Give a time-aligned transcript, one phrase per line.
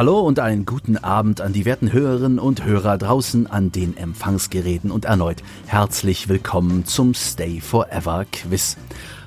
[0.00, 4.90] Hallo und einen guten Abend an die werten Hörerinnen und Hörer draußen an den Empfangsgeräten
[4.90, 8.78] und erneut herzlich willkommen zum Stay Forever Quiz.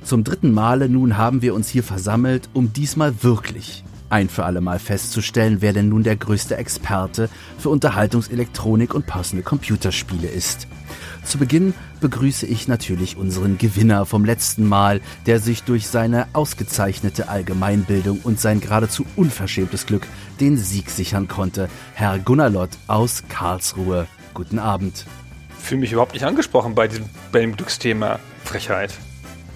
[0.03, 3.83] Zum dritten Male nun haben wir uns hier versammelt, um diesmal wirklich
[4.13, 9.43] ein für alle Mal festzustellen, wer denn nun der größte Experte für Unterhaltungselektronik und Personal
[9.43, 10.67] Computerspiele ist.
[11.25, 17.27] Zu Beginn begrüße ich natürlich unseren Gewinner vom letzten Mal, der sich durch seine ausgezeichnete
[17.27, 20.05] Allgemeinbildung und sein geradezu unverschämtes Glück
[20.39, 24.05] den Sieg sichern konnte, Herr Gunnar aus Karlsruhe.
[24.35, 25.05] Guten Abend.
[25.59, 28.93] Fühle mich überhaupt nicht angesprochen bei diesem, bei dem Glücksthema Frechheit.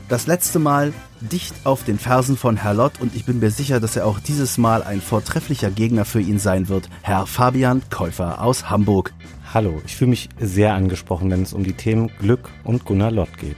[0.10, 3.82] Das letzte Mal dicht auf den Fersen von Herr Lott und ich bin mir sicher,
[3.82, 8.42] dass er auch dieses Mal ein vortrefflicher Gegner für ihn sein wird, Herr Fabian Käufer
[8.42, 9.12] aus Hamburg.
[9.54, 13.38] Hallo, ich fühle mich sehr angesprochen, wenn es um die Themen Glück und Gunnar Lott
[13.38, 13.58] geht.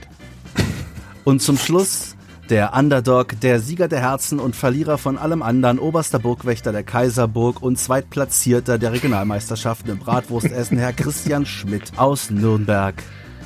[1.22, 2.16] Und zum Schluss
[2.48, 7.62] der Underdog, der Sieger der Herzen und Verlierer von allem anderen, oberster Burgwächter der Kaiserburg
[7.62, 12.96] und Zweitplatzierter der Regionalmeisterschaften im Bratwurstessen, Herr Christian Schmidt aus Nürnberg.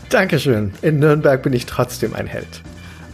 [0.09, 0.73] Dankeschön.
[0.81, 2.63] In Nürnberg bin ich trotzdem ein Held.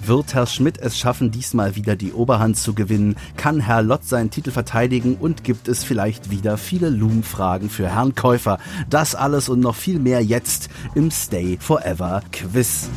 [0.06, 3.16] Wird Herr Schmidt es schaffen, diesmal wieder die Oberhand zu gewinnen?
[3.36, 5.16] Kann Herr Lott seinen Titel verteidigen?
[5.16, 8.58] Und gibt es vielleicht wieder viele Loom-Fragen für Herrn Käufer?
[8.88, 12.88] Das alles und noch viel mehr jetzt im Stay Forever Quiz.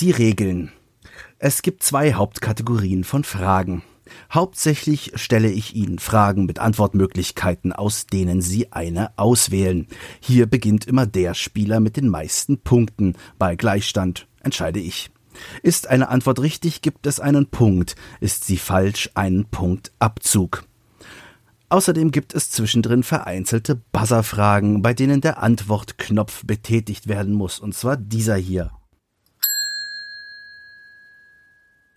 [0.00, 0.72] Die Regeln.
[1.44, 3.82] Es gibt zwei Hauptkategorien von Fragen.
[4.30, 9.88] Hauptsächlich stelle ich Ihnen Fragen mit Antwortmöglichkeiten, aus denen Sie eine auswählen.
[10.20, 13.16] Hier beginnt immer der Spieler mit den meisten Punkten.
[13.40, 15.10] Bei Gleichstand entscheide ich.
[15.64, 17.96] Ist eine Antwort richtig, gibt es einen Punkt.
[18.20, 20.62] Ist sie falsch, einen Punktabzug.
[21.70, 27.96] Außerdem gibt es zwischendrin vereinzelte Buzzerfragen, bei denen der Antwortknopf betätigt werden muss, und zwar
[27.96, 28.70] dieser hier.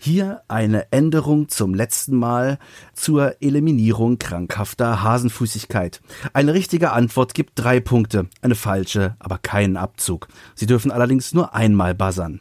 [0.05, 2.59] Hier eine Änderung zum letzten Mal
[2.93, 5.99] zur Eliminierung krankhafter Hasenfußigkeit.
[6.31, 10.27] Eine richtige Antwort gibt drei Punkte, eine falsche aber keinen Abzug.
[10.53, 12.39] Sie dürfen allerdings nur einmal buzzern.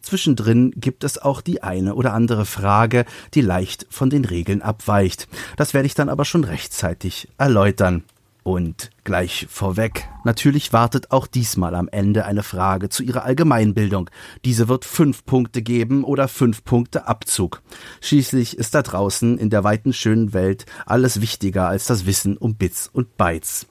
[0.00, 5.28] Zwischendrin gibt es auch die eine oder andere Frage, die leicht von den Regeln abweicht.
[5.56, 8.02] Das werde ich dann aber schon rechtzeitig erläutern.
[8.48, 14.08] Und gleich vorweg, natürlich wartet auch diesmal am Ende eine Frage zu Ihrer Allgemeinbildung.
[14.46, 17.60] Diese wird fünf Punkte geben oder fünf Punkte Abzug.
[18.00, 22.54] Schließlich ist da draußen in der weiten schönen Welt alles wichtiger als das Wissen um
[22.54, 23.66] Bits und Bytes.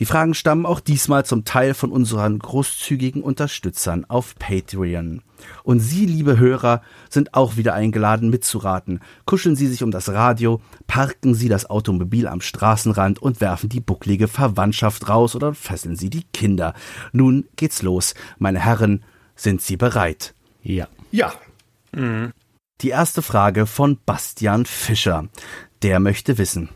[0.00, 5.22] Die Fragen stammen auch diesmal zum Teil von unseren großzügigen Unterstützern auf Patreon.
[5.62, 9.00] Und Sie, liebe Hörer, sind auch wieder eingeladen mitzuraten.
[9.24, 13.80] Kuscheln Sie sich um das Radio, parken Sie das Automobil am Straßenrand und werfen die
[13.80, 16.74] bucklige Verwandtschaft raus oder fesseln Sie die Kinder.
[17.12, 18.14] Nun geht's los.
[18.38, 19.04] Meine Herren,
[19.36, 20.34] sind Sie bereit?
[20.62, 20.88] Ja.
[21.10, 21.32] Ja.
[21.92, 22.32] Mhm.
[22.80, 25.28] Die erste Frage von Bastian Fischer.
[25.82, 26.70] Der möchte wissen.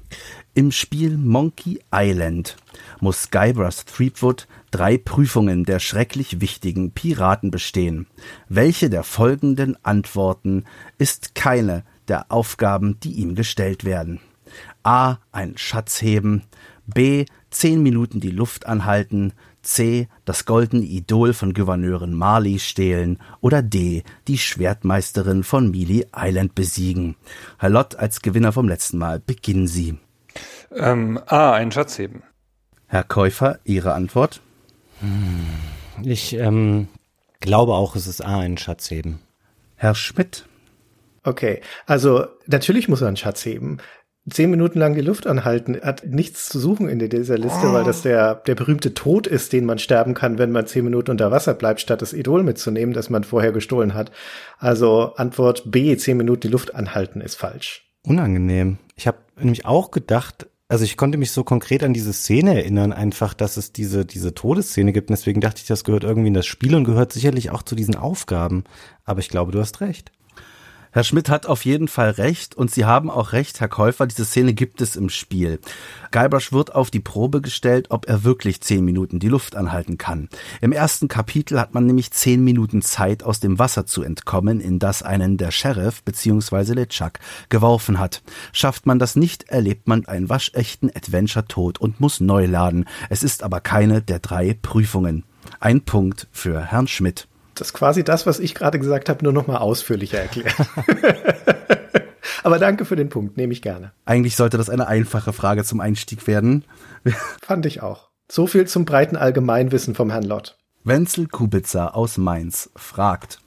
[0.54, 2.56] Im Spiel Monkey Island
[3.00, 8.06] muss Guybrush Threepwood drei Prüfungen der schrecklich wichtigen Piraten bestehen.
[8.48, 10.64] Welche der folgenden Antworten
[10.98, 14.20] ist keine der Aufgaben, die ihm gestellt werden?
[14.82, 15.18] A.
[15.32, 16.44] Ein Schatz heben.
[16.86, 17.26] B.
[17.50, 19.32] Zehn Minuten die Luft anhalten.
[19.62, 20.08] C.
[20.24, 23.18] Das goldene Idol von Gouverneurin Marley stehlen.
[23.40, 24.02] Oder D.
[24.26, 27.16] Die Schwertmeisterin von Mealy Island besiegen.
[27.58, 29.98] Herr Lott als Gewinner vom letzten Mal, beginnen Sie.
[30.74, 31.52] Ähm, A.
[31.52, 32.22] Einen Schatz heben.
[32.86, 34.40] Herr Käufer, Ihre Antwort?
[36.02, 36.88] Ich ähm,
[37.40, 39.20] glaube auch, es ist A, einen Schatz heben.
[39.76, 40.46] Herr Schmidt.
[41.22, 43.78] Okay, also natürlich muss er einen Schatz heben.
[44.30, 47.72] Zehn Minuten lang die Luft anhalten hat nichts zu suchen in dieser Liste, oh.
[47.72, 51.10] weil das der, der berühmte Tod ist, den man sterben kann, wenn man zehn Minuten
[51.10, 54.10] unter Wasser bleibt, statt das Idol mitzunehmen, das man vorher gestohlen hat.
[54.58, 57.90] Also Antwort B, zehn Minuten die Luft anhalten ist falsch.
[58.04, 58.78] Unangenehm.
[58.96, 62.92] Ich habe nämlich auch gedacht, also ich konnte mich so konkret an diese Szene erinnern,
[62.92, 65.08] einfach, dass es diese, diese Todesszene gibt.
[65.08, 67.74] Und deswegen dachte ich, das gehört irgendwie in das Spiel und gehört sicherlich auch zu
[67.74, 68.64] diesen Aufgaben.
[69.04, 70.12] Aber ich glaube, du hast recht.
[70.98, 74.24] Herr Schmidt hat auf jeden Fall recht und Sie haben auch recht, Herr Käufer, diese
[74.24, 75.60] Szene gibt es im Spiel.
[76.10, 80.28] Guybrush wird auf die Probe gestellt, ob er wirklich zehn Minuten die Luft anhalten kann.
[80.60, 84.80] Im ersten Kapitel hat man nämlich zehn Minuten Zeit, aus dem Wasser zu entkommen, in
[84.80, 86.72] das einen der Sheriff bzw.
[86.72, 88.20] LeChuck geworfen hat.
[88.52, 92.86] Schafft man das nicht, erlebt man einen waschechten Adventure-Tod und muss neu laden.
[93.08, 95.22] Es ist aber keine der drei Prüfungen.
[95.60, 97.27] Ein Punkt für Herrn Schmidt
[97.60, 100.54] das quasi das, was ich gerade gesagt habe, nur noch mal ausführlicher erklärt.
[102.42, 103.92] Aber danke für den Punkt, nehme ich gerne.
[104.04, 106.64] Eigentlich sollte das eine einfache Frage zum Einstieg werden.
[107.42, 108.08] Fand ich auch.
[108.30, 110.56] So viel zum breiten Allgemeinwissen vom Herrn Lott.
[110.84, 113.40] Wenzel Kubitzer aus Mainz fragt.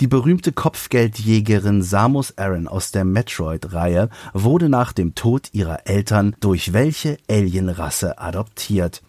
[0.00, 6.72] Die berühmte Kopfgeldjägerin Samus Aran aus der Metroid-Reihe wurde nach dem Tod ihrer Eltern durch
[6.72, 9.02] welche Alienrasse adoptiert?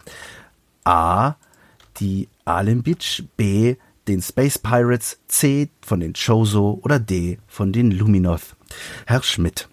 [0.84, 1.36] A.
[2.00, 3.76] Die Alimbitch, B.
[4.10, 5.70] den Space Pirates, C.
[5.82, 7.40] von den Chozo oder D.
[7.48, 8.56] von den Luminoth.
[9.06, 9.70] Herr Schmidt.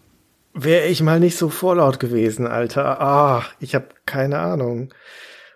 [0.52, 3.00] Wäre ich mal nicht so vorlaut gewesen, Alter.
[3.00, 4.92] Ah, ich habe keine Ahnung.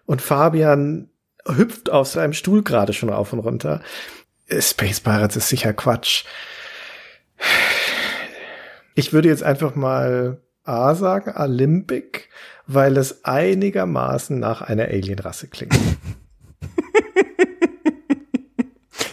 [0.07, 1.09] Und Fabian
[1.47, 3.83] hüpft aus seinem Stuhl gerade schon rauf und runter.
[4.59, 6.25] Space Pirates ist sicher Quatsch.
[8.95, 12.29] Ich würde jetzt einfach mal A sagen, Olympic,
[12.67, 15.90] weil es einigermaßen nach einer Alienrasse klingt.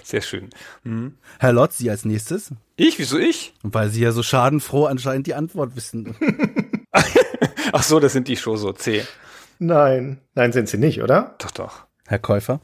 [0.07, 0.49] Sehr schön.
[0.85, 1.17] Mhm.
[1.37, 2.51] Herr Lott, Sie als nächstes?
[2.77, 2.97] Ich?
[2.97, 3.53] Wieso ich?
[3.61, 6.15] Weil Sie ja so schadenfroh anscheinend die Antwort wissen.
[7.73, 9.03] Ach so, das sind die schon so C.
[9.59, 11.35] Nein, nein, sind sie nicht, oder?
[11.39, 11.85] Doch, doch.
[12.05, 12.61] Herr Käufer?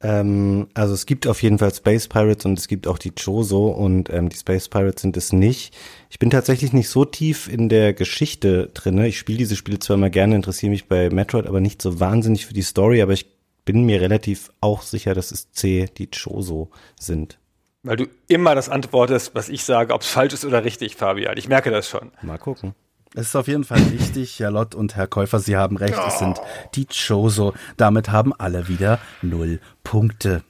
[0.00, 3.68] Ähm, also es gibt auf jeden Fall Space Pirates und es gibt auch die Chozo
[3.68, 5.76] und ähm, die Space Pirates sind es nicht.
[6.08, 9.06] Ich bin tatsächlich nicht so tief in der Geschichte drinne.
[9.06, 12.46] Ich spiele diese Spiele zwar immer gerne, interessiere mich bei Metroid, aber nicht so wahnsinnig
[12.46, 13.35] für die Story, aber ich
[13.66, 17.38] bin mir relativ auch sicher, dass es C, die Chozo sind.
[17.82, 21.36] Weil du immer das antwortest, was ich sage, ob es falsch ist oder richtig, Fabian.
[21.36, 22.10] Ich merke das schon.
[22.22, 22.74] Mal gucken.
[23.14, 26.18] Es ist auf jeden Fall richtig, Herr Lott und Herr Käufer, Sie haben recht, es
[26.18, 26.40] sind
[26.74, 27.54] die Choso.
[27.76, 30.42] Damit haben alle wieder null Punkte.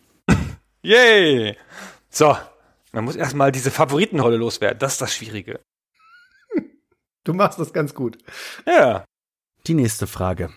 [0.82, 1.56] Yay!
[2.08, 2.36] So,
[2.92, 4.78] man muss erstmal diese Favoritenrolle loswerden.
[4.78, 5.60] Das ist das Schwierige.
[7.24, 8.18] Du machst das ganz gut.
[8.66, 9.04] Ja.
[9.66, 10.50] Die nächste Frage.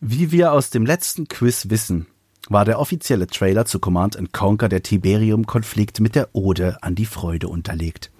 [0.00, 2.06] Wie wir aus dem letzten Quiz wissen,
[2.50, 7.48] war der offizielle Trailer zu Command Conquer der Tiberium-Konflikt mit der Ode an die Freude
[7.48, 8.10] unterlegt.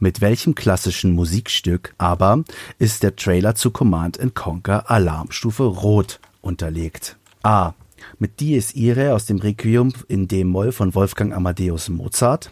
[0.00, 2.42] Mit welchem klassischen Musikstück aber
[2.80, 7.16] ist der Trailer zu Command Conquer Alarmstufe Rot unterlegt?
[7.44, 7.74] A.
[8.18, 12.50] Mit Dies Irae aus dem Requiem in D-Moll von Wolfgang Amadeus Mozart.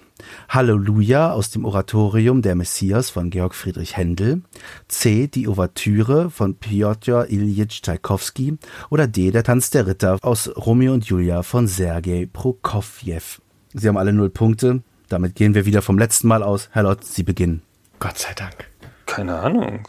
[0.48, 4.42] Halleluja aus dem Oratorium Der Messias von Georg Friedrich Händel.
[4.88, 5.26] C.
[5.26, 8.58] Die Ouvertüre von Piotr Ilyich Tschaikowski.
[8.90, 9.30] Oder D.
[9.30, 13.40] Der Tanz der Ritter aus Romeo und Julia von Sergei Prokofjew.
[13.74, 14.82] Sie haben alle null Punkte.
[15.08, 16.68] Damit gehen wir wieder vom letzten Mal aus.
[16.72, 17.62] Herr Lott, Sie beginnen.
[17.98, 18.68] Gott sei Dank.
[19.06, 19.88] Keine Ahnung.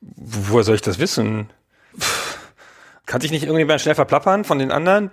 [0.00, 1.50] Woher soll ich das wissen?
[1.98, 2.38] Pff.
[3.08, 5.10] Kann sich nicht irgendjemand schnell verplappern von den anderen?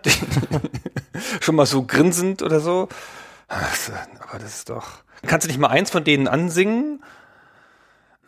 [1.39, 2.89] Schon mal so grinsend oder so?
[3.47, 5.03] Aber das ist doch.
[5.25, 7.03] Kannst du nicht mal eins von denen ansingen?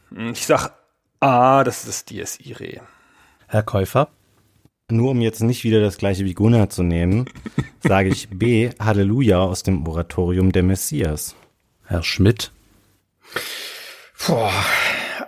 [0.10, 0.72] Hm, Ich sag
[1.20, 2.82] A, das ist Dies Irae.
[3.48, 4.10] Herr Käufer?
[4.90, 7.26] Nur um jetzt nicht wieder das gleiche wie Gunnar zu nehmen,
[7.84, 11.36] sage ich B, Halleluja aus dem Oratorium der Messias.
[11.86, 12.52] Herr Schmidt?
[14.28, 14.54] Boah,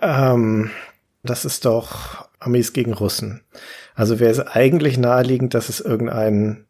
[0.00, 0.70] ähm,
[1.22, 3.42] das ist doch Amis gegen Russen.
[3.94, 6.66] Also wäre es eigentlich naheliegend, dass es irgendein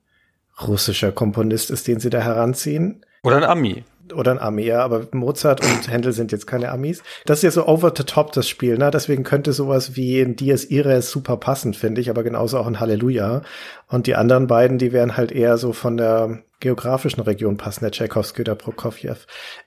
[0.61, 3.05] russischer Komponist ist, den sie da heranziehen.
[3.23, 3.85] Oder ein Ami.
[4.15, 7.03] Oder ein Ami, ja, aber Mozart und Händel sind jetzt keine Amis.
[7.27, 8.91] Das ist ja so over the top, das Spiel, ne?
[8.91, 12.81] Deswegen könnte sowas wie ein Dies Irae super passend, finde ich, aber genauso auch ein
[12.81, 13.43] Halleluja.
[13.87, 17.93] Und die anderen beiden, die wären halt eher so von der geografischen Region passen, der
[17.93, 19.17] Tchaikovsky oder Prokofjew.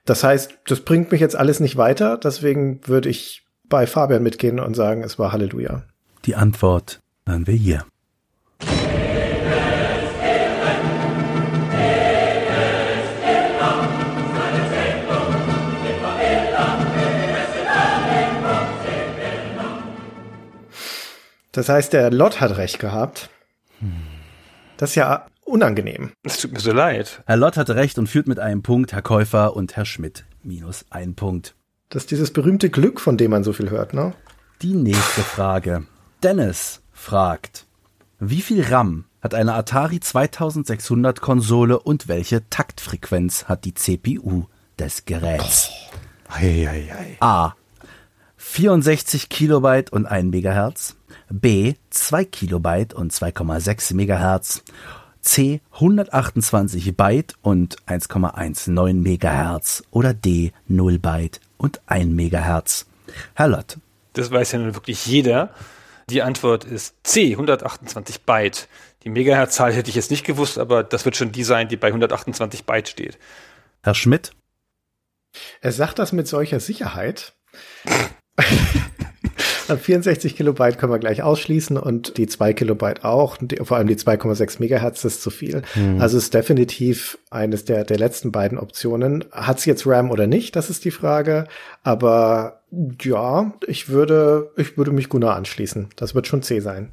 [0.06, 4.60] Das heißt, das bringt mich jetzt alles nicht weiter, deswegen würde ich bei Fabian mitgehen
[4.60, 5.84] und sagen, es war Halleluja.
[6.26, 7.86] Die Antwort hören wir hier.
[21.54, 23.30] Das heißt, der Lott hat recht gehabt.
[24.78, 26.12] Das ist ja unangenehm.
[26.24, 27.22] Es tut mir so leid.
[27.26, 30.86] Herr Lott hatte recht und führt mit einem Punkt, Herr Käufer und Herr Schmidt minus
[30.90, 31.56] ein Punkt.
[31.90, 34.14] Das ist dieses berühmte Glück, von dem man so viel hört, ne?
[34.64, 35.86] Die nächste Frage.
[36.24, 37.68] Dennis fragt,
[38.20, 44.46] wie viel RAM hat eine Atari 2600 Konsole und welche Taktfrequenz hat die CPU
[44.80, 45.70] des Geräts?
[46.30, 47.18] Ei, ei, ei.
[47.20, 47.54] A.
[48.38, 50.96] 64 Kilobyte und 1 Megahertz.
[51.30, 51.76] B.
[51.90, 54.64] 2 Kilobyte und 2,6 Megahertz.
[55.22, 55.62] C.
[55.74, 59.84] 128 Byte und 1,19 Megahertz.
[59.92, 60.52] Oder D.
[60.68, 62.86] 0 Byte und 1 Megahertz.
[63.34, 63.78] Herr Lott.
[64.14, 65.50] Das weiß ja nun wirklich jeder.
[66.10, 68.68] Die Antwort ist C, 128 Byte.
[69.04, 71.88] Die Megahertzzahl hätte ich jetzt nicht gewusst, aber das wird schon die sein, die bei
[71.88, 73.18] 128 Byte steht.
[73.82, 74.34] Herr Schmidt.
[75.62, 77.34] Er sagt das mit solcher Sicherheit.
[79.68, 83.38] 64 Kilobyte können wir gleich ausschließen und die 2 Kilobyte auch.
[83.38, 85.62] Die, vor allem die 2,6 Megahertz ist zu viel.
[85.74, 86.00] Hm.
[86.00, 89.26] Also ist definitiv eines der, der letzten beiden Optionen.
[89.32, 90.56] Hat es jetzt RAM oder nicht?
[90.56, 91.46] Das ist die Frage.
[91.84, 92.62] Aber
[93.02, 95.90] Ja, ich würde, ich würde mich Gunnar anschließen.
[95.96, 96.92] Das wird schon C sein.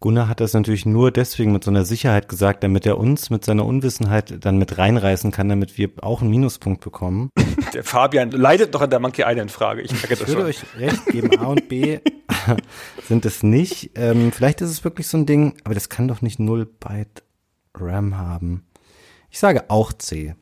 [0.00, 3.44] Gunnar hat das natürlich nur deswegen mit so einer Sicherheit gesagt, damit er uns mit
[3.44, 7.28] seiner Unwissenheit dann mit reinreißen kann, damit wir auch einen Minuspunkt bekommen.
[7.74, 9.82] Der Fabian leidet doch an der Monkey Island Frage.
[9.82, 10.46] Ich merke Ich das würde schon.
[10.50, 12.00] euch recht geben, A und B
[13.08, 13.90] sind es nicht.
[13.94, 17.22] Ähm, vielleicht ist es wirklich so ein Ding, aber das kann doch nicht null Byte
[17.74, 18.64] RAM haben.
[19.30, 20.34] Ich sage auch C.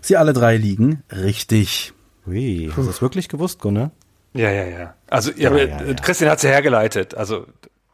[0.00, 1.92] Sie alle drei liegen richtig.
[2.26, 3.92] Ui, hast du es wirklich gewusst, Gunnar?
[4.34, 4.94] Ja, ja, ja.
[5.08, 5.94] Also, ja, ja, äh, ja.
[5.94, 7.14] Christian hat sie hergeleitet.
[7.14, 7.46] Also,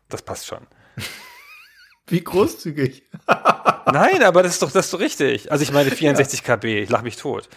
[0.08, 0.60] das passt schon.
[2.06, 3.02] Wie großzügig.
[3.92, 5.52] Nein, aber das ist doch, das ist doch richtig.
[5.52, 6.82] Also, ich meine 64 KB.
[6.82, 7.48] Ich lach mich tot.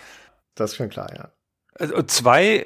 [0.55, 1.29] Das ist schon klar, ja.
[1.75, 2.65] Also, zwei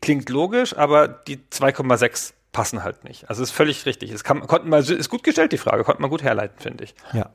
[0.00, 3.28] klingt logisch, aber die 2,6 passen halt nicht.
[3.28, 4.10] Also, ist völlig richtig.
[4.10, 5.84] Es kann, konnten mal, ist gut gestellt, die Frage.
[5.84, 6.94] Konnte man gut herleiten, finde ich.
[7.12, 7.30] Ja.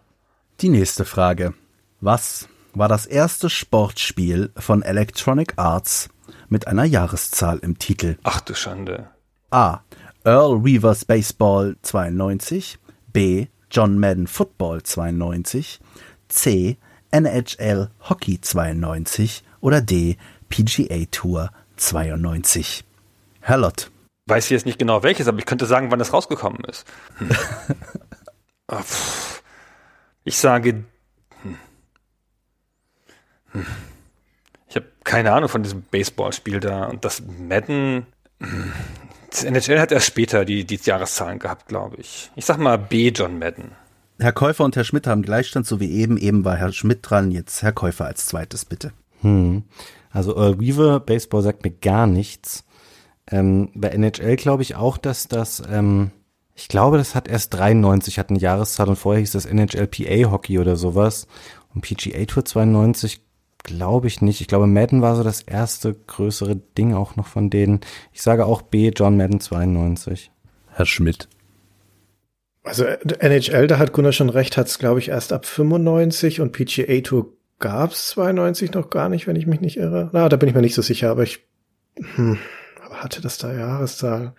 [0.61, 1.53] Die nächste Frage.
[1.99, 6.09] Was war das erste Sportspiel von Electronic Arts
[6.49, 8.17] mit einer Jahreszahl im Titel?
[8.23, 9.09] Ach du Schande.
[9.51, 9.81] A.
[10.23, 12.77] Earl Weavers Baseball 92.
[13.13, 13.47] B.
[13.69, 15.79] John Madden Football 92.
[16.29, 16.77] C.
[17.11, 19.43] NHL Hockey 92.
[19.61, 20.17] Oder D.
[20.49, 22.83] PGA Tour 92.
[23.41, 23.91] Herr Lott.
[24.27, 26.85] Weiß jetzt nicht genau welches, aber ich könnte sagen, wann das rausgekommen ist.
[27.17, 27.29] Hm.
[28.67, 28.83] Ah,
[30.23, 30.85] ich sage.
[31.43, 31.57] Hm.
[33.51, 33.65] Hm.
[34.69, 36.85] Ich habe keine Ahnung von diesem Baseballspiel da.
[36.85, 38.05] Und das Madden.
[39.39, 42.31] NHL hat erst später die, die Jahreszahlen gehabt, glaube ich.
[42.35, 43.09] Ich sag mal B.
[43.09, 43.71] John Madden.
[44.19, 46.17] Herr Käufer und Herr Schmidt haben Gleichstand, so wie eben.
[46.17, 48.93] Eben war Herr Schmidt dran, jetzt Herr Käufer als zweites, bitte.
[49.21, 49.63] Hm.
[50.11, 52.63] Also Earl Weaver, Baseball sagt mir gar nichts.
[53.29, 56.11] Ähm, bei NHL glaube ich auch, dass das, ähm,
[56.53, 60.31] ich glaube, das hat erst 93, hat eine Jahreszahl und vorher hieß das NHL PA
[60.31, 61.27] Hockey oder sowas.
[61.73, 63.21] Und PGA Tour 92
[63.63, 64.41] glaube ich nicht.
[64.41, 67.81] Ich glaube, Madden war so das erste größere Ding auch noch von denen.
[68.11, 70.31] Ich sage auch B, John Madden 92.
[70.67, 71.27] Herr Schmidt.
[72.63, 76.51] Also NHL, da hat Gunnar schon recht, hat es, glaube ich, erst ab 95 und
[76.51, 80.09] PGA Tour gab's 92 noch gar nicht, wenn ich mich nicht irre.
[80.13, 81.39] Na, da bin ich mir nicht so sicher, aber ich
[82.15, 82.37] hm,
[82.91, 84.33] hatte das da Jahreszahl.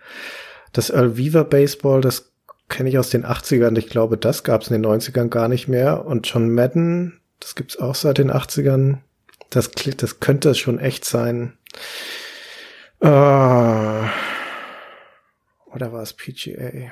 [0.71, 2.31] Das Earl Weaver Baseball, das
[2.69, 3.77] kenne ich aus den 80ern.
[3.77, 6.05] Ich glaube, das gab's in den 90ern gar nicht mehr.
[6.05, 8.99] Und John Madden, das gibt's auch seit den 80ern.
[9.53, 11.57] Das, das könnte schon echt sein.
[13.01, 14.09] Äh, oder
[15.91, 16.91] war es PGA?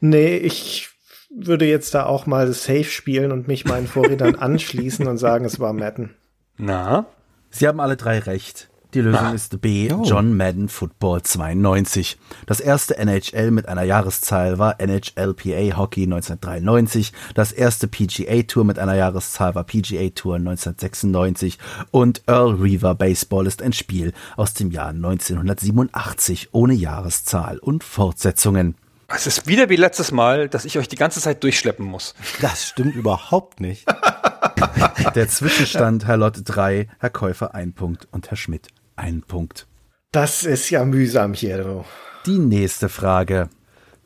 [0.00, 0.88] Nee, ich
[1.28, 5.60] würde jetzt da auch mal safe spielen und mich meinen Vorrednern anschließen und sagen, es
[5.60, 6.16] war Madden.
[6.56, 7.06] Na?
[7.50, 8.69] Sie haben alle drei recht.
[8.92, 9.92] Die Lösung ist B.
[9.92, 10.02] Oh.
[10.02, 12.18] John Madden Football 92.
[12.46, 17.12] Das erste NHL mit einer Jahreszahl war NHLPA Hockey 1993.
[17.34, 21.58] Das erste PGA Tour mit einer Jahreszahl war PGA Tour 1996.
[21.92, 28.74] Und Earl Reaver Baseball ist ein Spiel aus dem Jahr 1987 ohne Jahreszahl und Fortsetzungen.
[29.06, 32.14] Es ist wieder wie letztes Mal, dass ich euch die ganze Zeit durchschleppen muss.
[32.40, 33.86] Das stimmt überhaupt nicht.
[35.14, 38.68] Der Zwischenstand Herr Lott 3, Herr Käufer 1 Punkt und Herr Schmidt
[39.00, 39.66] 1 Punkt.
[40.12, 41.62] Das ist ja mühsam hier.
[41.62, 41.84] Du.
[42.26, 43.48] Die nächste Frage.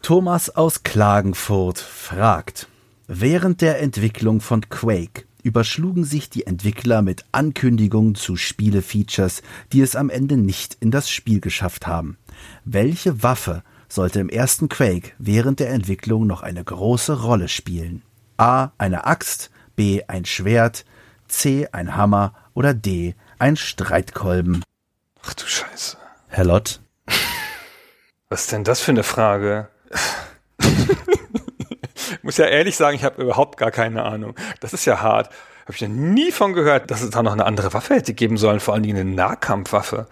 [0.02, 2.68] Thomas aus Klagenfurt fragt,
[3.06, 9.96] während der Entwicklung von Quake überschlugen sich die Entwickler mit Ankündigungen zu Spielefeatures, die es
[9.96, 12.16] am Ende nicht in das Spiel geschafft haben.
[12.64, 18.02] Welche Waffe sollte im ersten Quake während der Entwicklung noch eine große Rolle spielen?
[18.36, 18.70] A.
[18.78, 20.02] Eine Axt, B.
[20.06, 20.84] Ein Schwert,
[21.28, 21.68] C.
[21.72, 23.14] Ein Hammer oder D.
[23.38, 24.62] Ein Streitkolben.
[25.26, 25.97] Ach du Scheiße.
[26.28, 26.81] Herr Lott,
[28.28, 29.69] Was ist denn das für eine Frage?
[30.61, 34.35] ich muss ja ehrlich sagen, ich habe überhaupt gar keine Ahnung.
[34.61, 35.31] Das ist ja hart.
[35.62, 38.37] Habe ich ja nie von gehört, dass es da noch eine andere Waffe hätte geben
[38.37, 40.09] sollen, vor allen Dingen eine Nahkampfwaffe.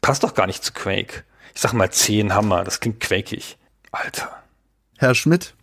[0.00, 1.24] Passt doch gar nicht zu Quake.
[1.54, 3.58] Ich sag mal 10 Hammer, das klingt quakig.
[3.92, 4.30] Alter.
[4.98, 5.54] Herr Schmidt,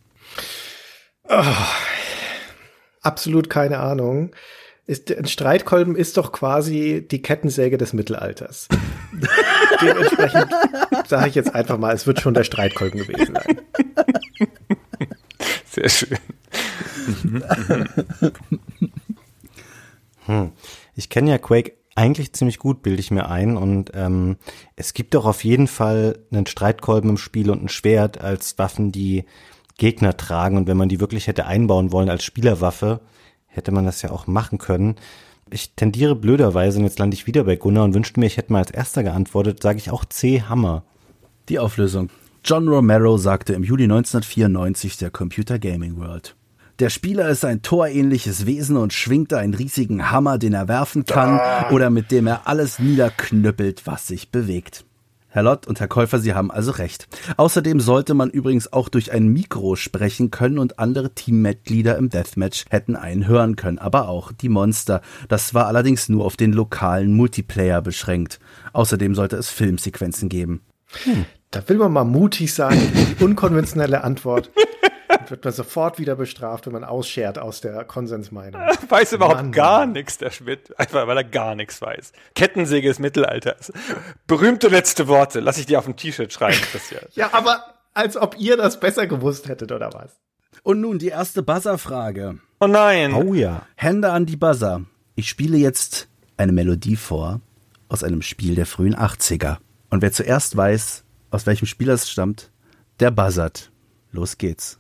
[3.02, 4.32] Absolut keine Ahnung.
[4.88, 8.70] Ist, ein Streitkolben ist doch quasi die Kettensäge des Mittelalters.
[9.82, 10.48] Dementsprechend
[11.08, 13.62] sage ich jetzt einfach mal, es wird schon der Streitkolben gewesen sein.
[15.70, 16.18] Sehr schön.
[20.96, 23.58] Ich kenne ja Quake eigentlich ziemlich gut, bilde ich mir ein.
[23.58, 24.38] Und ähm,
[24.76, 28.92] es gibt doch auf jeden Fall einen Streitkolben im Spiel und ein Schwert als Waffen,
[28.92, 29.26] die
[29.78, 30.56] Gegner tragen.
[30.56, 33.02] Und wenn man die wirklich hätte einbauen wollen als Spielerwaffe,
[33.58, 34.96] hätte man das ja auch machen können.
[35.50, 38.54] Ich tendiere blöderweise, und jetzt lande ich wieder bei Gunnar und wünschte mir, ich hätte
[38.54, 40.84] mal als erster geantwortet, sage ich auch C, Hammer.
[41.50, 42.10] Die Auflösung.
[42.44, 46.36] John Romero sagte im Juli 1994 der Computer Gaming World.
[46.80, 51.40] Der Spieler ist ein torähnliches Wesen und schwingt einen riesigen Hammer, den er werfen kann
[51.72, 54.86] oder mit dem er alles niederknüppelt, was sich bewegt.
[55.30, 57.08] Herr Lott und Herr Käufer, Sie haben also recht.
[57.36, 62.66] Außerdem sollte man übrigens auch durch ein Mikro sprechen können und andere Teammitglieder im Deathmatch
[62.70, 65.02] hätten einen hören können, aber auch die Monster.
[65.28, 68.40] Das war allerdings nur auf den lokalen Multiplayer beschränkt.
[68.74, 70.62] Außerdem sollte es Filmsequenzen geben.
[71.04, 71.26] Hm.
[71.52, 72.80] Da will man mal mutig sagen,
[73.20, 74.52] die unkonventionelle Antwort.
[75.32, 78.62] Wird man sofort wieder bestraft, wenn man ausschert aus der Konsensmeinung.
[78.90, 80.78] Weiß überhaupt Mann, gar nichts, der Schmidt.
[80.80, 82.12] Einfach, weil er gar nichts weiß.
[82.36, 83.72] Kettensäge des Mittelalters.
[84.28, 85.40] Berühmte letzte Worte.
[85.40, 87.04] Lass ich dir auf dem T-Shirt schreiben, Christian.
[87.14, 90.12] ja, aber als ob ihr das besser gewusst hättet, oder was?
[90.64, 92.40] Und nun die erste Buzzer-Frage.
[92.60, 93.14] Oh nein.
[93.14, 93.66] Oh ja.
[93.76, 94.82] Hände an die Buzzer.
[95.16, 96.08] Ich spiele jetzt
[96.38, 97.42] eine Melodie vor
[97.90, 99.58] aus einem Spiel der frühen 80er.
[99.90, 102.52] Und wer zuerst weiß, aus welchem Spiel es stammt,
[103.00, 103.72] der buzzert.
[104.12, 104.80] Los geht's.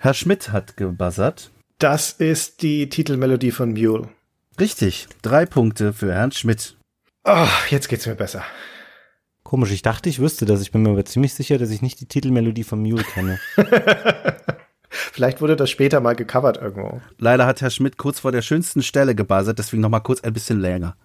[0.00, 1.50] Herr Schmidt hat gebuzzert.
[1.80, 4.08] Das ist die Titelmelodie von Mule.
[4.60, 5.08] Richtig.
[5.22, 6.76] Drei Punkte für Herrn Schmidt.
[7.24, 8.44] Oh, jetzt geht's mir besser.
[9.42, 10.62] Komisch, ich dachte, ich wüsste das.
[10.62, 13.40] Ich bin mir aber ziemlich sicher, dass ich nicht die Titelmelodie von Mule kenne.
[14.88, 17.00] Vielleicht wurde das später mal gecovert irgendwo.
[17.18, 20.32] Leider hat Herr Schmidt kurz vor der schönsten Stelle gebuzzert, deswegen noch mal kurz ein
[20.32, 20.96] bisschen länger.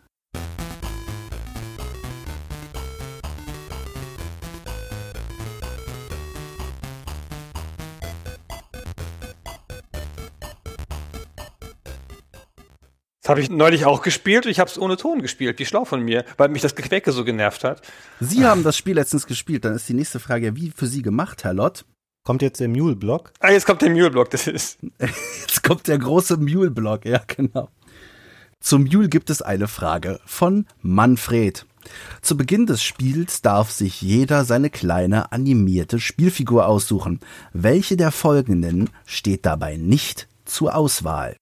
[13.23, 15.57] Das habe ich neulich auch gespielt und ich habe es ohne Ton gespielt.
[15.57, 17.81] Wie schlau von mir, weil mich das Gequäke so genervt hat.
[18.19, 19.63] Sie haben das Spiel letztens gespielt.
[19.63, 21.85] Dann ist die nächste Frage, wie für Sie gemacht, Herr Lott?
[22.25, 23.31] Kommt jetzt der Mule-Block?
[23.39, 24.79] Ah, jetzt kommt der Mule-Block, das ist.
[24.99, 27.69] jetzt kommt der große Mule-Block, ja, genau.
[28.59, 31.65] Zum Mule gibt es eine Frage von Manfred.
[32.21, 37.21] Zu Beginn des Spiels darf sich jeder seine kleine animierte Spielfigur aussuchen.
[37.53, 41.37] Welche der folgenden steht dabei nicht zur Auswahl?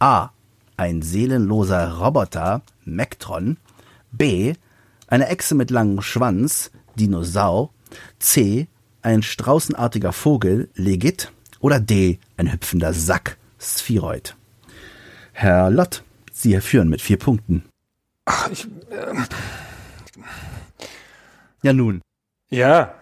[0.00, 0.30] A
[0.76, 3.56] ein seelenloser Roboter, Mektron,
[4.10, 4.54] B,
[5.06, 7.70] eine Echse mit langem Schwanz, Dinosaur,
[8.18, 8.68] C,
[9.02, 14.36] ein straußenartiger Vogel, Legit, oder D, ein hüpfender Sack, Spheroid.
[15.32, 17.64] Herr Lott, Sie führen mit vier Punkten.
[18.24, 18.64] Ach, ich.
[18.90, 19.14] Äh,
[21.62, 22.02] ja, nun.
[22.50, 22.94] Ja,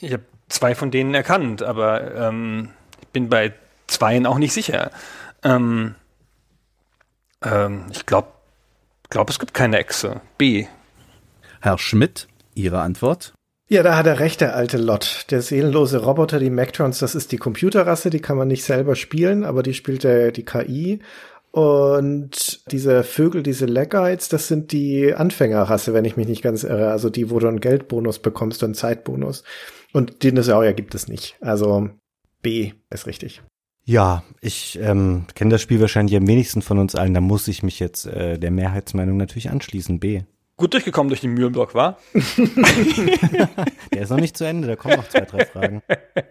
[0.00, 3.54] ich habe zwei von denen erkannt, aber ähm, ich bin bei
[3.86, 4.90] zweien auch nicht sicher.
[5.42, 5.94] Ähm,
[7.44, 8.28] ähm, ich glaube,
[9.08, 10.20] glaub, es gibt keine Echse.
[10.38, 10.66] B.
[11.60, 13.34] Herr Schmidt, Ihre Antwort?
[13.68, 15.26] Ja, da hat er recht, der alte Lot.
[15.30, 19.44] Der seelenlose Roboter, die Mactrons, das ist die Computerrasse, die kann man nicht selber spielen,
[19.44, 21.00] aber die spielt der, die KI.
[21.52, 26.90] Und diese Vögel, diese Leggites, das sind die Anfängerrasse, wenn ich mich nicht ganz irre.
[26.90, 29.44] Also die, wo du einen Geldbonus bekommst, einen Zeitbonus.
[29.92, 31.36] Und Dinosaurier gibt es nicht.
[31.40, 31.90] Also
[32.42, 33.42] B ist richtig.
[33.90, 37.12] Ja, ich ähm, kenne das Spiel wahrscheinlich am wenigsten von uns allen.
[37.12, 39.98] Da muss ich mich jetzt äh, der Mehrheitsmeinung natürlich anschließen.
[39.98, 40.22] B.
[40.56, 41.98] Gut durchgekommen durch den Mühlenblock, war?
[42.14, 45.82] der ist noch nicht zu Ende, da kommen noch zwei, drei Fragen.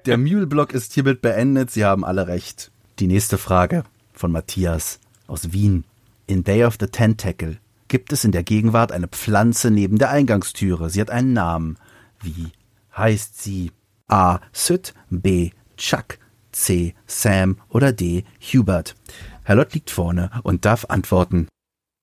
[0.05, 1.69] Der Mühlblock ist hiermit beendet.
[1.69, 2.71] Sie haben alle recht.
[2.99, 5.83] Die nächste Frage von Matthias aus Wien.
[6.27, 7.57] In Day of the Tentacle
[7.89, 10.89] gibt es in der Gegenwart eine Pflanze neben der Eingangstüre.
[10.89, 11.77] Sie hat einen Namen.
[12.21, 12.53] Wie
[12.95, 13.73] heißt sie?
[14.07, 14.39] A.
[14.53, 15.51] Süt, B.
[15.75, 16.19] Chuck,
[16.59, 16.93] C.
[17.07, 18.25] Sam oder D.
[18.41, 18.95] Hubert.
[19.43, 21.47] Herr Lott liegt vorne und darf antworten.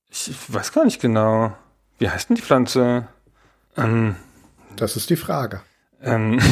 [0.09, 1.55] Ich weiß gar nicht genau.
[1.99, 3.07] Wie heißt denn die Pflanze?
[3.75, 4.15] Ähm,
[4.75, 5.61] das ist die Frage.
[6.01, 6.39] Ähm,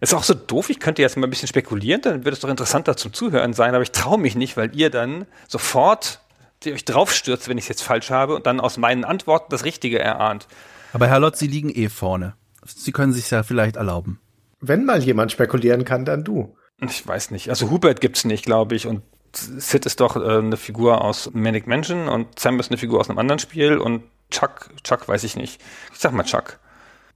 [0.00, 2.48] ist auch so doof, ich könnte jetzt mal ein bisschen spekulieren, dann wird es doch
[2.48, 6.20] interessanter zum Zuhören sein, aber ich traue mich nicht, weil ihr dann sofort
[6.64, 9.64] die euch draufstürzt, wenn ich es jetzt falsch habe und dann aus meinen Antworten das
[9.64, 10.48] Richtige erahnt.
[10.92, 12.34] Aber Herr Lott, Sie liegen eh vorne.
[12.68, 14.20] Sie können sich ja vielleicht erlauben.
[14.60, 16.56] Wenn mal jemand spekulieren kann, dann du.
[16.80, 17.50] Ich weiß nicht.
[17.50, 18.86] Also Hubert gibt's nicht, glaube ich.
[18.86, 19.02] Und
[19.34, 23.08] Sid ist doch äh, eine Figur aus Manic Mansion und Sam ist eine Figur aus
[23.08, 25.60] einem anderen Spiel und Chuck, Chuck weiß ich nicht.
[25.92, 26.58] Ich sag mal Chuck.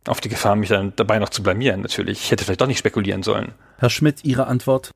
[0.07, 2.25] Auf die Gefahr, mich dann dabei noch zu blamieren, natürlich.
[2.25, 3.53] Ich hätte vielleicht doch nicht spekulieren sollen.
[3.79, 4.91] Herr Schmidt, Ihre Antwort?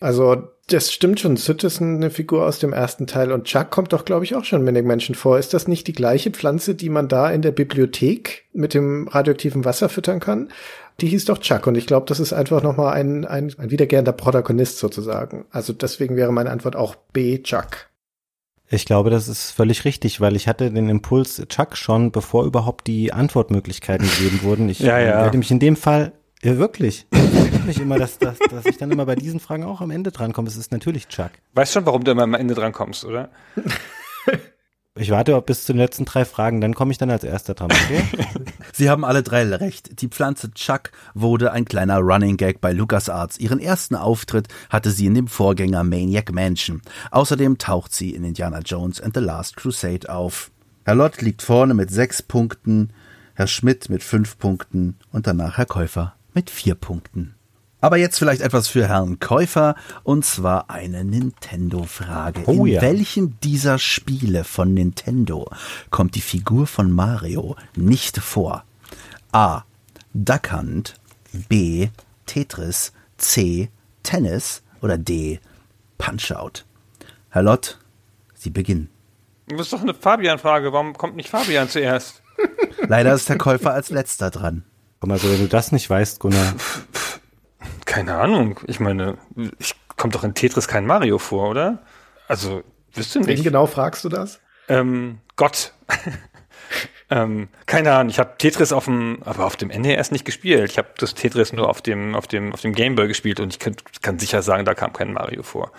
[0.00, 1.36] Also, das stimmt schon.
[1.36, 4.44] Sid ist eine Figur aus dem ersten Teil und Chuck kommt doch, glaube ich, auch
[4.44, 5.38] schon Manic Menschen vor.
[5.38, 9.64] Ist das nicht die gleiche Pflanze, die man da in der Bibliothek mit dem radioaktiven
[9.64, 10.50] Wasser füttern kann?
[11.00, 14.12] Die hieß doch Chuck und ich glaube, das ist einfach nochmal ein, ein, ein wiederkehrender
[14.12, 15.44] Protagonist sozusagen.
[15.50, 17.88] Also deswegen wäre meine Antwort auch B, Chuck.
[18.70, 22.86] Ich glaube, das ist völlig richtig, weil ich hatte den Impuls Chuck schon, bevor überhaupt
[22.86, 24.68] die Antwortmöglichkeiten gegeben wurden.
[24.68, 25.22] Ich Ja, ja.
[25.22, 26.12] werde mich in dem Fall,
[26.44, 29.64] ja wirklich, ich wundere mich immer, dass, dass, dass ich dann immer bei diesen Fragen
[29.64, 30.48] auch am Ende drankomme.
[30.48, 31.30] Es ist natürlich Chuck.
[31.54, 33.30] Weißt schon, warum du immer am Ende dran kommst, oder?
[34.96, 37.72] Ich warte bis zu den letzten drei Fragen, dann komme ich dann als erster dran,
[37.72, 38.04] okay?
[38.72, 40.00] Sie haben alle drei recht.
[40.00, 43.38] Die Pflanze Chuck wurde ein kleiner Running Gag bei LucasArts.
[43.38, 46.80] Ihren ersten Auftritt hatte sie in dem Vorgänger Maniac Mansion.
[47.10, 50.52] Außerdem taucht sie in Indiana Jones and the Last Crusade auf.
[50.84, 52.92] Herr Lott liegt vorne mit sechs Punkten,
[53.34, 57.34] Herr Schmidt mit fünf Punkten und danach Herr Käufer mit vier Punkten.
[57.80, 62.44] Aber jetzt vielleicht etwas für Herrn Käufer, und zwar eine Nintendo-Frage.
[62.46, 62.80] Oh In ja.
[62.80, 65.50] welchem dieser Spiele von Nintendo
[65.90, 68.64] kommt die Figur von Mario nicht vor?
[69.32, 69.64] A.
[70.14, 70.94] Duck Hunt,
[71.50, 71.88] B.
[72.24, 73.68] Tetris, C.
[74.02, 75.40] Tennis oder D.
[75.98, 76.64] Punch-Out?
[77.28, 77.78] Herr Lott,
[78.34, 78.88] Sie beginnen.
[79.48, 80.72] Das ist doch eine Fabian-Frage.
[80.72, 82.22] Warum kommt nicht Fabian zuerst?
[82.88, 84.64] Leider ist der Käufer als letzter dran.
[85.04, 86.54] Komm, also wenn du das nicht weißt, Gunnar,
[87.84, 88.58] Keine Ahnung.
[88.66, 89.18] Ich meine,
[89.58, 91.82] ich kommt doch in Tetris kein Mario vor, oder?
[92.26, 92.62] Also,
[92.94, 93.44] wirst du Wen nicht?
[93.44, 94.40] genau fragst du das?
[94.66, 95.74] Ähm, Gott.
[97.10, 100.70] ähm, keine Ahnung, ich habe Tetris auf dem, aber auf dem NES nicht gespielt.
[100.70, 103.58] Ich habe das Tetris nur auf dem, auf dem, auf dem Gameboy gespielt und ich
[103.58, 105.70] kann, kann sicher sagen, da kam kein Mario vor.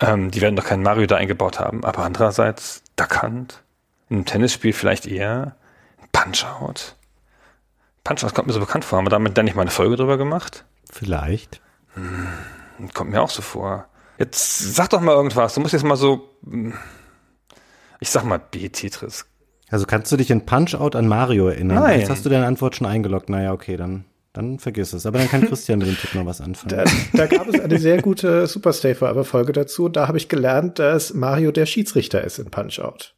[0.00, 1.84] Ähm, die werden doch keinen Mario da eingebaut haben.
[1.84, 3.62] Aber andererseits, Duck Hunt,
[4.08, 5.56] in einem Tennisspiel vielleicht eher,
[6.12, 6.95] Punch-Out.
[8.06, 8.98] Punch-Out kommt mir so bekannt vor.
[8.98, 10.64] Haben wir damit dann nicht mal eine Folge drüber gemacht?
[10.96, 11.60] vielleicht.
[12.94, 13.86] Kommt mir auch so vor.
[14.18, 15.54] Jetzt sag doch mal irgendwas.
[15.54, 16.30] Du musst jetzt mal so.
[18.00, 19.26] Ich sag mal B Tetris.
[19.68, 21.82] Also kannst du dich in Punch-Out an Mario erinnern?
[21.82, 22.00] Nein.
[22.00, 23.28] Jetzt hast du deine Antwort schon eingeloggt.
[23.28, 25.06] Naja, okay, dann, dann vergiss es.
[25.06, 26.84] Aber dann kann Christian mit dem Tipp noch was anfangen.
[27.12, 29.88] Da, da gab es eine sehr gute Super Stay Forever Folge dazu.
[29.88, 33.14] Da habe ich gelernt, dass Mario der Schiedsrichter ist in Punch Out.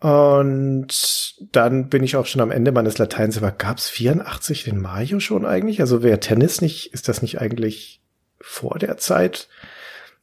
[0.00, 5.20] Und dann bin ich auch schon am Ende meines Lateins, aber gab's 84 den Mario
[5.20, 5.80] schon eigentlich?
[5.80, 8.00] Also wäre Tennis nicht, ist das nicht eigentlich
[8.40, 9.48] vor der Zeit?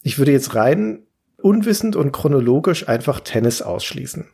[0.02, 1.04] Ich würde jetzt rein
[1.40, 4.28] unwissend und chronologisch einfach Tennis ausschließen.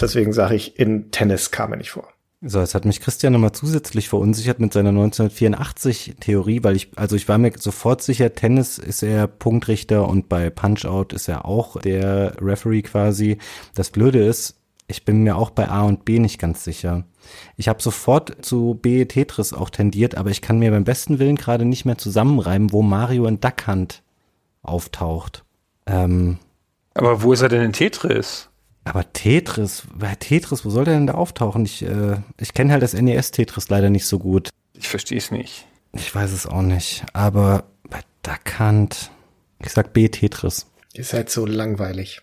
[0.00, 2.08] Deswegen sage ich, in Tennis kam er nicht vor.
[2.46, 7.26] So, jetzt hat mich Christian nochmal zusätzlich verunsichert mit seiner 1984-Theorie, weil ich, also ich
[7.28, 12.34] war mir sofort sicher, Tennis ist er Punktrichter und bei Punch-Out ist er auch der
[12.42, 13.38] Referee quasi.
[13.74, 17.04] Das Blöde ist, ich bin mir auch bei A und B nicht ganz sicher.
[17.56, 21.36] Ich habe sofort zu B Tetris auch tendiert, aber ich kann mir beim besten Willen
[21.36, 24.02] gerade nicht mehr zusammenreimen, wo Mario in Duck Hunt
[24.62, 25.44] auftaucht.
[25.86, 26.38] Ähm,
[26.94, 28.48] Aber wo ist er denn in Tetris?
[28.84, 31.64] aber Tetris, bei Tetris, wo soll der denn da auftauchen?
[31.64, 34.50] Ich, äh, ich kenne halt das NES-Tetris leider nicht so gut.
[34.74, 35.66] Ich verstehe es nicht.
[35.92, 37.04] Ich weiß es auch nicht.
[37.14, 39.10] Aber bei Duck Hunt,
[39.60, 40.66] ich sag B Tetris.
[40.92, 42.20] Ihr seid so langweilig.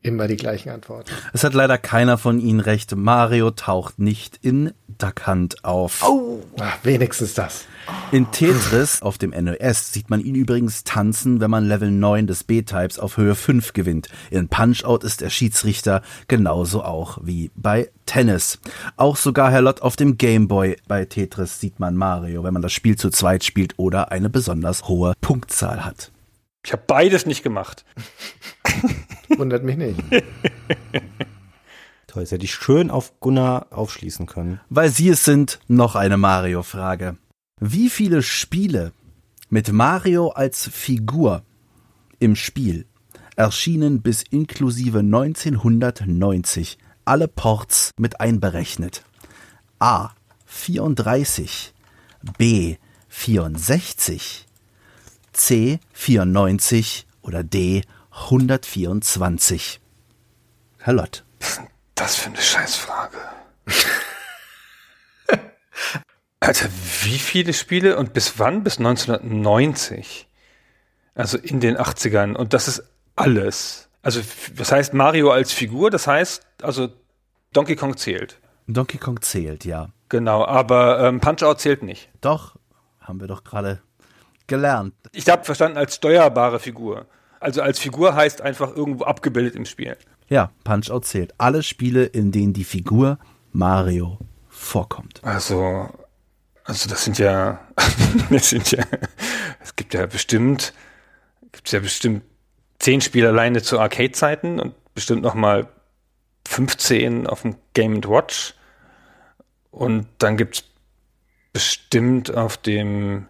[0.00, 1.10] Immer die gleichen Antworten.
[1.32, 2.94] Es hat leider keiner von Ihnen recht.
[2.94, 6.04] Mario taucht nicht in Duck Hunt auf.
[6.60, 7.66] Ah, wenigstens das.
[8.12, 12.44] In Tetris auf dem NES sieht man ihn übrigens tanzen, wenn man Level 9 des
[12.44, 14.08] B-Types auf Höhe 5 gewinnt.
[14.30, 18.60] In Punch-Out ist er Schiedsrichter, genauso auch wie bei Tennis.
[18.96, 22.72] Auch sogar Herr Lott auf dem Gameboy bei Tetris sieht man Mario, wenn man das
[22.72, 26.12] Spiel zu zweit spielt oder eine besonders hohe Punktzahl hat.
[26.64, 27.84] Ich habe beides nicht gemacht.
[29.36, 30.00] Wundert mich nicht.
[32.06, 34.60] Toll, jetzt hätte ich schön auf Gunnar aufschließen können.
[34.70, 37.18] Weil Sie es sind, noch eine Mario-Frage.
[37.60, 38.92] Wie viele Spiele
[39.50, 41.42] mit Mario als Figur
[42.18, 42.86] im Spiel
[43.36, 49.04] erschienen bis inklusive 1990 alle Ports mit einberechnet?
[49.78, 50.10] A.
[50.46, 51.74] 34,
[52.38, 52.76] B.
[53.08, 54.46] 64,
[55.32, 55.78] C.
[55.92, 57.82] 94 oder D.
[58.24, 59.80] 124?
[60.78, 61.24] Herr Lott.
[61.94, 63.18] Das für eine Scheißfrage.
[66.40, 66.68] Alter,
[67.02, 68.62] wie viele Spiele und bis wann?
[68.62, 70.28] Bis 1990.
[71.14, 72.34] Also in den 80ern.
[72.34, 72.84] Und das ist
[73.16, 73.88] alles.
[74.02, 74.20] Also,
[74.54, 76.88] das heißt Mario als Figur, das heißt, also
[77.52, 78.38] Donkey Kong zählt.
[78.68, 79.88] Donkey Kong zählt, ja.
[80.08, 82.08] Genau, aber ähm, Punch-Out zählt nicht.
[82.20, 82.56] Doch,
[83.00, 83.82] haben wir doch gerade
[84.46, 84.94] gelernt.
[85.12, 87.06] Ich habe verstanden als steuerbare Figur.
[87.40, 89.96] Also als Figur heißt einfach irgendwo abgebildet im Spiel.
[90.28, 91.34] Ja, Punch-Out zählt.
[91.38, 93.18] Alle Spiele, in denen die Figur
[93.52, 95.20] Mario vorkommt.
[95.22, 95.88] Also,
[96.64, 97.60] also das sind ja,
[98.30, 98.84] das sind ja,
[99.60, 100.74] es gibt ja bestimmt,
[101.52, 102.22] gibt ja bestimmt
[102.78, 105.68] zehn Spiele alleine zu Arcade-Zeiten und bestimmt noch mal
[106.46, 108.54] 15 auf dem Game Watch.
[109.70, 110.64] Und dann gibt's
[111.52, 113.28] bestimmt auf dem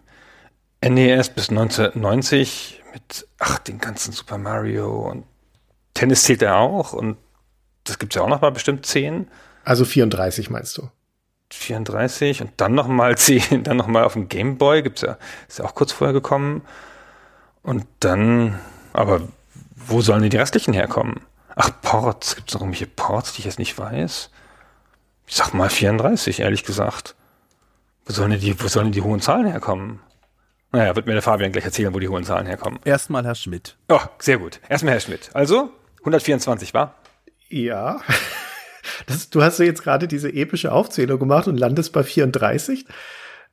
[0.81, 5.25] NES bis 1990 mit, ach, den ganzen Super Mario und
[5.93, 7.17] Tennis zählt ja auch und
[7.83, 9.27] das gibt's ja auch noch mal bestimmt 10.
[9.63, 10.89] Also 34 meinst du?
[11.51, 15.17] 34 und dann noch mal 10, dann noch mal auf dem Game Boy gibt's ja,
[15.47, 16.61] ist ja auch kurz vorher gekommen.
[17.63, 18.59] Und dann,
[18.93, 19.21] aber
[19.75, 21.21] wo sollen denn die restlichen herkommen?
[21.55, 24.29] Ach, Ports, gibt's noch irgendwelche Ports, die ich jetzt nicht weiß?
[25.27, 27.15] Ich sag mal 34, ehrlich gesagt.
[28.05, 29.99] Wo sollen denn die, wo sollen denn die hohen Zahlen herkommen?
[30.71, 32.79] Naja, wird mir der Fabian gleich erzählen, wo die hohen Zahlen herkommen.
[32.85, 33.75] Erstmal Herr Schmidt.
[33.89, 34.59] Oh, sehr gut.
[34.69, 35.29] Erstmal Herr Schmidt.
[35.33, 36.95] Also, 124, war?
[37.49, 38.01] Ja.
[39.05, 42.85] Das, du hast ja jetzt gerade diese epische Aufzählung gemacht und landest bei 34.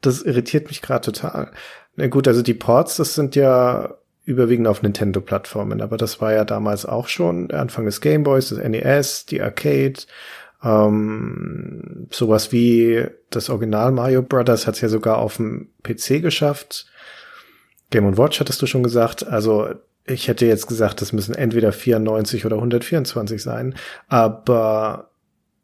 [0.01, 1.53] Das irritiert mich gerade total.
[1.95, 6.45] Na gut, also die Ports, das sind ja überwiegend auf Nintendo-Plattformen, aber das war ja
[6.45, 10.01] damals auch schon Anfang des Gameboys, des NES, die Arcade,
[10.65, 16.87] ähm, sowas wie das Original Mario Brothers hat es ja sogar auf dem PC geschafft.
[17.91, 19.27] Game Watch hattest du schon gesagt.
[19.27, 19.69] Also
[20.05, 23.75] ich hätte jetzt gesagt, das müssen entweder 94 oder 124 sein,
[24.09, 25.11] aber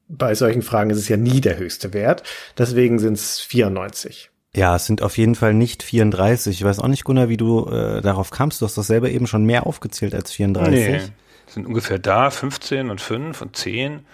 [0.09, 2.23] bei solchen Fragen ist es ja nie der höchste Wert.
[2.59, 4.31] Deswegen sind es 94.
[4.55, 6.61] Ja, es sind auf jeden Fall nicht 34.
[6.61, 8.61] Ich weiß auch nicht, Gunnar, wie du äh, darauf kamst.
[8.61, 10.71] Du hast doch selber eben schon mehr aufgezählt als 34.
[10.71, 11.01] Nee,
[11.47, 14.05] sind ungefähr da, 15 und 5 und 10.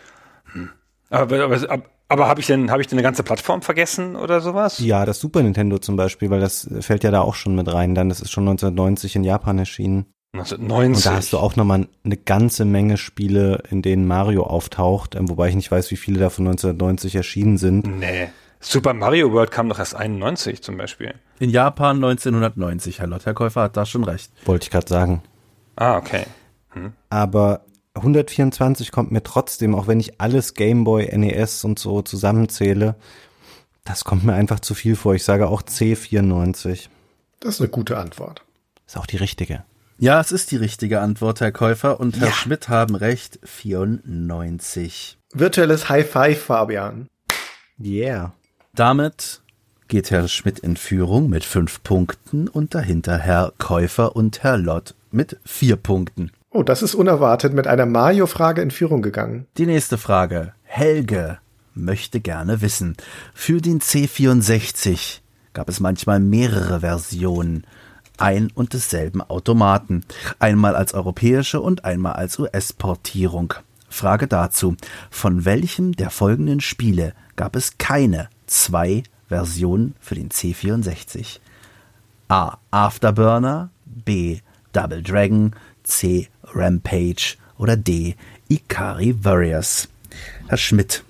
[0.53, 0.71] Hm.
[1.11, 4.41] Aber, aber, aber, aber habe ich denn, habe ich denn eine ganze Plattform vergessen oder
[4.41, 4.79] sowas?
[4.79, 7.95] Ja, das Super Nintendo zum Beispiel, weil das fällt ja da auch schon mit rein.
[7.95, 10.07] Dann, das ist schon 1990 in Japan erschienen.
[10.35, 11.07] 1990.
[11.07, 15.29] Und da hast du auch nochmal eine ganze Menge Spiele, in denen Mario auftaucht, ähm,
[15.29, 17.99] wobei ich nicht weiß, wie viele davon 1990 erschienen sind.
[17.99, 18.29] Nee.
[18.61, 21.15] Super Mario World kam doch erst 91 zum Beispiel.
[21.39, 24.33] In Japan 1990, Herr Lotterkäufer hat da schon recht.
[24.45, 25.23] Wollte ich gerade sagen.
[25.77, 26.25] Ah, okay.
[26.71, 26.93] Hm.
[27.09, 27.61] Aber
[27.99, 32.97] 124 kommt mir trotzdem, auch wenn ich alles Gameboy, NES und so zusammenzähle,
[33.85, 35.15] das kommt mir einfach zu viel vor.
[35.15, 36.89] Ich sage auch C94.
[37.41, 38.43] Das ist eine gute Antwort.
[38.87, 39.65] Ist auch die richtige.
[39.99, 41.99] Ja, es ist die richtige Antwort, Herr Käufer.
[41.99, 42.33] Und Herr ja.
[42.33, 43.39] Schmidt haben recht.
[43.43, 45.19] 94.
[45.33, 47.09] Virtuelles High Five, Fabian.
[47.83, 48.33] Yeah.
[48.75, 49.41] Damit
[49.89, 54.95] geht Herr Schmidt in Führung mit fünf Punkten und dahinter Herr Käufer und Herr Lott
[55.11, 56.31] mit vier Punkten.
[56.51, 59.47] Oh, das ist unerwartet mit einer Mario-Frage in Führung gegangen.
[59.59, 60.55] Die nächste Frage.
[60.63, 61.39] Helge
[61.75, 62.97] möchte gerne wissen.
[63.35, 65.21] Für den C64
[65.53, 67.65] gab es manchmal mehrere Versionen
[68.17, 70.05] ein und desselben Automaten,
[70.39, 73.55] einmal als europäische und einmal als US-Portierung.
[73.91, 74.75] Frage dazu,
[75.11, 81.41] von welchem der folgenden Spiele gab es keine zwei Versionen für den C64?
[82.29, 82.57] A.
[82.71, 84.41] Afterburner, B.
[84.73, 86.29] Double Dragon, C.
[86.55, 88.17] Rampage oder D.
[88.49, 89.89] Ikari Warriors.
[90.49, 91.03] Herr Schmidt.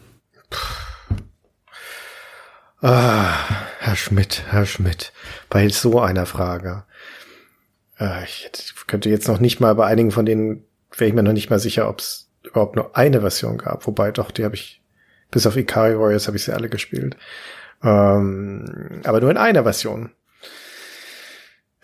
[2.81, 3.35] Ah,
[3.81, 5.13] Herr Schmidt, Herr Schmidt,
[5.51, 6.85] bei so einer Frage.
[7.99, 10.65] Äh, ich könnte jetzt noch nicht mal bei einigen von denen,
[10.97, 13.87] wäre ich mir noch nicht mal sicher, ob es überhaupt nur eine Version gab.
[13.87, 14.81] Wobei doch, die habe ich,
[15.31, 17.17] bis auf Ikari Warriors habe ich sie alle gespielt.
[17.83, 20.11] Ähm, aber nur in einer Version.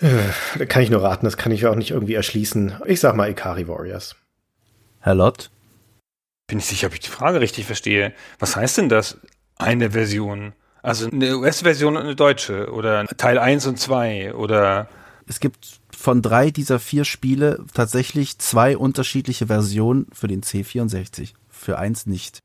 [0.04, 2.82] Äh, kann ich nur raten, das kann ich auch nicht irgendwie erschließen.
[2.84, 4.16] Ich sag mal Ikari Warriors.
[5.00, 5.50] Herr Lott?
[6.46, 8.12] Bin ich sicher, ob ich die Frage richtig verstehe.
[8.38, 9.18] Was heißt denn das?
[9.56, 10.52] Eine Version?
[10.82, 12.70] Also eine US-Version und eine deutsche?
[12.70, 14.34] Oder Teil 1 und 2?
[14.34, 14.88] Oder?
[15.26, 21.32] Es gibt von drei dieser vier Spiele tatsächlich zwei unterschiedliche Versionen für den C64.
[21.48, 22.40] Für eins nicht.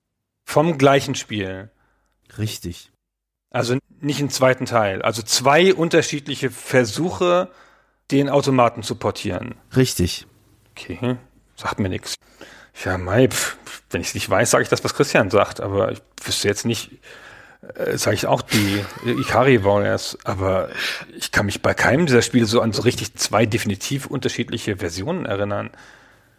[0.46, 1.70] Vom gleichen Spiel.
[2.38, 2.92] Richtig.
[3.52, 5.02] Also nicht im zweiten Teil.
[5.02, 7.50] Also zwei unterschiedliche Versuche,
[8.12, 9.56] den Automaten zu portieren.
[9.76, 10.28] Richtig.
[10.72, 11.18] Okay,
[11.56, 12.16] sagt mir nichts.
[12.84, 13.30] Ja, Mai,
[13.90, 16.66] wenn ich es nicht weiß, sage ich das, was Christian sagt, aber ich wüsste jetzt
[16.66, 16.92] nicht,
[17.76, 20.70] äh, sage ich auch die Ikari Warriors, aber
[21.18, 25.26] ich kann mich bei keinem dieser Spiele so an so richtig zwei definitiv unterschiedliche Versionen
[25.26, 25.72] erinnern.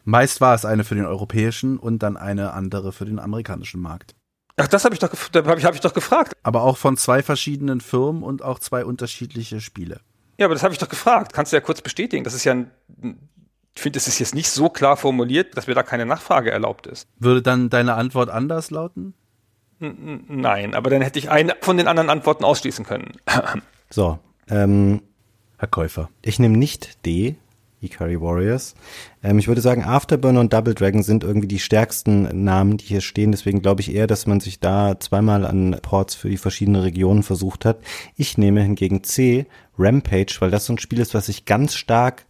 [0.04, 4.14] Meist war es eine für den europäischen und dann eine andere für den amerikanischen Markt.
[4.60, 6.34] Ach, das habe ich doch, hab ich, hab ich doch gefragt.
[6.42, 10.00] Aber auch von zwei verschiedenen Firmen und auch zwei unterschiedliche Spiele.
[10.38, 11.32] Ja, aber das habe ich doch gefragt.
[11.32, 12.24] Kannst du ja kurz bestätigen.
[12.24, 12.70] Das ist ja ein,
[13.74, 16.86] ich finde, es ist jetzt nicht so klar formuliert, dass mir da keine Nachfrage erlaubt
[16.86, 17.08] ist.
[17.18, 19.14] Würde dann deine Antwort anders lauten?
[19.78, 23.12] Nein, aber dann hätte ich eine von den anderen Antworten ausschließen können.
[23.88, 24.18] so,
[24.48, 25.02] ähm,
[25.56, 26.10] Herr Käufer.
[26.22, 27.36] Ich nehme nicht D,
[27.80, 28.74] Ikari Warriors.
[29.22, 33.00] Ähm, ich würde sagen, Afterburner und Double Dragon sind irgendwie die stärksten Namen, die hier
[33.00, 33.32] stehen.
[33.32, 37.22] Deswegen glaube ich eher, dass man sich da zweimal an Ports für die verschiedenen Regionen
[37.22, 37.78] versucht hat.
[38.16, 39.46] Ich nehme hingegen C,
[39.78, 42.26] Rampage, weil das so ein Spiel ist, was sich ganz stark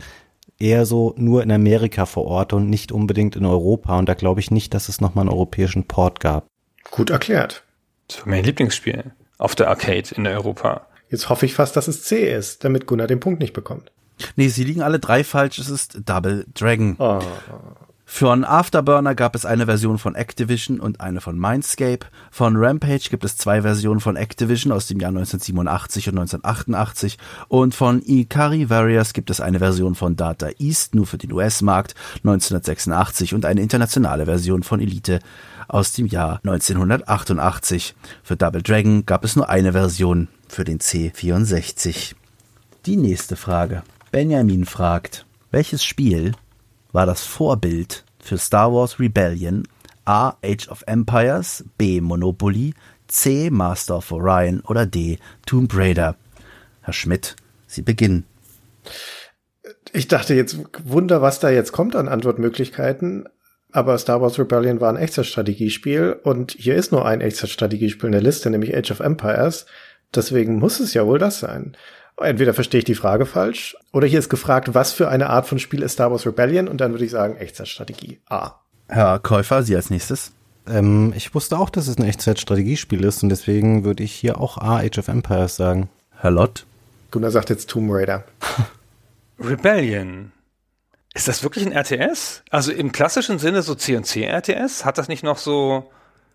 [0.58, 3.98] eher so nur in Amerika verorte und nicht unbedingt in Europa.
[3.98, 6.46] Und da glaube ich nicht, dass es nochmal einen europäischen Port gab.
[6.90, 7.64] Gut erklärt.
[8.06, 10.86] Das war mein Lieblingsspiel auf der Arcade in Europa.
[11.08, 13.90] Jetzt hoffe ich fast, dass es C ist, damit Gunnar den Punkt nicht bekommt.
[14.36, 15.58] Nee, sie liegen alle drei falsch.
[15.58, 16.96] Es ist Double Dragon.
[16.98, 17.20] Oh.
[18.12, 22.04] Von Afterburner gab es eine Version von Activision und eine von Mindscape.
[22.32, 27.18] Von Rampage gibt es zwei Versionen von Activision aus dem Jahr 1987 und 1988.
[27.46, 31.94] Und von Ikari Warriors gibt es eine Version von Data East nur für den US-Markt
[32.16, 35.20] 1986 und eine internationale Version von Elite
[35.68, 37.94] aus dem Jahr 1988.
[38.24, 42.16] Für Double Dragon gab es nur eine Version für den C64.
[42.86, 43.84] Die nächste Frage.
[44.10, 46.32] Benjamin fragt, welches Spiel
[46.90, 49.68] war das Vorbild für Star Wars Rebellion,
[50.04, 50.34] A.
[50.44, 52.00] Age of Empires, B.
[52.00, 52.74] Monopoly,
[53.06, 53.50] C.
[53.50, 55.18] Master of Orion oder D.
[55.46, 56.16] Tomb Raider.
[56.80, 57.36] Herr Schmidt,
[57.68, 58.24] Sie beginnen.
[59.92, 63.28] Ich dachte jetzt, Wunder, was da jetzt kommt an Antwortmöglichkeiten.
[63.70, 68.22] Aber Star Wars Rebellion war ein Echtzeitstrategiespiel und hier ist nur ein Echtzeitstrategiespiel in der
[68.22, 69.66] Liste, nämlich Age of Empires.
[70.12, 71.76] Deswegen muss es ja wohl das sein
[72.20, 75.58] entweder verstehe ich die Frage falsch oder hier ist gefragt, was für eine Art von
[75.58, 78.52] Spiel ist Star Wars Rebellion und dann würde ich sagen Echtzeitstrategie A.
[78.88, 80.32] Herr Käufer, Sie als nächstes.
[80.68, 84.58] Ähm, ich wusste auch, dass es ein Echtzeitstrategiespiel ist und deswegen würde ich hier auch
[84.58, 85.88] A, Age of Empires sagen.
[86.16, 86.66] Herr Lott.
[87.10, 88.24] Gunnar sagt jetzt Tomb Raider.
[89.38, 90.32] Rebellion.
[91.14, 92.42] Ist das wirklich ein RTS?
[92.50, 94.84] Also im klassischen Sinne so C&C RTS?
[94.84, 95.90] Hat das nicht noch so,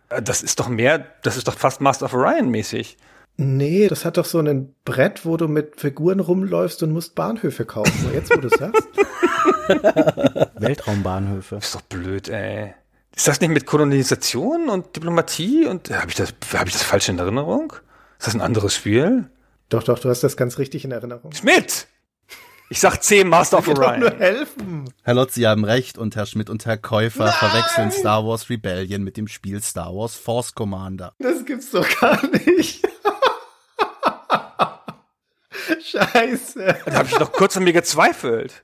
[0.09, 2.97] äh, das ist doch mehr, das ist doch fast Master of Orion mäßig.
[3.37, 7.65] Nee, das hat doch so ein Brett, wo du mit Figuren rumläufst und musst Bahnhöfe
[7.65, 8.09] kaufen.
[8.13, 8.87] Jetzt, wo du es sagst.
[10.55, 11.57] Weltraumbahnhöfe.
[11.57, 12.73] Ist doch blöd, ey.
[13.15, 15.65] Ist das nicht mit Kolonisation und Diplomatie?
[15.65, 17.73] Und habe ich das, habe ich das falsch in Erinnerung?
[18.19, 19.29] Ist das ein anderes Spiel?
[19.69, 21.31] Doch, doch, du hast das ganz richtig in Erinnerung.
[21.33, 21.87] Schmidt!
[22.69, 23.99] Ich sag C, Master of Orion.
[23.99, 24.85] nur helfen.
[25.03, 27.33] Herr Lott, Sie haben recht und Herr Schmidt und Herr Käufer Nein!
[27.33, 31.13] verwechseln Star Wars Rebellion mit dem Spiel Star Wars Force Commander.
[31.19, 32.83] Das gibt's doch gar nicht.
[35.83, 36.77] Scheiße.
[36.85, 38.63] Da habe ich doch kurz an mir gezweifelt.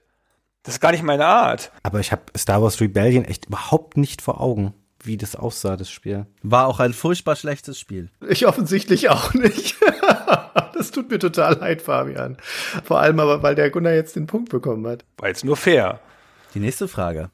[0.64, 1.72] Das ist gar nicht meine Art.
[1.84, 4.74] Aber ich habe Star Wars Rebellion echt überhaupt nicht vor Augen,
[5.04, 6.28] wie das aussah, das Spiel.
[6.44, 8.10] War auch ein furchtbar schlechtes Spiel.
[8.30, 9.76] Ich offensichtlich auch nicht.
[10.76, 12.38] das tut mir total leid, Fabian.
[12.84, 15.04] Vor allem aber, weil der Gunnar jetzt den Punkt bekommen hat.
[15.18, 16.00] War jetzt nur fair.
[16.54, 17.32] Die nächste Frage.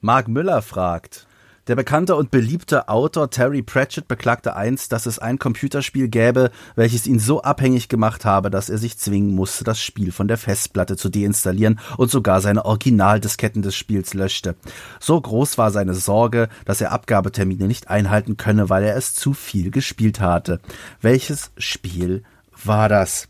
[0.00, 1.26] Mark Müller fragt,
[1.68, 7.06] der bekannte und beliebte Autor Terry Pratchett beklagte einst, dass es ein Computerspiel gäbe, welches
[7.06, 10.96] ihn so abhängig gemacht habe, dass er sich zwingen musste, das Spiel von der Festplatte
[10.96, 14.56] zu deinstallieren und sogar seine Originaldisketten des Spiels löschte.
[14.98, 19.34] So groß war seine Sorge, dass er Abgabetermine nicht einhalten könne, weil er es zu
[19.34, 20.60] viel gespielt hatte.
[21.02, 22.22] Welches Spiel
[22.64, 23.28] war das?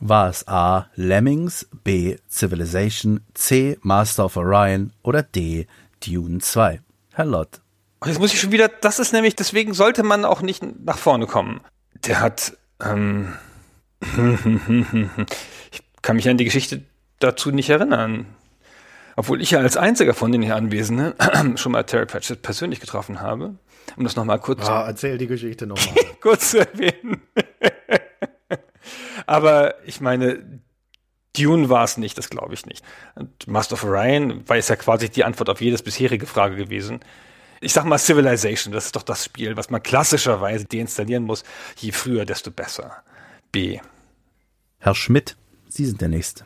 [0.00, 0.88] War es A.
[0.96, 2.18] Lemmings, B.
[2.28, 3.78] Civilization, C.
[3.80, 5.66] Master of Orion oder D.
[6.04, 6.80] Dune 2?
[7.14, 7.60] Herr Lott.
[8.04, 11.26] Jetzt muss ich schon wieder, das ist nämlich, deswegen sollte man auch nicht nach vorne
[11.26, 11.60] kommen.
[12.06, 13.32] Der hat, ähm,
[15.70, 16.82] ich kann mich an die Geschichte
[17.20, 18.26] dazu nicht erinnern.
[19.16, 21.14] Obwohl ich ja als einziger von den hier Anwesenden
[21.56, 23.54] schon mal Terry Pratchett persönlich getroffen habe.
[23.96, 24.68] Um das nochmal kurz.
[24.68, 25.94] Ah, erzähl die Geschichte nochmal.
[26.20, 27.22] kurz zu erwähnen.
[29.26, 30.60] Aber ich meine,
[31.36, 32.84] Dune war es nicht, das glaube ich nicht.
[33.14, 37.00] Und Master of Orion war es ja quasi die Antwort auf jedes bisherige Frage gewesen.
[37.60, 41.44] Ich sag mal Civilization, das ist doch das Spiel, was man klassischerweise deinstallieren muss.
[41.76, 43.02] Je früher, desto besser.
[43.52, 43.78] B.
[44.78, 45.36] Herr Schmidt,
[45.68, 46.44] Sie sind der Nächste.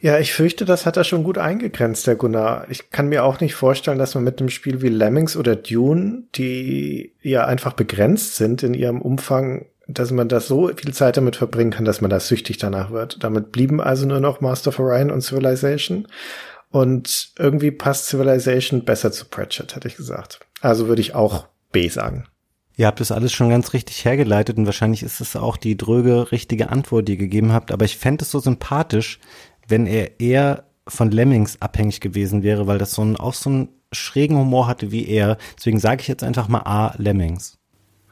[0.00, 2.66] Ja, ich fürchte, das hat er schon gut eingegrenzt, der Gunnar.
[2.68, 6.24] Ich kann mir auch nicht vorstellen, dass man mit einem Spiel wie Lemmings oder Dune,
[6.34, 11.36] die ja einfach begrenzt sind in ihrem Umfang, dass man das so viel Zeit damit
[11.36, 13.22] verbringen kann, dass man da süchtig danach wird.
[13.22, 16.06] Damit blieben also nur noch Master of Orion und Civilization.
[16.70, 20.40] Und irgendwie passt Civilization besser zu Pratchett, hätte ich gesagt.
[20.60, 22.24] Also würde ich auch B sagen.
[22.76, 26.32] Ihr habt das alles schon ganz richtig hergeleitet und wahrscheinlich ist es auch die dröge
[26.32, 27.70] richtige Antwort, die ihr gegeben habt.
[27.70, 29.18] Aber ich fände es so sympathisch,
[29.68, 33.68] wenn er eher von Lemmings abhängig gewesen wäre, weil das so ein, auch so einen
[33.92, 35.36] schrägen Humor hatte wie er.
[35.56, 37.58] Deswegen sage ich jetzt einfach mal A, Lemmings.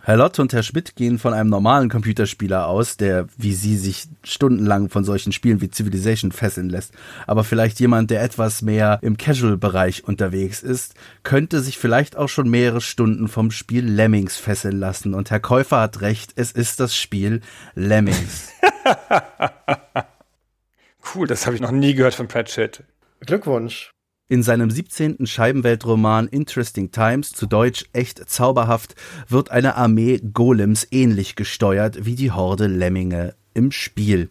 [0.03, 4.09] Herr Lott und Herr Schmidt gehen von einem normalen Computerspieler aus, der wie Sie sich
[4.25, 6.95] stundenlang von solchen Spielen wie Civilization fesseln lässt.
[7.27, 12.49] Aber vielleicht jemand, der etwas mehr im Casual-Bereich unterwegs ist, könnte sich vielleicht auch schon
[12.49, 15.15] mehrere Stunden vom Spiel Lemmings fesseln lassen.
[15.15, 17.41] Und Herr Käufer hat recht, es ist das Spiel
[17.75, 18.49] Lemmings.
[21.15, 22.85] cool, das habe ich noch nie gehört von Pratchett.
[23.21, 23.91] Glückwunsch.
[24.31, 25.27] In seinem 17.
[25.27, 28.95] Scheibenweltroman Interesting Times, zu Deutsch echt zauberhaft,
[29.27, 34.31] wird eine Armee Golems ähnlich gesteuert wie die Horde Lemminge im Spiel.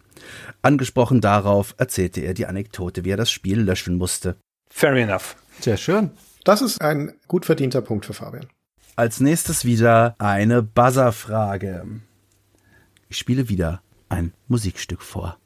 [0.62, 4.36] Angesprochen darauf erzählte er die Anekdote, wie er das Spiel löschen musste.
[4.70, 5.36] Fair enough.
[5.60, 6.12] Sehr schön.
[6.44, 8.46] Das ist ein gut verdienter Punkt für Fabian.
[8.96, 11.84] Als nächstes wieder eine Buzzer-Frage.
[13.10, 15.36] Ich spiele wieder ein Musikstück vor.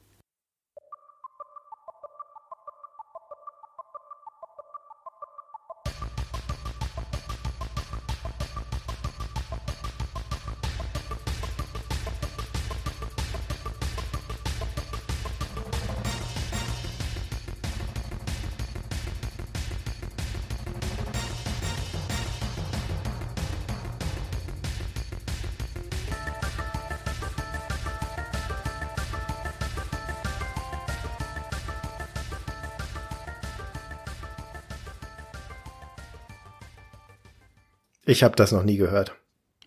[38.05, 39.15] Ich habe das noch nie gehört.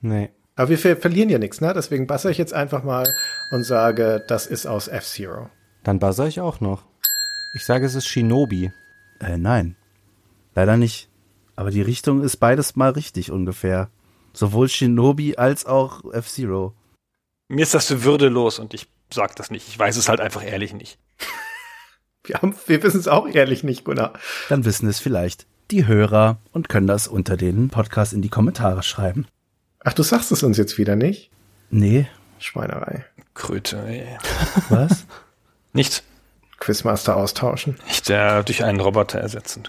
[0.00, 0.30] Nee.
[0.54, 1.72] Aber wir ver verlieren ja nichts, ne?
[1.74, 3.06] Deswegen basse ich jetzt einfach mal
[3.50, 5.50] und sage, das ist aus F-Zero.
[5.84, 6.84] Dann buzzer ich auch noch.
[7.54, 8.72] Ich sage, es ist Shinobi.
[9.20, 9.76] Äh, nein.
[10.54, 11.08] Leider nicht.
[11.56, 13.90] Aber die Richtung ist beides mal richtig ungefähr.
[14.32, 16.74] Sowohl Shinobi als auch F-Zero.
[17.48, 19.68] Mir ist das zu würdelos und ich sag das nicht.
[19.68, 20.98] Ich weiß es halt einfach ehrlich nicht.
[22.24, 24.12] Wir, wir wissen es auch ehrlich nicht, Gunnar.
[24.50, 28.82] Dann wissen es vielleicht die Hörer und können das unter den Podcast in die Kommentare
[28.82, 29.26] schreiben.
[29.84, 31.30] Ach, du sagst es uns jetzt wieder nicht?
[31.70, 32.06] Nee,
[32.38, 33.04] Schweinerei.
[33.34, 34.06] Kröte, ey.
[34.68, 35.04] was?
[35.72, 36.02] Nichts.
[36.58, 37.76] Quizmaster austauschen.
[37.86, 39.62] Nicht äh, durch einen Roboter ersetzen.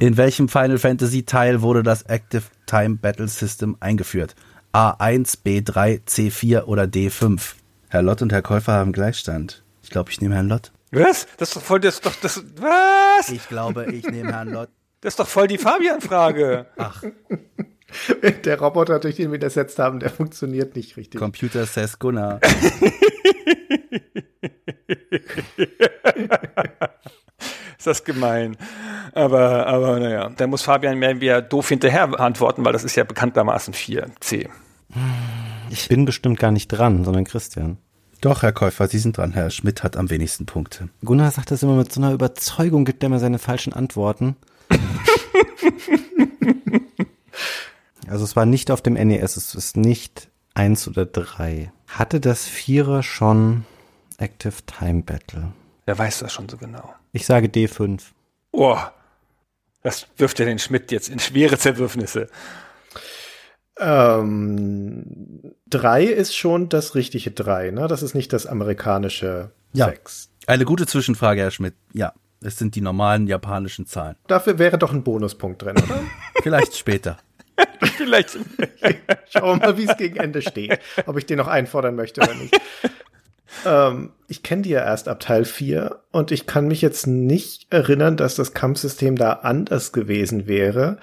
[0.00, 4.34] In welchem Final Fantasy Teil wurde das Active Time Battle System eingeführt?
[4.72, 7.40] A1, B3, C4 oder D5?
[7.88, 9.62] Herr Lott und Herr Käufer haben Gleichstand.
[9.84, 10.72] Ich glaube, ich nehme Herrn Lott.
[10.90, 11.28] Was?
[11.36, 13.28] Das ist doch voll, das ist doch, das, was?
[13.28, 14.70] Ich glaube, ich nehme Herrn Lott.
[15.04, 16.64] Das ist doch voll die Fabian-Frage.
[16.78, 17.02] Ach,
[18.44, 21.20] Der Roboter, durch den wir das ersetzt haben, der funktioniert nicht richtig.
[21.20, 22.40] Computer says Gunnar.
[27.78, 28.56] Ist das gemein.
[29.12, 33.04] Aber, aber naja, da muss Fabian mehr wieder doof hinterher antworten, weil das ist ja
[33.04, 34.48] bekanntermaßen 4C.
[35.68, 37.76] Ich bin bestimmt gar nicht dran, sondern Christian.
[38.22, 39.32] Doch, Herr Käufer, Sie sind dran.
[39.32, 40.88] Herr Schmidt hat am wenigsten Punkte.
[41.04, 44.36] Gunnar sagt das immer mit so einer Überzeugung, gibt er mir seine falschen Antworten.
[48.08, 51.72] also es war nicht auf dem NES, es ist nicht eins oder drei.
[51.88, 53.64] Hatte das Vierer schon
[54.18, 55.52] Active Time Battle?
[55.86, 56.94] Wer weiß das schon so genau?
[57.12, 58.00] Ich sage D5.
[58.52, 58.78] Oh,
[59.82, 62.28] das wirft ja den Schmidt jetzt in schwere Zerwürfnisse.
[63.78, 67.88] Ähm, drei ist schon das richtige drei, ne?
[67.88, 69.86] Das ist nicht das amerikanische Ja.
[69.88, 70.30] sechs.
[70.46, 71.74] Eine gute Zwischenfrage, Herr Schmidt.
[71.92, 72.12] Ja,
[72.42, 74.16] es sind die normalen japanischen Zahlen.
[74.26, 76.00] Dafür wäre doch ein Bonuspunkt drin, oder?
[76.42, 77.18] Vielleicht später.
[77.96, 78.38] Vielleicht.
[79.30, 80.78] Schauen wir mal, wie es gegen Ende steht.
[81.06, 82.60] Ob ich den noch einfordern möchte oder nicht.
[83.64, 87.72] ähm, ich kenne die ja erst ab Teil 4 und ich kann mich jetzt nicht
[87.72, 90.98] erinnern, dass das Kampfsystem da anders gewesen wäre.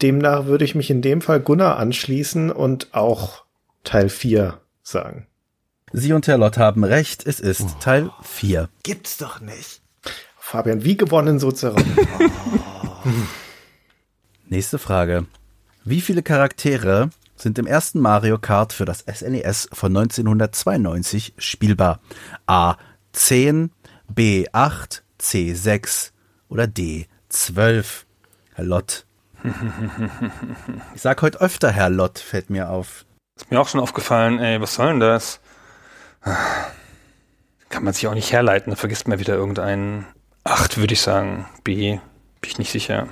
[0.00, 3.44] Demnach würde ich mich in dem Fall Gunnar anschließen und auch
[3.84, 5.26] Teil 4 sagen.
[5.92, 7.26] Sie und Herr Lott haben recht.
[7.26, 8.68] Es ist Teil 4.
[8.82, 9.81] Gibt's doch nicht.
[10.52, 11.82] Fabian, wie gewonnen so zurück.
[14.50, 15.24] Nächste Frage.
[15.82, 22.00] Wie viele Charaktere sind im ersten Mario Kart für das SNES von 1992 spielbar?
[22.46, 22.76] A
[23.12, 23.70] 10,
[24.08, 26.12] B 8, C 6
[26.50, 28.04] oder D 12?
[28.52, 29.06] Herr Lott.
[30.94, 33.06] Ich sag heute öfter Herr Lott, fällt mir auf.
[33.36, 35.40] Ist mir auch schon aufgefallen, ey, was soll denn das?
[37.70, 40.04] Kann man sich auch nicht herleiten, dann vergisst man wieder irgendeinen.
[40.44, 41.46] Acht, würde ich sagen.
[41.64, 41.98] B,
[42.40, 43.08] bin ich nicht sicher.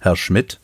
[0.00, 0.60] Herr Schmidt.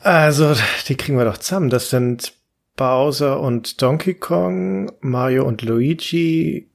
[0.00, 0.54] Also,
[0.88, 1.70] die kriegen wir doch zusammen.
[1.70, 2.32] Das sind
[2.76, 6.68] Bowser und Donkey Kong, Mario und Luigi,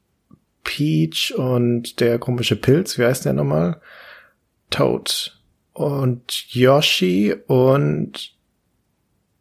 [0.63, 3.81] Peach und der komische Pilz, wie heißt der nochmal?
[4.69, 5.37] Toad.
[5.73, 8.35] Und Yoshi und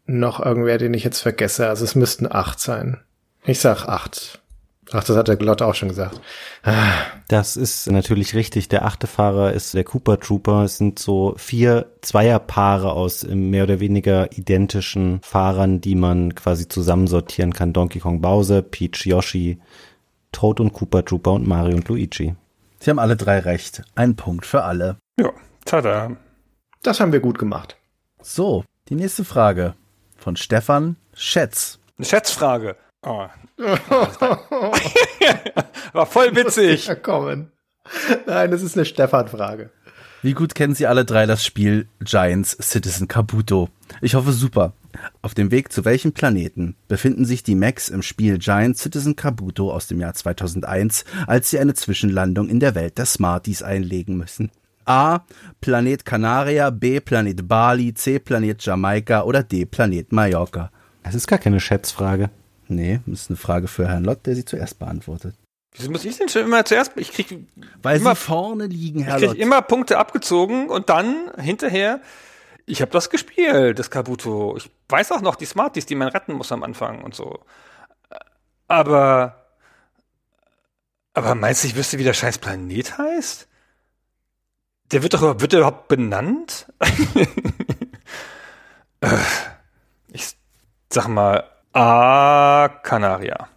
[0.07, 1.69] noch irgendwer, den ich jetzt vergesse.
[1.69, 3.01] Also es müssten acht sein.
[3.45, 4.41] Ich sag acht.
[4.93, 6.21] Ach, das hat der Glotte auch schon gesagt.
[7.29, 8.69] Das ist natürlich richtig.
[8.69, 10.65] Der achte Fahrer ist der Cooper Trooper.
[10.65, 16.67] Es sind so vier Zweierpaare aus ähm, mehr oder weniger identischen Fahrern, die man quasi
[16.67, 17.73] zusammensortieren kann.
[17.73, 19.61] Donkey Kong Bowser, Peach Yoshi,
[20.33, 22.35] Toad und Cooper Trooper und Mario und Luigi.
[22.81, 23.83] Sie haben alle drei recht.
[23.95, 24.97] Ein Punkt für alle.
[25.21, 25.33] Ja,
[25.65, 26.17] tada.
[26.83, 27.77] Das haben wir gut gemacht.
[28.23, 29.75] So, die nächste Frage
[30.17, 31.79] von Stefan Schätz.
[31.97, 32.77] Eine Schätzfrage.
[33.03, 33.27] Oh.
[35.93, 36.87] War voll witzig.
[36.89, 37.51] Ja, kommen.
[38.27, 39.71] Nein, das ist eine Stefan-Frage.
[40.23, 43.71] Wie gut kennen Sie alle drei das Spiel Giants Citizen Kabuto?
[44.03, 44.75] Ich hoffe super.
[45.23, 49.73] Auf dem Weg zu welchem Planeten befinden sich die Macs im Spiel Giant Citizen Kabuto
[49.73, 54.51] aus dem Jahr 2001, als sie eine Zwischenlandung in der Welt der Smarties einlegen müssen?
[54.85, 55.21] A.
[55.61, 57.01] Planet Canaria, B.
[57.01, 58.19] Planet Bali, C.
[58.19, 59.65] Planet Jamaika oder D.
[59.65, 60.71] Planet Mallorca?
[61.03, 62.29] Es ist gar keine Schätzfrage.
[62.71, 65.35] Nee, das ist eine Frage für Herrn Lott, der sie zuerst beantwortet.
[65.77, 66.93] Wieso muss ich denn schon immer zuerst?
[66.97, 67.47] Ich krieg,
[67.83, 69.37] Weil Immer- sie vorne liegen, ich Herr krieg Lott.
[69.39, 72.01] immer Punkte abgezogen und dann hinterher,
[72.67, 74.57] ich habe das gespielt, das Kabuto.
[74.57, 77.41] Ich weiß auch noch die Smarties, die man retten muss am Anfang und so.
[78.69, 79.47] Aber,
[81.15, 83.49] aber meinst du, ich wüsste, wie der scheiß Planet heißt?
[84.93, 86.67] Der wird doch überhaupt- wird der überhaupt benannt?
[89.03, 89.17] Äh,
[90.13, 90.37] ich
[90.93, 93.49] sag mal A Canaria.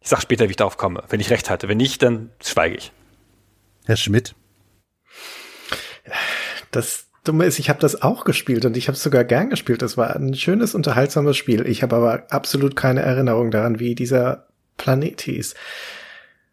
[0.00, 1.68] Ich sag später, wie ich darauf komme, wenn ich recht hatte.
[1.68, 2.92] Wenn nicht, dann schweige ich.
[3.86, 4.34] Herr Schmidt.
[6.70, 9.82] Das Dumme ist, ich habe das auch gespielt und ich habe es sogar gern gespielt.
[9.82, 11.66] Das war ein schönes, unterhaltsames Spiel.
[11.66, 15.54] Ich habe aber absolut keine Erinnerung daran, wie dieser Planet hieß.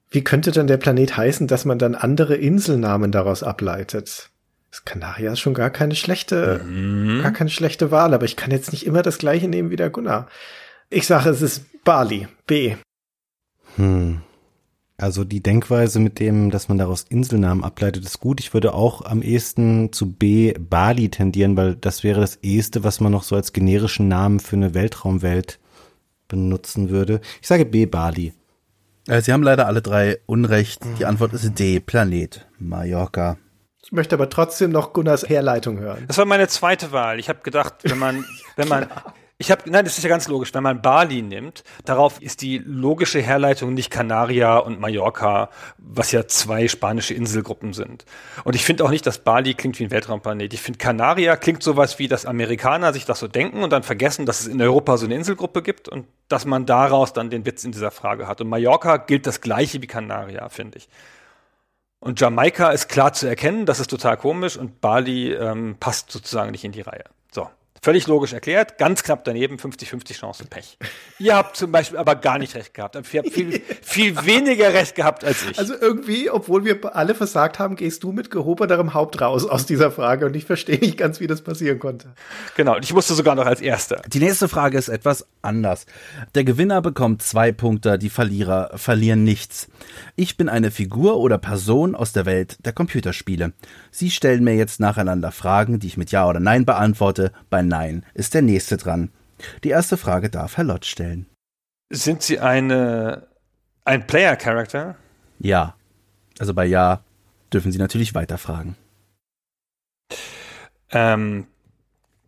[0.10, 4.30] Wie könnte denn der Planet heißen, dass man dann andere Inselnamen daraus ableitet?
[4.72, 7.22] Das Kanaria ist schon gar keine schlechte, mhm.
[7.24, 9.90] gar keine schlechte Wahl, aber ich kann jetzt nicht immer das gleiche nehmen wie der
[9.90, 10.28] Gunnar.
[10.90, 12.28] Ich sage, es ist Bali.
[12.46, 12.76] B.
[13.76, 14.22] Hm.
[14.96, 18.40] Also die Denkweise mit dem, dass man daraus Inselnamen ableitet, ist gut.
[18.40, 23.02] Ich würde auch am ehesten zu B Bali tendieren, weil das wäre das eheste, was
[23.02, 25.60] man noch so als generischen Namen für eine Weltraumwelt
[26.30, 27.20] benutzen würde.
[27.42, 28.34] Ich sage B Bali.
[29.08, 30.82] Äh, Sie haben leider alle drei Unrecht.
[31.00, 33.38] Die Antwort ist D Planet Mallorca.
[33.84, 36.06] Ich möchte aber trotzdem noch Gunnars Herleitung hören.
[36.08, 37.20] Das war meine zweite Wahl.
[37.20, 38.26] Ich habe gedacht, wenn man,
[38.56, 38.88] wenn man,
[39.40, 40.52] ich habe, nein, das ist ja ganz logisch.
[40.56, 46.28] Wenn man Bali nimmt, darauf ist die logische Herleitung nicht Canaria und Mallorca, was ja
[46.28, 48.06] zwei spanische Inselgruppen sind.
[48.46, 50.56] Und ich finde auch nicht, dass Bali klingt wie ein Weltraumplanet.
[50.56, 54.26] Ich finde, Canaria klingt sowas wie, dass Amerikaner sich das so denken und dann vergessen,
[54.26, 57.64] dass es in Europa so eine Inselgruppe gibt und dass man daraus dann den Witz
[57.64, 58.42] in dieser Frage hat.
[58.42, 60.90] Und Mallorca gilt das gleiche wie Canaria, finde ich.
[62.00, 66.52] Und Jamaika ist klar zu erkennen, das ist total komisch und Bali ähm, passt sozusagen
[66.52, 67.04] nicht in die Reihe.
[67.82, 70.78] Völlig logisch erklärt, ganz knapp daneben, 50-50 Chance Pech.
[71.20, 72.96] Ihr habt zum Beispiel aber gar nicht recht gehabt.
[72.96, 75.58] Ihr habt viel, viel weniger recht gehabt als ich.
[75.58, 79.92] Also irgendwie, obwohl wir alle versagt haben, gehst du mit gehobenerem Haupt raus aus dieser
[79.92, 82.14] Frage und ich verstehe nicht ganz, wie das passieren konnte.
[82.56, 84.02] Genau, und ich musste sogar noch als Erster.
[84.08, 85.86] Die nächste Frage ist etwas anders.
[86.36, 89.70] Der Gewinner bekommt zwei Punkte, die Verlierer verlieren nichts.
[90.16, 93.54] Ich bin eine Figur oder Person aus der Welt der Computerspiele.
[93.92, 97.32] Sie stellen mir jetzt nacheinander Fragen, die ich mit Ja oder Nein beantworte.
[97.50, 99.12] Bei Nein ist der nächste dran.
[99.64, 101.28] Die erste Frage darf Herr Lott stellen.
[101.90, 103.28] Sind Sie eine
[103.86, 104.98] ein Player-Character?
[105.40, 105.76] Ja.
[106.40, 107.04] Also bei Ja
[107.54, 108.76] dürfen Sie natürlich weiterfragen.
[110.92, 111.48] Ähm,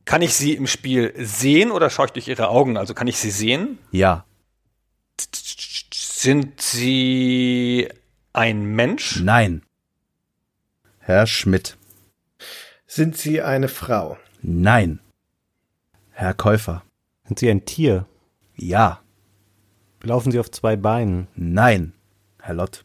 [0.05, 2.77] kann ich Sie im Spiel sehen oder schaue ich durch Ihre Augen?
[2.77, 3.77] Also kann ich Sie sehen?
[3.91, 4.25] Ja.
[5.93, 7.89] Sind Sie
[8.33, 9.19] ein Mensch?
[9.21, 9.63] Nein.
[10.99, 11.77] Herr Schmidt.
[12.87, 14.17] Sind Sie eine Frau?
[14.41, 14.99] Nein.
[16.19, 16.83] Herr Käufer.
[17.23, 18.05] Sind Sie ein Tier?
[18.57, 18.99] Ja.
[20.03, 21.29] Laufen Sie auf zwei Beinen?
[21.33, 21.93] Nein.
[22.41, 22.83] Herr Lott.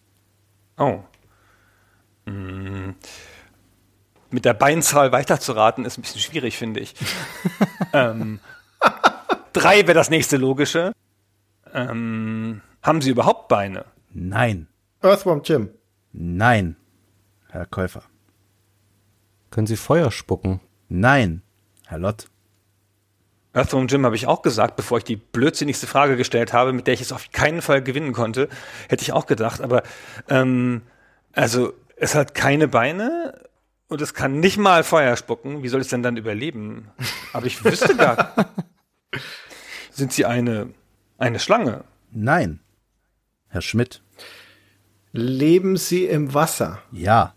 [0.79, 1.01] Oh.
[2.29, 2.95] Hm.
[4.31, 6.95] Mit der Beinzahl weiterzuraten ist ein bisschen schwierig, finde ich.
[7.93, 8.39] ähm,
[9.53, 10.93] drei wäre das nächste logische.
[11.73, 13.85] Ähm, haben Sie überhaupt Beine?
[14.11, 14.69] Nein.
[15.03, 15.71] Earthworm Jim.
[16.13, 16.77] Nein.
[17.49, 18.05] Herr Käufer.
[19.51, 20.61] Können Sie Feuer spucken?
[20.89, 21.43] Nein.
[21.85, 22.29] Herr Lott.
[23.55, 26.95] Earthworm Jim habe ich auch gesagt, bevor ich die blödsinnigste Frage gestellt habe, mit der
[26.95, 28.49] ich es auf keinen Fall gewinnen konnte,
[28.89, 29.61] hätte ich auch gedacht.
[29.61, 29.83] Aber
[30.29, 30.83] ähm,
[31.33, 33.41] also es hat keine Beine
[33.89, 35.63] und es kann nicht mal Feuer spucken.
[35.63, 36.91] Wie soll es denn dann überleben?
[37.33, 38.35] Aber ich wüsste gar.
[39.91, 40.71] Sind Sie eine
[41.19, 41.85] eine Schlange?
[42.11, 42.61] Nein.
[43.49, 44.03] Herr Schmidt.
[45.13, 46.83] Leben Sie im Wasser?
[46.91, 47.35] Ja.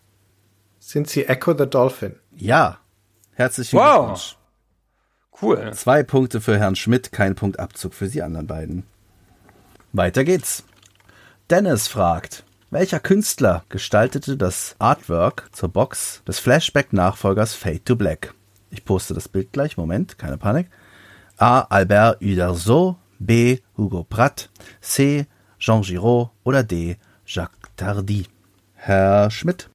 [0.80, 2.16] Sind Sie Echo the Dolphin?
[2.36, 2.80] Ja.
[3.34, 3.96] Herzlichen Wow.
[3.98, 4.37] Glückwunsch.
[5.42, 5.72] Cool.
[5.74, 8.84] Zwei Punkte für Herrn Schmidt, kein Punkt Abzug für die anderen beiden.
[9.94, 10.64] Weiter geht's.
[11.50, 18.34] Dennis fragt, welcher Künstler gestaltete das Artwork zur Box des Flashback-Nachfolgers Fade to Black?
[18.70, 20.70] Ich poste das Bild gleich, Moment, keine Panik.
[21.38, 21.62] A.
[21.62, 23.60] Albert Uderzo, B.
[23.78, 24.50] Hugo Pratt,
[24.82, 25.28] C.
[25.60, 26.98] Jean Giraud oder D.
[27.26, 28.26] Jacques Tardy.
[28.74, 29.70] Herr Schmidt.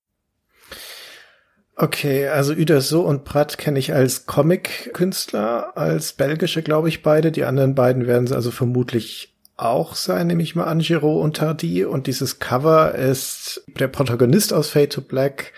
[1.74, 7.32] Okay, also Uderso und Pratt kenne ich als Comic-Künstler, als belgische, glaube ich, beide.
[7.32, 11.36] Die anderen beiden werden sie also vermutlich auch sein, nehme ich mal an, Giraud und
[11.36, 11.84] Tardy.
[11.84, 15.52] Und dieses Cover ist der Protagonist aus Fade to Black,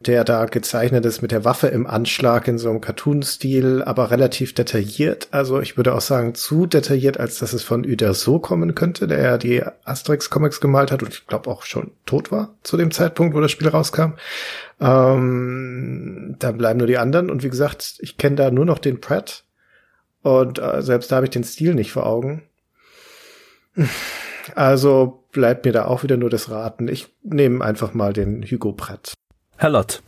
[0.00, 4.54] der da gezeichnet ist mit der Waffe im Anschlag in so einem Cartoon-Stil, aber relativ
[4.54, 5.28] detailliert.
[5.30, 9.22] Also ich würde auch sagen, zu detailliert, als dass es von Uderso kommen könnte, der
[9.22, 13.34] ja die Asterix-Comics gemalt hat und ich glaube auch schon tot war zu dem Zeitpunkt,
[13.34, 14.14] wo das Spiel rauskam.
[14.80, 17.28] Ähm, da bleiben nur die anderen.
[17.28, 19.44] Und wie gesagt, ich kenne da nur noch den Pratt.
[20.22, 22.42] Und äh, selbst da habe ich den Stil nicht vor Augen.
[24.54, 26.88] Also bleibt mir da auch wieder nur das Raten.
[26.88, 29.12] Ich nehme einfach mal den Hugo Pratt.
[29.60, 30.02] Herr Lott.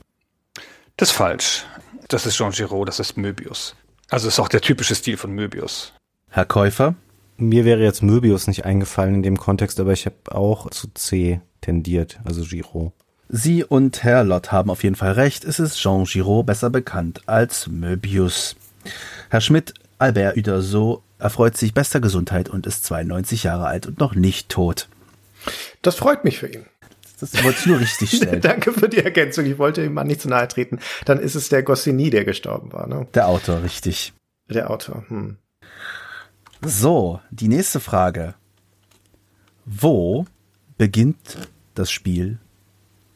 [0.96, 1.66] Das ist falsch.
[2.08, 3.76] Das ist Jean Giraud, das ist Möbius.
[4.08, 5.92] Also ist auch der typische Stil von Möbius.
[6.30, 6.94] Herr Käufer.
[7.36, 11.42] Mir wäre jetzt Möbius nicht eingefallen in dem Kontext, aber ich habe auch zu C
[11.60, 12.94] tendiert, also Giro.
[13.28, 15.44] Sie und Herr Lott haben auf jeden Fall recht.
[15.44, 18.56] Es ist Jean Giraud, besser bekannt als Möbius.
[19.28, 24.14] Herr Schmidt, Albert Uderso, erfreut sich bester Gesundheit und ist 92 Jahre alt und noch
[24.14, 24.88] nicht tot.
[25.82, 26.64] Das freut mich für ihn.
[27.22, 28.40] Das wollte ich nur richtig stellen.
[28.40, 29.46] Danke für die Ergänzung.
[29.46, 30.80] Ich wollte ihm mal nicht zu nahe treten.
[31.04, 33.06] Dann ist es der Goscinny, der gestorben war, ne?
[33.14, 34.12] Der Autor, richtig.
[34.48, 35.04] Der Autor.
[35.06, 35.36] Hm.
[36.62, 38.34] So, die nächste Frage.
[39.64, 40.26] Wo
[40.78, 41.38] beginnt
[41.74, 42.38] das Spiel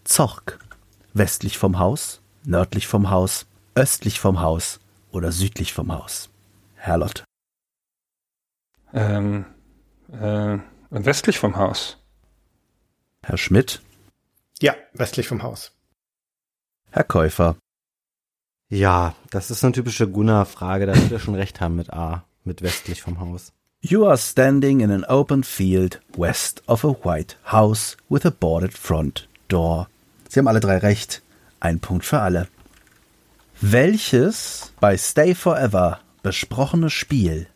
[0.05, 0.61] Zorg?
[1.13, 4.79] Westlich vom Haus, nördlich vom Haus, östlich vom Haus
[5.11, 6.31] oder südlich vom Haus?
[6.77, 7.25] Herrlott.
[8.95, 9.47] Ähm,
[10.13, 10.59] äh,
[10.91, 11.99] westlich vom Haus.
[13.25, 13.81] Herr Schmidt.
[14.63, 15.73] Ja, westlich vom Haus.
[16.91, 17.57] Herr Käufer.
[18.69, 22.63] Ja, das ist eine typische Gunnar-Frage, da wird er schon recht haben mit A, mit
[22.63, 23.53] westlich vom Haus.
[23.81, 28.73] You are standing in an open field west of a white house with a boarded
[28.73, 29.89] front door.
[30.29, 31.23] Sie haben alle drei recht.
[31.61, 32.49] Ein Punkt für alle.
[33.61, 37.47] Welches bei Stay Forever besprochene Spiel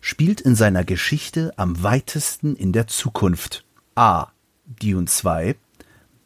[0.00, 3.64] spielt in seiner Geschichte am weitesten in der Zukunft?
[3.96, 4.28] A.
[4.66, 5.56] Dune 2,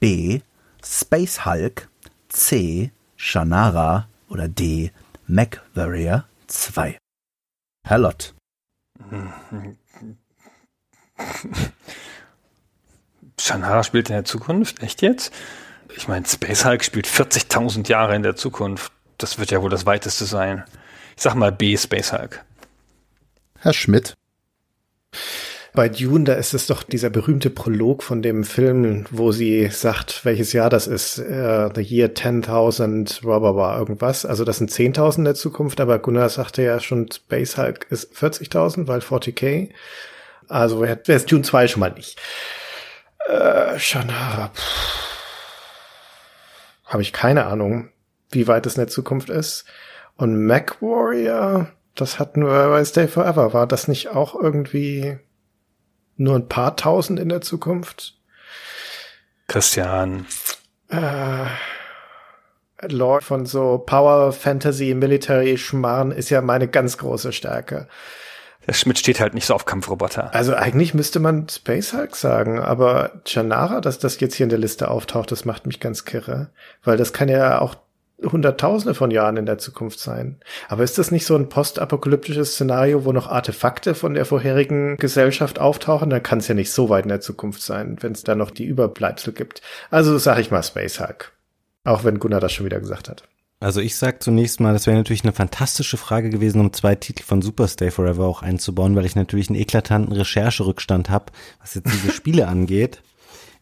[0.00, 0.40] B.
[0.84, 1.88] Space Hulk,
[2.28, 2.92] C.
[3.16, 4.92] Shannara oder D.
[5.26, 6.98] MacWarrior 2.
[7.86, 8.34] Herr Lott.
[13.40, 14.82] Shannara spielt in der Zukunft?
[14.82, 15.32] Echt jetzt?
[15.96, 18.92] Ich meine, Space Hulk spielt 40.000 Jahre in der Zukunft.
[19.16, 20.64] Das wird ja wohl das weiteste sein.
[21.16, 22.44] Ich sag mal B, Space Hulk.
[23.58, 24.14] Herr Schmidt.
[25.78, 30.24] Bei Dune, da ist es doch dieser berühmte Prolog von dem Film, wo sie sagt,
[30.24, 31.20] welches Jahr das ist.
[31.20, 34.26] Uh, the year 10.000, blah, blah, blah, irgendwas.
[34.26, 38.12] Also das sind 10.000 in der Zukunft, aber Gunnar sagte ja schon, Space Hulk ist
[38.12, 39.70] 40.000, weil 40k.
[40.48, 42.18] Also wäre es Dune 2 schon mal nicht.
[43.28, 44.50] Äh, Shannara,
[46.86, 47.90] habe ich keine Ahnung,
[48.32, 49.64] wie weit es in der Zukunft ist.
[50.16, 53.52] Und Mac Warrior, das hat nur bei Stay Forever.
[53.52, 55.20] War das nicht auch irgendwie
[56.18, 58.14] nur ein paar tausend in der Zukunft?
[59.46, 60.26] Christian.
[60.88, 61.46] Äh,
[62.86, 67.88] Lord von so Power, Fantasy, Military, Schmarrn ist ja meine ganz große Stärke.
[68.66, 70.34] Der Schmidt steht halt nicht so auf Kampfroboter.
[70.34, 74.58] Also eigentlich müsste man Space Hulk sagen, aber Janara, dass das jetzt hier in der
[74.58, 76.50] Liste auftaucht, das macht mich ganz kirre.
[76.84, 77.76] Weil das kann ja auch
[78.22, 80.40] Hunderttausende von Jahren in der Zukunft sein.
[80.68, 85.58] Aber ist das nicht so ein postapokalyptisches Szenario, wo noch Artefakte von der vorherigen Gesellschaft
[85.58, 86.10] auftauchen?
[86.10, 88.50] Dann kann es ja nicht so weit in der Zukunft sein, wenn es da noch
[88.50, 89.62] die Überbleibsel gibt.
[89.90, 91.32] Also sage ich mal Space Hulk.
[91.84, 93.22] Auch wenn Gunnar das schon wieder gesagt hat.
[93.60, 97.24] Also ich sag zunächst mal, das wäre natürlich eine fantastische Frage gewesen, um zwei Titel
[97.24, 102.12] von Superstay Forever auch einzubauen, weil ich natürlich einen eklatanten Rechercherückstand habe, was jetzt diese
[102.12, 103.02] Spiele angeht.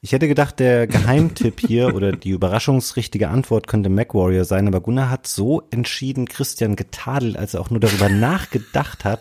[0.01, 5.11] Ich hätte gedacht, der Geheimtipp hier oder die überraschungsrichtige Antwort könnte MacWarrior sein, aber Gunnar
[5.11, 9.21] hat so entschieden Christian getadelt, als er auch nur darüber nachgedacht hat,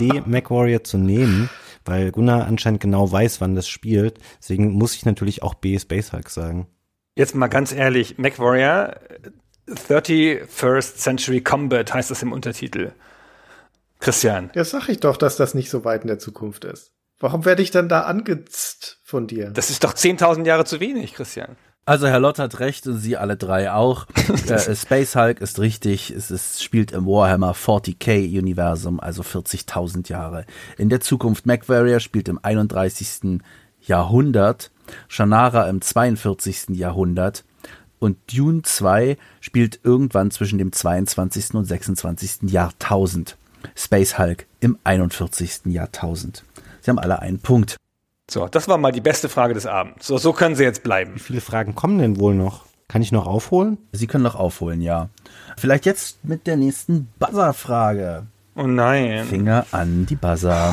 [0.00, 1.50] D MacWarrior zu nehmen,
[1.84, 4.18] weil Gunnar anscheinend genau weiß, wann das spielt.
[4.40, 6.66] Deswegen muss ich natürlich auch B Space Hulk sagen.
[7.16, 8.94] Jetzt mal ganz ehrlich, MacWarrior
[9.68, 12.92] 31st Century Combat heißt das im Untertitel.
[14.00, 14.50] Christian.
[14.54, 16.92] Ja, sag ich doch, dass das nicht so weit in der Zukunft ist.
[17.20, 19.50] Warum werde ich dann da angezzt von dir?
[19.50, 21.56] Das ist doch 10.000 Jahre zu wenig, Christian.
[21.84, 24.06] Also Herr Lott hat recht und Sie alle drei auch.
[24.48, 26.10] äh, Space Hulk ist richtig.
[26.10, 30.44] Es ist, spielt im Warhammer 40k Universum, also 40.000 Jahre.
[30.76, 33.40] In der Zukunft MacWarrior spielt im 31.
[33.80, 34.70] Jahrhundert.
[35.08, 36.76] Shannara im 42.
[36.76, 37.44] Jahrhundert.
[37.98, 41.54] Und Dune 2 spielt irgendwann zwischen dem 22.
[41.54, 42.50] und 26.
[42.50, 43.38] Jahrtausend.
[43.74, 45.60] Space Hulk im 41.
[45.64, 46.44] Jahrtausend.
[46.88, 47.76] Sie haben alle einen Punkt.
[48.30, 50.06] So, das war mal die beste Frage des Abends.
[50.06, 51.16] So, so können Sie jetzt bleiben.
[51.16, 52.64] Wie viele Fragen kommen denn wohl noch?
[52.88, 53.76] Kann ich noch aufholen?
[53.92, 55.10] Sie können noch aufholen, ja.
[55.58, 58.24] Vielleicht jetzt mit der nächsten Buzzer-Frage.
[58.56, 59.26] Oh nein.
[59.26, 60.72] Finger an die Buzzer.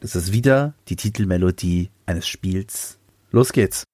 [0.00, 2.98] Das ist wieder die Titelmelodie eines Spiels.
[3.30, 3.84] Los geht's.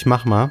[0.00, 0.50] Ich mach mal.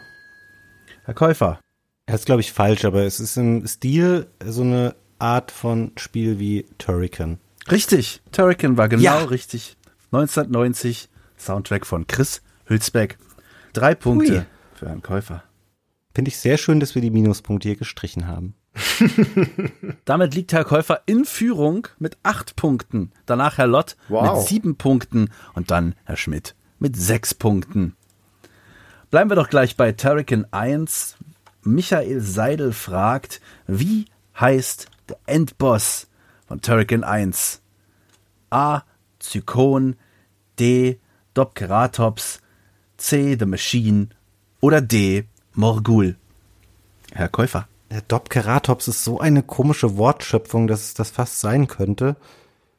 [1.05, 1.59] Herr Käufer.
[2.05, 6.37] Das ist, glaube ich, falsch, aber es ist im Stil so eine Art von Spiel
[6.37, 7.39] wie Turrican.
[7.71, 8.21] Richtig.
[8.31, 9.17] Turrican war genau Ja.
[9.23, 9.75] richtig.
[10.11, 13.17] 1990, Soundtrack von Chris Hülsbeck.
[13.73, 14.45] Drei Punkte Ui.
[14.75, 15.41] für Herrn Käufer.
[16.13, 18.53] Finde ich sehr schön, dass wir die Minuspunkte hier gestrichen haben.
[20.05, 23.13] Damit liegt Herr Käufer in Führung mit acht Punkten.
[23.25, 24.37] Danach Herr Lott Wow.
[24.37, 27.95] mit sieben Punkten und dann Herr Schmidt mit sechs Punkten.
[29.09, 31.17] Bleiben wir doch gleich bei Turrican 1.
[31.63, 34.05] Michael Seidel fragt, wie
[34.39, 36.07] heißt der Endboss
[36.47, 37.63] von Turrican 1?
[38.51, 38.83] A.
[39.17, 39.95] Zykon,
[40.59, 40.99] D.
[41.33, 42.41] Dopkeratops,
[42.97, 43.35] C.
[43.39, 44.09] The Machine
[44.61, 45.25] oder D.
[45.53, 46.15] Morgul?
[47.11, 47.67] Herr Käufer.
[47.89, 52.15] Der Dopkeratops ist so eine komische Wortschöpfung, dass es das fast sein könnte.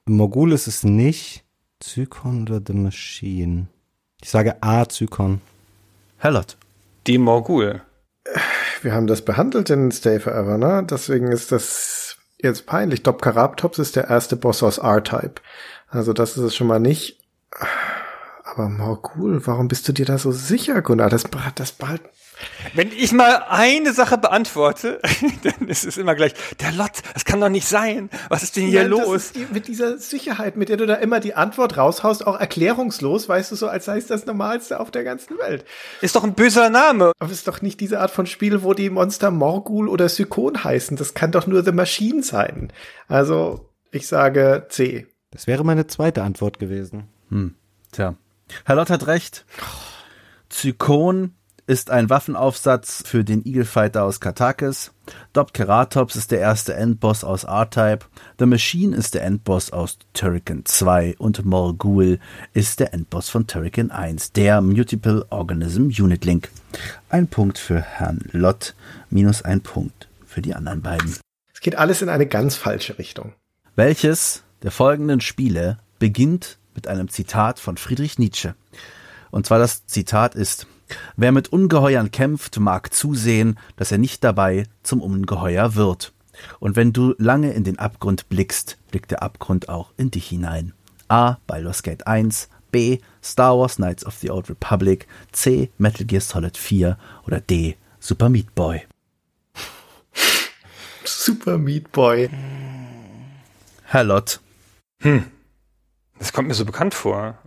[0.04, 1.44] Mogul ist es nicht.
[1.80, 3.66] Zykon oder The Machine?
[4.22, 5.40] Ich sage A, Zykon.
[6.22, 6.58] Herr Lott.
[7.06, 7.80] Die Morgul.
[8.82, 10.86] Wir haben das behandelt in Stay Forever, ne?
[10.88, 13.02] Deswegen ist das jetzt peinlich.
[13.02, 15.36] Dopkaraptops ist der erste Boss aus R-Type.
[15.88, 17.18] Also das ist es schon mal nicht.
[18.44, 21.08] Aber Morgul, warum bist du dir da so sicher, Gunnar?
[21.08, 22.02] Das, das bald.
[22.74, 25.00] Wenn ich mal eine Sache beantworte,
[25.42, 28.10] dann ist es immer gleich, der Lott, das kann doch nicht sein.
[28.28, 29.32] Was ist denn hier Nein, das los?
[29.32, 33.52] die- mit dieser Sicherheit, mit der du da immer die Antwort raushaust, auch erklärungslos, weißt
[33.52, 35.64] du, so als sei es das Normalste auf der ganzen Welt.
[36.00, 37.12] Ist doch ein böser Name.
[37.18, 40.62] Aber es ist doch nicht diese Art von Spiel, wo die Monster Morgul oder Sykon
[40.64, 40.96] heißen.
[40.96, 42.72] Das kann doch nur The Machine sein.
[43.08, 45.06] Also, ich sage C.
[45.32, 47.08] Das wäre meine zweite Antwort gewesen.
[47.92, 48.14] Tja.
[48.64, 49.44] Herr Lott hat recht.
[50.48, 51.34] Zykon
[51.70, 54.90] ist ein Waffenaufsatz für den Eagle Fighter aus Katakis.
[55.32, 58.06] Dopkeratops ist der erste Endboss aus R-Type.
[58.40, 62.18] The Machine ist der Endboss aus Turrican 2 und Morgul
[62.54, 66.48] ist der Endboss von Turrican 1, der Multiple Organism Unit Link.
[67.08, 68.74] Ein Punkt für Herrn Lott,
[69.08, 71.18] minus ein Punkt für die anderen beiden.
[71.54, 73.32] Es geht alles in eine ganz falsche Richtung.
[73.76, 78.56] Welches der folgenden Spiele beginnt mit einem Zitat von Friedrich Nietzsche?
[79.30, 80.66] Und zwar das Zitat ist,
[81.16, 86.12] wer mit Ungeheuern kämpft, mag zusehen, dass er nicht dabei zum Ungeheuer wird.
[86.58, 90.72] Und wenn du lange in den Abgrund blickst, blickt der Abgrund auch in dich hinein.
[91.08, 91.36] A.
[91.46, 92.98] Baldur's Gate 1, B.
[93.22, 95.70] Star Wars Knights of the Old Republic, C.
[95.78, 97.76] Metal Gear Solid 4 oder D.
[97.98, 98.82] Super Meat Boy.
[101.04, 102.30] Super Meat Boy.
[103.84, 104.40] Herr Lott,
[106.18, 107.38] Das kommt mir so bekannt vor.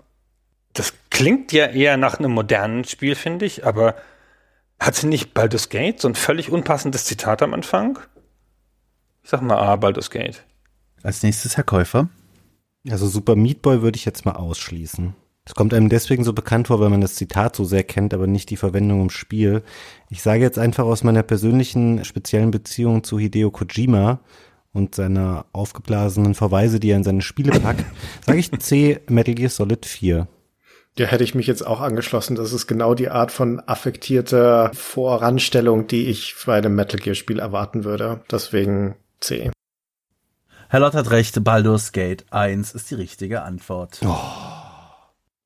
[0.74, 3.96] Das klingt ja eher nach einem modernen Spiel, finde ich, aber
[4.80, 8.00] hat sie nicht Baldur's Gate so ein völlig unpassendes Zitat am Anfang?
[9.24, 10.44] Ich sag mal A, Baldur's Gate.
[11.04, 12.10] als nächstes Herr Käufer.
[12.90, 15.16] Also Super Meat Boy würde ich jetzt mal ausschließen.
[15.46, 18.28] Es kommt einem deswegen so bekannt vor, weil man das Zitat so sehr kennt, aber
[18.28, 19.64] nicht die Verwendung im Spiel.
[20.10, 24.20] Ich sage jetzt einfach aus meiner persönlichen speziellen Beziehung zu Hideo Kojima
[24.72, 27.86] und seiner aufgeblasenen Verweise, die er in seine Spiele packt,
[28.26, 30.28] sage ich C, Metal Gear Solid 4.
[30.98, 32.36] Ja, hätte ich mich jetzt auch angeschlossen.
[32.36, 37.40] Das ist genau die Art von affektierter Voranstellung, die ich bei einem Metal Gear Spiel
[37.40, 38.22] erwarten würde.
[38.32, 39.52] Deswegen C.
[40.70, 44.02] Herr Lott hat recht, Baldur's Gate 1 ist die richtige Antwort.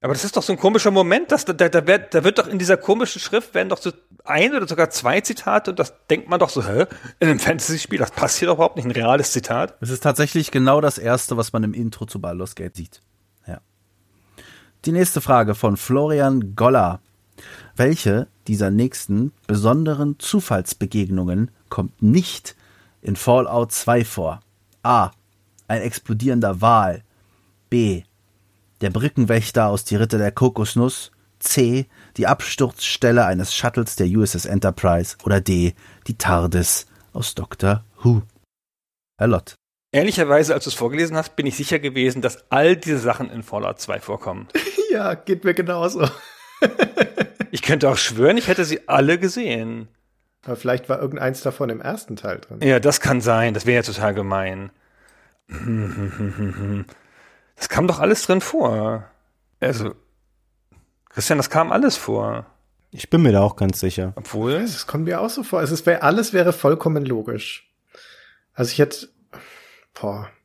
[0.02, 2.38] Aber das ist doch so ein komischer Moment, dass da, da, da, wird, da wird
[2.40, 3.92] doch in dieser komischen Schrift werden doch so
[4.26, 6.86] ein oder sogar zwei Zitate und das denkt man doch so, hä?
[7.20, 9.76] In einem Fantasy-Spiel, das passt hier doch überhaupt nicht, ein reales Zitat.
[9.82, 13.02] Es ist tatsächlich genau das erste, was man im Intro zu Baldur's Gate sieht.
[14.88, 17.02] Die nächste Frage von Florian Goller.
[17.76, 22.56] Welche dieser nächsten besonderen Zufallsbegegnungen kommt nicht
[23.02, 24.40] in Fallout 2 vor?
[24.84, 25.12] A.
[25.68, 27.04] Ein explodierender Wal.
[27.70, 28.04] B.
[28.80, 31.12] Der Brückenwächter aus Die Ritter der Kokosnuss.
[31.40, 31.88] C.
[32.16, 35.18] Die Absturzstelle eines Shuttles der USS Enterprise.
[35.26, 35.74] Oder D.
[36.08, 38.22] Die TARDIS aus Doctor Who.
[39.18, 39.56] Herr Lott.
[39.92, 43.44] Ehrlicherweise, als du es vorgelesen hast, bin ich sicher gewesen, dass all diese Sachen in
[43.44, 44.48] Fallout 2 vorkommen.
[44.92, 46.08] Ja, geht mir genauso.
[47.50, 49.88] Ich könnte auch schwören, ich hätte sie alle gesehen.
[50.44, 52.60] Aber vielleicht war irgendeins davon im ersten Teil drin.
[52.62, 53.54] Ja, das kann sein.
[53.54, 54.70] Das wäre ja total gemein.
[57.56, 59.10] Das kam doch alles drin vor.
[59.60, 59.96] Also,
[61.10, 62.46] Christian, das kam alles vor.
[62.92, 64.14] Ich bin mir da auch ganz sicher.
[64.16, 65.64] Obwohl, Das kommt mir auch so vor.
[65.64, 67.68] Es ist, alles wäre vollkommen logisch.
[68.54, 69.10] Also ich hätte,
[70.00, 70.37] boah, es,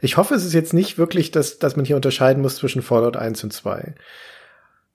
[0.00, 3.16] ich hoffe, es ist jetzt nicht wirklich, dass, dass man hier unterscheiden muss zwischen Fallout
[3.16, 3.94] 1 und 2.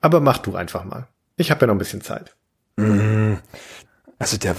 [0.02, 1.08] Aber mach du einfach mal.
[1.38, 2.36] Ich habe ja noch ein bisschen Zeit.
[4.20, 4.56] also der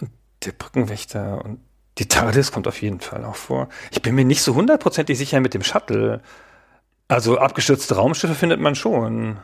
[0.00, 0.10] und
[0.44, 1.60] der Brückenwächter und
[1.98, 3.68] die TARDIS kommt auf jeden Fall auch vor.
[3.92, 6.22] Ich bin mir nicht so hundertprozentig sicher mit dem Shuttle.
[7.06, 9.38] Also abgestürzte Raumschiffe findet man schon.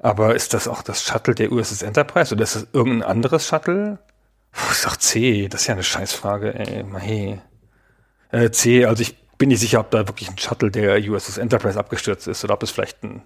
[0.00, 3.98] Aber ist das auch das Shuttle der USS Enterprise oder ist das irgendein anderes Shuttle?
[4.50, 6.84] Puh, ist doch C, das ist ja eine Scheißfrage, ey.
[6.98, 7.40] Hey.
[8.32, 11.78] Äh, C, also ich bin nicht sicher, ob da wirklich ein Shuttle der USS Enterprise
[11.78, 13.22] abgestürzt ist oder ob es vielleicht ein,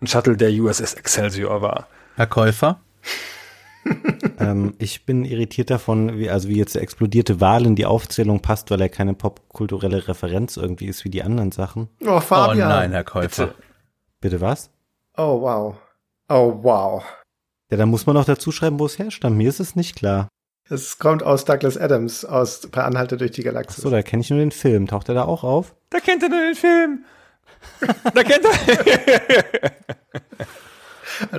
[0.00, 1.88] ein Shuttle der USS Excelsior war.
[2.16, 2.80] Herr Käufer?
[4.40, 8.40] ähm, ich bin irritiert davon, wie, also wie jetzt der explodierte Wal in die Aufzählung
[8.40, 11.88] passt, weil er keine popkulturelle Referenz irgendwie ist wie die anderen Sachen.
[12.04, 12.66] Oh, Fabian.
[12.66, 13.46] Oh nein, Herr Käufer.
[13.46, 13.58] Bitte.
[14.20, 14.70] Bitte was?
[15.16, 15.76] Oh, wow.
[16.28, 17.04] Oh, wow.
[17.70, 19.36] Ja, da muss man auch dazu schreiben, wo es herstammt.
[19.36, 20.28] Mir ist es nicht klar.
[20.68, 23.82] Es kommt aus Douglas Adams, aus Per Anhalter durch die Galaxis.
[23.82, 24.88] So, da kenne ich nur den Film.
[24.88, 25.74] Taucht er da auch auf?
[25.90, 27.04] Da kennt er nur den Film.
[28.14, 28.52] da kennt er.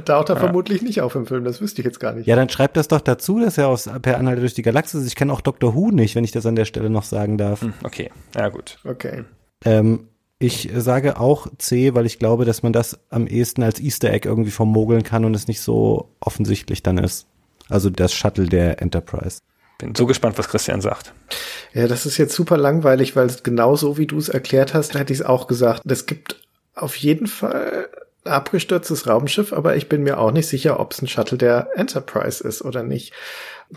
[0.05, 2.25] Taucht er vermutlich nicht auf im Film, das wüsste ich jetzt gar nicht.
[2.25, 5.07] Ja, dann schreibt das doch dazu, dass er aus Per Anhalter durch die Galaxis ist.
[5.07, 7.61] Ich kenne auch Doctor Who nicht, wenn ich das an der Stelle noch sagen darf.
[7.61, 8.79] Hm, okay, ja gut.
[8.83, 9.25] Okay.
[9.65, 10.07] Ähm,
[10.39, 14.27] ich sage auch C, weil ich glaube, dass man das am ehesten als Easter Egg
[14.27, 17.27] irgendwie vermogeln kann und es nicht so offensichtlich dann ist.
[17.69, 19.39] Also das Shuttle der Enterprise.
[19.77, 21.13] Bin so gespannt, was Christian sagt.
[21.73, 24.95] Ja, das ist jetzt super langweilig, weil es genau so, wie du es erklärt hast,
[24.95, 25.83] hätte ich es auch gesagt.
[25.85, 26.41] Es gibt
[26.73, 27.89] auf jeden Fall
[28.25, 31.69] ein abgestürztes Raumschiff, aber ich bin mir auch nicht sicher, ob es ein Shuttle der
[31.75, 33.13] Enterprise ist oder nicht.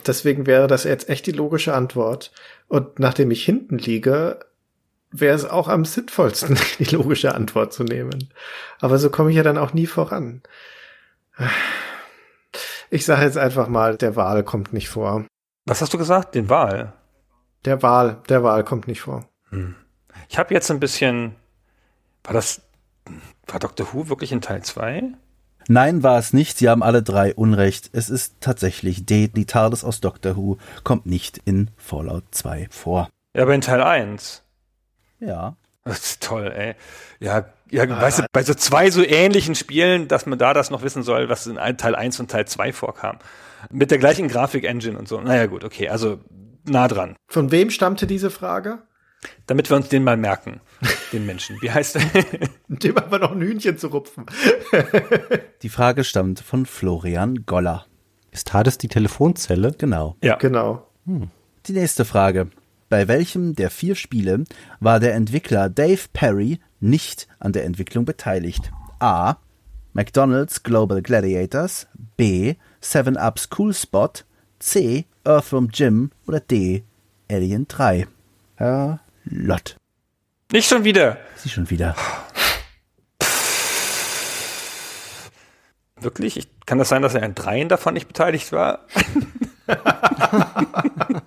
[0.07, 2.33] Deswegen wäre das jetzt echt die logische Antwort.
[2.69, 4.39] Und nachdem ich hinten liege,
[5.11, 8.33] wäre es auch am sinnvollsten, die logische Antwort zu nehmen.
[8.81, 10.43] Aber so komme ich ja dann auch nie voran.
[12.91, 15.25] Ich sage jetzt einfach mal, der Wal kommt nicht vor.
[15.65, 16.35] Was hast du gesagt?
[16.35, 16.93] Den Wal?
[17.65, 19.29] Der Wal, der Wal kommt nicht vor.
[19.51, 19.77] Hm.
[20.29, 21.37] Ich habe jetzt ein bisschen.
[22.25, 22.63] War das.
[23.47, 25.15] War Doctor Who wirklich in Teil 2?
[25.69, 26.59] Nein, war es nicht.
[26.59, 27.91] Sie haben alle drei Unrecht.
[27.93, 29.29] Es ist tatsächlich D.
[29.29, 33.09] Die TARDIS aus Doctor Who kommt nicht in Fallout 2 vor.
[33.37, 34.43] Ja, aber in Teil 1.
[35.21, 35.57] Ja.
[35.85, 36.75] Das ist toll, ey.
[37.21, 40.71] Ja, ja ah, weißt du, bei so zwei so ähnlichen Spielen, dass man da das
[40.71, 43.19] noch wissen soll, was in Teil 1 und Teil 2 vorkam.
[43.71, 45.21] Mit der gleichen Grafik-Engine und so.
[45.21, 46.21] Naja, gut, okay, also
[46.65, 47.17] nah dran.
[47.29, 48.79] Von wem stammte diese Frage?
[49.47, 50.61] Damit wir uns den mal merken,
[51.13, 51.61] den Menschen.
[51.61, 52.03] Wie heißt er?
[52.69, 54.25] Dem haben wir noch ein Hühnchen zu rupfen.
[55.63, 57.85] die Frage stammt von Florian Goller.
[58.31, 59.75] Ist TARDIS die Telefonzelle?
[59.77, 60.17] Genau.
[60.23, 60.37] Ja.
[60.37, 60.87] Genau.
[61.05, 61.31] Hm.
[61.67, 62.49] Die nächste Frage.
[62.89, 64.45] Bei welchem der vier Spiele
[64.81, 68.73] war der Entwickler Dave Perry nicht an der Entwicklung beteiligt?
[68.99, 69.37] A.
[69.93, 72.55] McDonald's Global Gladiators, B.
[72.83, 74.13] 7-Ups Cool Spot,
[74.59, 75.07] C.
[75.25, 76.85] Earthworm Jim oder D.
[77.31, 78.07] Alien 3.
[78.57, 79.77] Herr Lott.
[80.53, 81.19] Nicht schon wieder.
[81.37, 81.95] Sie schon wieder.
[86.01, 86.37] Wirklich?
[86.37, 88.87] Ich, kann das sein, dass er an dreien davon nicht beteiligt war?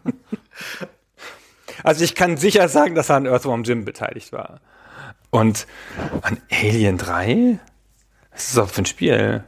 [1.84, 4.62] Also ich kann sicher sagen, dass er an Earthworm Jim beteiligt war.
[5.34, 5.66] Und
[6.22, 7.58] an Alien 3?
[8.32, 9.44] Was ist das für ein Spiel?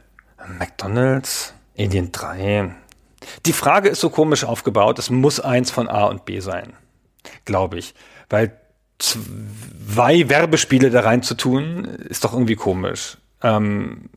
[0.58, 1.54] McDonalds?
[1.78, 2.74] Alien 3?
[3.46, 6.72] Die Frage ist so komisch aufgebaut, es muss eins von A und B sein.
[7.44, 7.94] Glaube ich.
[8.28, 8.58] Weil
[8.98, 13.18] zwei Werbespiele da rein zu tun, ist doch irgendwie komisch.
[13.42, 14.10] Ähm,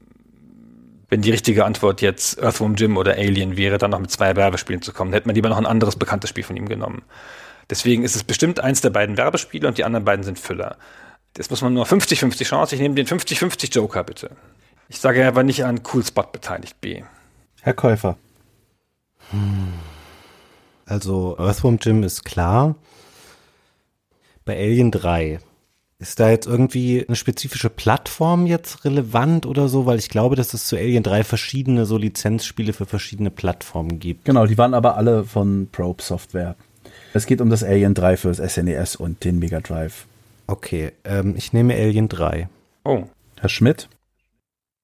[1.09, 4.81] wenn die richtige Antwort jetzt Earthworm Jim oder Alien wäre, dann noch mit zwei Werbespielen
[4.81, 7.03] zu kommen, hätte man lieber noch ein anderes bekanntes Spiel von ihm genommen.
[7.69, 10.75] Deswegen ist es bestimmt eins der beiden Werbespiele und die anderen beiden sind Füller.
[11.39, 12.75] Jetzt muss man nur 50-50 Chance.
[12.75, 14.31] Ich nehme den 50-50 Joker, bitte.
[14.89, 17.03] Ich sage, er war nicht an Cool Spot beteiligt, B.
[17.61, 18.17] Herr Käufer.
[20.85, 22.75] Also Earthworm Jim ist klar.
[24.43, 25.39] Bei Alien 3
[25.99, 29.85] ist da jetzt irgendwie eine spezifische Plattform jetzt relevant oder so?
[29.85, 34.25] Weil ich glaube, dass es zu Alien 3 verschiedene so Lizenzspiele für verschiedene Plattformen gibt.
[34.25, 36.57] Genau, die waren aber alle von Probe Software.
[37.13, 40.05] Es geht um das Alien 3 fürs SNES e und den Mega Drive.
[40.49, 42.49] Okay, ähm, ich nehme Alien 3.
[42.83, 43.03] Oh.
[43.39, 43.87] Herr Schmidt?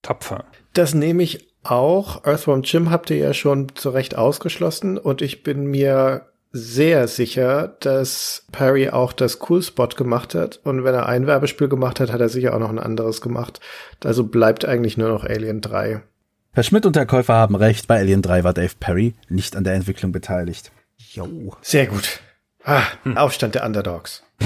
[0.03, 0.45] Tapfer.
[0.74, 2.24] Das nehme ich auch.
[2.24, 7.76] Earthworm Jim habt ihr ja schon zu Recht ausgeschlossen und ich bin mir sehr sicher,
[7.80, 10.59] dass Perry auch das Cool Spot gemacht hat.
[10.63, 13.59] Und wenn er ein Werbespiel gemacht hat, hat er sicher auch noch ein anderes gemacht.
[14.03, 16.03] Also bleibt eigentlich nur noch Alien 3.
[16.51, 17.88] Herr Schmidt und Herr Käufer haben recht.
[17.88, 20.72] Bei Alien 3 war Dave Perry nicht an der Entwicklung beteiligt.
[20.97, 21.55] Jo.
[21.63, 22.22] Sehr gut.
[22.66, 23.16] Ah, hm.
[23.16, 24.24] Aufstand der Underdogs.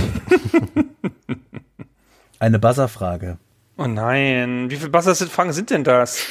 [2.39, 3.37] Eine Buzzer-Frage.
[3.77, 6.25] Oh nein, wie viele Buzzer-Fragen sind denn das?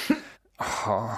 [0.60, 1.08] Oh.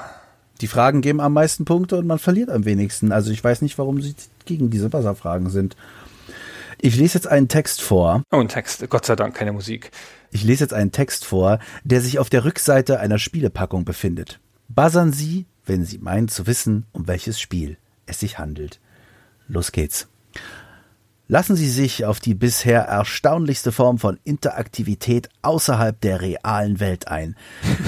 [0.61, 3.11] Die Fragen geben am meisten Punkte und man verliert am wenigsten.
[3.11, 4.15] Also ich weiß nicht, warum sie
[4.45, 5.77] gegen diese Buzzer-Fragen sind.
[6.81, 8.23] Ich lese jetzt einen Text vor.
[8.31, 8.89] Oh, ein Text.
[8.89, 9.91] Gott sei Dank, keine Musik.
[10.31, 14.39] Ich lese jetzt einen Text vor, der sich auf der Rückseite einer Spielepackung befindet.
[14.69, 18.79] Buzzern Sie, wenn Sie meinen zu wissen, um welches Spiel es sich handelt.
[19.49, 20.07] Los geht's.
[21.31, 27.37] Lassen Sie sich auf die bisher erstaunlichste Form von Interaktivität außerhalb der realen Welt ein.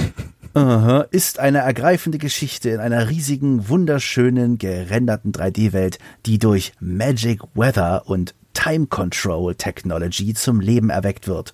[0.57, 8.05] uh ist eine ergreifende Geschichte in einer riesigen, wunderschönen, gerenderten 3D-Welt, die durch Magic Weather
[8.07, 11.53] und Time Control Technology zum Leben erweckt wird.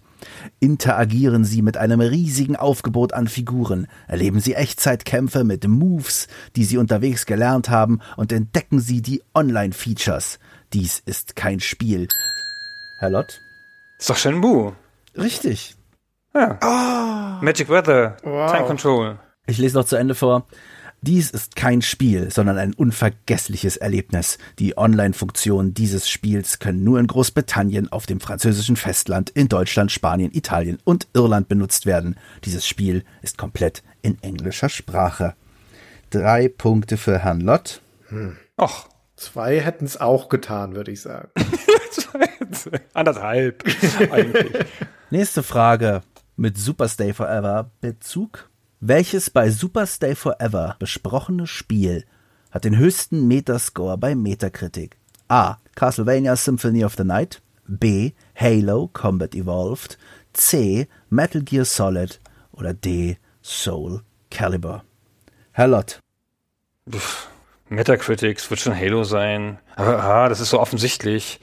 [0.60, 6.76] Interagieren Sie mit einem riesigen Aufgebot an Figuren, erleben Sie Echtzeitkämpfe mit Moves, die Sie
[6.76, 10.38] unterwegs gelernt haben und entdecken Sie die Online-Features.
[10.72, 12.08] Dies ist kein Spiel.
[12.98, 13.40] Herr Lott?
[13.98, 14.74] Ist doch Shenmue.
[15.16, 15.76] Richtig.
[16.34, 17.40] Ja.
[17.42, 18.16] Magic Weather.
[18.22, 18.52] Wow.
[18.52, 19.18] Time Control.
[19.46, 20.46] Ich lese noch zu Ende vor.
[21.00, 24.38] Dies ist kein Spiel, sondern ein unvergessliches Erlebnis.
[24.58, 30.32] Die Online-Funktionen dieses Spiels können nur in Großbritannien, auf dem französischen Festland, in Deutschland, Spanien,
[30.34, 32.16] Italien und Irland benutzt werden.
[32.44, 35.34] Dieses Spiel ist komplett in englischer Sprache.
[36.10, 37.80] Drei Punkte für Herrn Lott.
[38.60, 38.88] Och.
[39.18, 41.28] Zwei hätten es auch getan, würde ich sagen.
[42.94, 43.64] Anderthalb.
[44.12, 44.66] Eigentlich.
[45.10, 46.02] Nächste Frage
[46.36, 48.48] mit Super Stay Forever Bezug.
[48.78, 52.04] Welches bei Super Stay Forever besprochene Spiel
[52.52, 54.96] hat den höchsten Metascore bei Metacritic?
[55.26, 55.56] A.
[55.74, 57.42] Castlevania Symphony of the Night.
[57.66, 58.12] B.
[58.36, 59.98] Halo Combat Evolved.
[60.32, 60.86] C.
[61.10, 62.20] Metal Gear Solid.
[62.52, 63.18] Oder D.
[63.42, 64.84] Soul Calibur.
[65.50, 65.98] Herr Lott.
[67.68, 69.58] Metacritics wird schon Halo sein.
[69.76, 71.40] Aber ah, das ist so offensichtlich.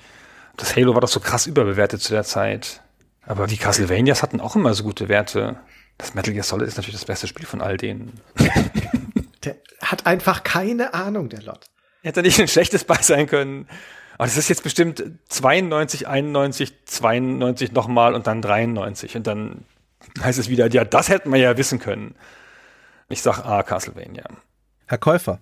[0.58, 2.82] Das Halo war doch so krass überbewertet zu der Zeit.
[3.22, 5.58] Aber die Castlevanias hatten auch immer so gute Werte.
[5.98, 8.20] Das Metal Gear Solid ist natürlich das beste Spiel von all denen.
[9.44, 11.66] Der hat einfach keine Ahnung, der Lott.
[12.02, 13.68] Hätte nicht ein schlechtes bei sein können.
[14.18, 19.16] Aber das ist jetzt bestimmt 92, 91, 92 nochmal und dann 93.
[19.18, 19.66] Und dann
[20.20, 22.16] heißt es wieder, ja, das hätten wir ja wissen können.
[23.08, 24.24] Ich sag A, Castlevania.
[24.88, 25.40] Herr Käufer.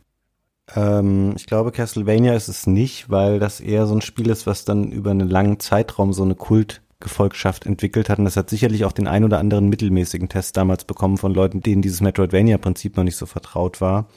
[0.76, 4.66] Ähm, ich glaube, Castlevania ist es nicht, weil das eher so ein Spiel ist, was
[4.66, 8.20] dann über einen langen Zeitraum so eine Kultgefolgschaft entwickelt hat.
[8.20, 11.62] Und das hat sicherlich auch den ein oder anderen mittelmäßigen Test damals bekommen von Leuten,
[11.62, 14.08] denen dieses Metroidvania-Prinzip noch nicht so vertraut war.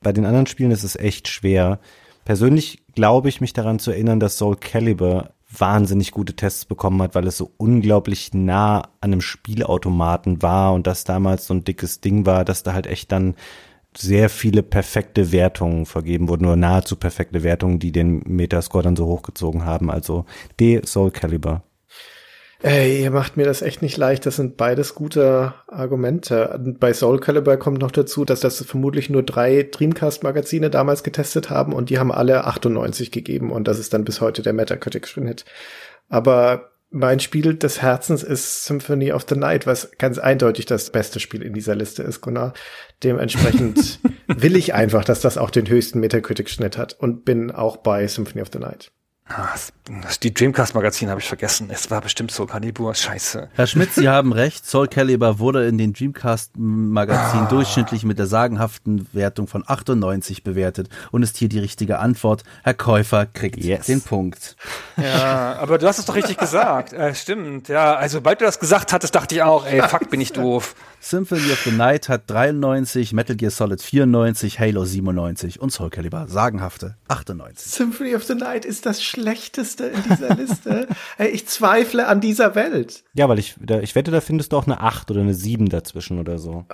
[0.00, 1.78] Bei den anderen Spielen ist es echt schwer.
[2.24, 7.14] Persönlich glaube ich mich daran zu erinnern, dass Soul Calibur wahnsinnig gute Tests bekommen hat,
[7.14, 12.00] weil es so unglaublich nah an einem Spielautomaten war und das damals so ein dickes
[12.00, 13.34] Ding war, dass da halt echt dann
[13.96, 19.06] sehr viele perfekte Wertungen vergeben wurden, nur nahezu perfekte Wertungen, die den Metascore dann so
[19.06, 19.90] hochgezogen haben.
[19.90, 20.24] Also
[20.58, 21.62] D Soul Calibur.
[22.64, 24.24] Ey, ihr macht mir das echt nicht leicht.
[24.24, 26.60] Das sind beides gute Argumente.
[26.78, 31.72] Bei Soul Calibur kommt noch dazu, dass das vermutlich nur drei Dreamcast-Magazine damals getestet haben
[31.72, 35.44] und die haben alle 98 gegeben und das ist dann bis heute der Metacritic-Schnitt.
[36.08, 41.18] Aber mein Spiel des Herzens ist Symphony of the Night, was ganz eindeutig das beste
[41.18, 42.52] Spiel in dieser Liste ist, Gunnar.
[43.02, 48.06] Dementsprechend will ich einfach, dass das auch den höchsten Metacritic-Schnitt hat und bin auch bei
[48.06, 48.90] Symphony of the Night.
[49.28, 49.54] Ah,
[50.22, 51.70] Die Dreamcast-Magazin habe ich vergessen.
[51.72, 52.94] Es war bestimmt so Calibur.
[52.94, 53.48] Scheiße.
[53.54, 54.66] Herr Schmidt, Sie haben recht.
[54.66, 61.22] Soul Calibur wurde in den Dreamcast-Magazin durchschnittlich mit der sagenhaften Wertung von 98 bewertet und
[61.22, 62.42] ist hier die richtige Antwort.
[62.62, 63.86] Herr Käufer kriegt Yes.
[63.86, 64.56] den Punkt.
[64.96, 66.92] Ja, aber du hast es doch richtig gesagt.
[66.92, 67.94] Äh, stimmt, ja.
[67.94, 70.74] Also, sobald du das gesagt hattest, dachte ich auch, ey, fuck, bin ich doof.
[71.04, 76.28] Symphony of the Night hat 93, Metal Gear Solid 94, Halo 97 und Soul Calibur
[76.28, 77.72] sagenhafte 98.
[77.72, 80.86] Symphony of the Night ist das schlechteste in dieser Liste.
[81.18, 83.02] Ey, ich zweifle an dieser Welt.
[83.14, 85.68] Ja, weil ich, da, ich wette, da findest du auch eine 8 oder eine 7
[85.68, 86.66] dazwischen oder so.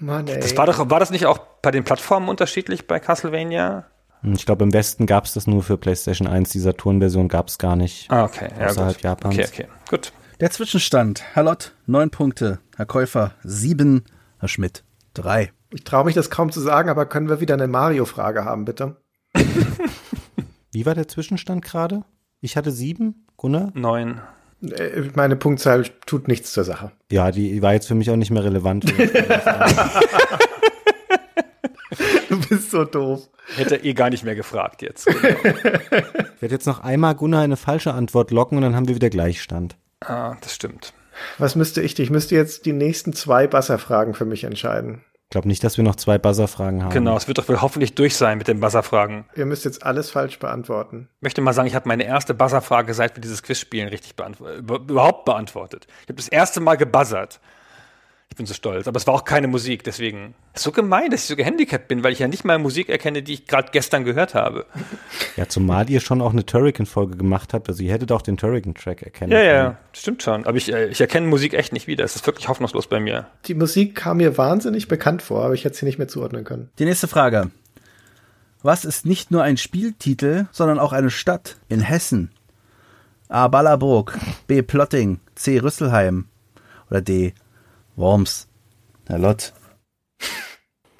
[0.00, 0.40] Mann, ey.
[0.40, 3.86] Das war doch, war das nicht auch bei den Plattformen unterschiedlich bei Castlevania?
[4.24, 7.46] Und Ich glaube, im Westen gab es das nur für PlayStation 1, die Saturn-Version gab
[7.46, 8.10] es gar nicht.
[8.10, 8.48] Ah, okay.
[8.58, 9.04] Ja, Außerhalb gut.
[9.04, 9.34] Japans.
[9.36, 9.66] Okay, okay.
[9.88, 10.12] Gut.
[10.40, 11.22] Der Zwischenstand.
[11.32, 12.58] Herr Lott, 9 Punkte.
[12.76, 14.04] Herr Käufer, 7.
[14.38, 14.84] Herr Schmidt,
[15.14, 15.50] 3.
[15.72, 18.96] Ich traue mich das kaum zu sagen, aber können wir wieder eine Mario-Frage haben, bitte?
[20.72, 22.04] Wie war der Zwischenstand gerade?
[22.42, 23.70] Ich hatte 7, Gunnar?
[23.72, 24.20] Neun.
[24.62, 26.92] Äh, Meine Punktzahl tut nichts zur Sache.
[27.10, 28.84] Ja, die war jetzt für mich auch nicht mehr relevant.
[32.28, 33.28] Du bist so doof.
[33.56, 35.06] Hätte eh gar nicht mehr gefragt jetzt.
[35.06, 39.08] Ich werde jetzt noch einmal Gunnar eine falsche Antwort locken und dann haben wir wieder
[39.08, 39.76] Gleichstand.
[40.04, 40.92] Ah, das stimmt.
[41.38, 41.98] Was müsste ich?
[41.98, 45.04] Ich müsste jetzt die nächsten zwei Buzzer-Fragen für mich entscheiden.
[45.26, 46.92] Ich glaube nicht, dass wir noch zwei Buzzer-Fragen haben.
[46.92, 49.26] Genau, es wird doch wohl hoffentlich durch sein mit den Buzzer-Fragen.
[49.34, 51.08] Ihr müsst jetzt alles falsch beantworten.
[51.16, 54.14] Ich möchte mal sagen, ich habe meine erste Buzzer-Frage, seit wir dieses Quiz spielen, richtig
[54.14, 55.88] beantwortet, überhaupt beantwortet.
[56.02, 57.40] Ich habe das erste Mal gebuzzert.
[58.30, 58.86] Ich bin so stolz.
[58.88, 60.34] Aber es war auch keine Musik, deswegen.
[60.52, 63.22] Ist so gemein, dass ich so gehandicapt bin, weil ich ja nicht mal Musik erkenne,
[63.22, 64.66] die ich gerade gestern gehört habe.
[65.36, 67.68] Ja, zumal ihr schon auch eine Turrican-Folge gemacht habt.
[67.68, 69.48] Also ihr hättet auch den Turrican-Track erkennen Ja, können.
[69.54, 70.44] ja, stimmt schon.
[70.44, 72.04] Aber ich, äh, ich erkenne Musik echt nicht wieder.
[72.04, 73.26] Es ist wirklich hoffnungslos bei mir.
[73.46, 76.68] Die Musik kam mir wahnsinnig bekannt vor, aber ich hätte sie nicht mehr zuordnen können.
[76.78, 77.50] Die nächste Frage.
[78.62, 82.32] Was ist nicht nur ein Spieltitel, sondern auch eine Stadt in Hessen?
[83.28, 83.48] A.
[83.48, 84.62] Ballerburg, B.
[84.62, 85.58] Plotting, C.
[85.58, 86.26] Rüsselheim
[86.90, 87.32] oder D.
[87.96, 88.46] Worms.
[89.06, 89.52] Herr Lott.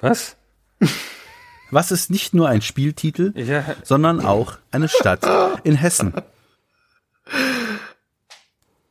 [0.01, 0.35] Was?
[1.71, 5.25] Was ist nicht nur ein Spieltitel, Ja, sondern auch eine Stadt
[5.63, 6.13] in Hessen?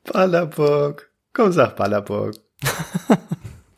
[0.04, 1.10] Ballerburg.
[1.32, 2.36] Komm, sag Ballerburg.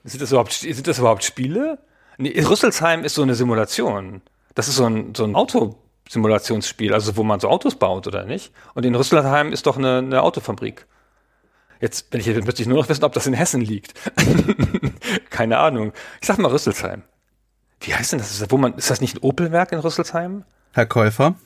[0.04, 1.78] Sind das überhaupt, sind das überhaupt Spiele?
[2.18, 4.22] Nee, Rüsselsheim ist so eine Simulation.
[4.54, 8.52] Das ist so ein, so ein Autosimulationsspiel, also wo man so Autos baut, oder nicht?
[8.74, 10.86] Und in Rüsselsheim ist doch eine, eine Autofabrik.
[11.80, 13.94] Jetzt, wenn ich jetzt müsste ich nur noch wissen, ob das in Hessen liegt.
[15.30, 15.92] Keine Ahnung.
[16.20, 17.02] Ich sag mal Rüsselsheim.
[17.80, 18.32] Wie heißt denn das?
[18.32, 20.44] Ist das, wo man, ist das nicht ein Opelwerk in Rüsselsheim?
[20.72, 21.36] Herr Käufer?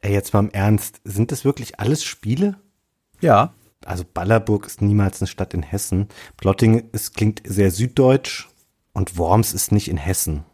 [0.00, 2.56] Ey, jetzt mal im Ernst, sind das wirklich alles Spiele?
[3.20, 3.54] Ja.
[3.84, 6.08] Also Ballerburg ist niemals eine Stadt in Hessen.
[6.36, 8.48] Plotting ist, klingt sehr süddeutsch
[8.92, 10.44] und Worms ist nicht in Hessen.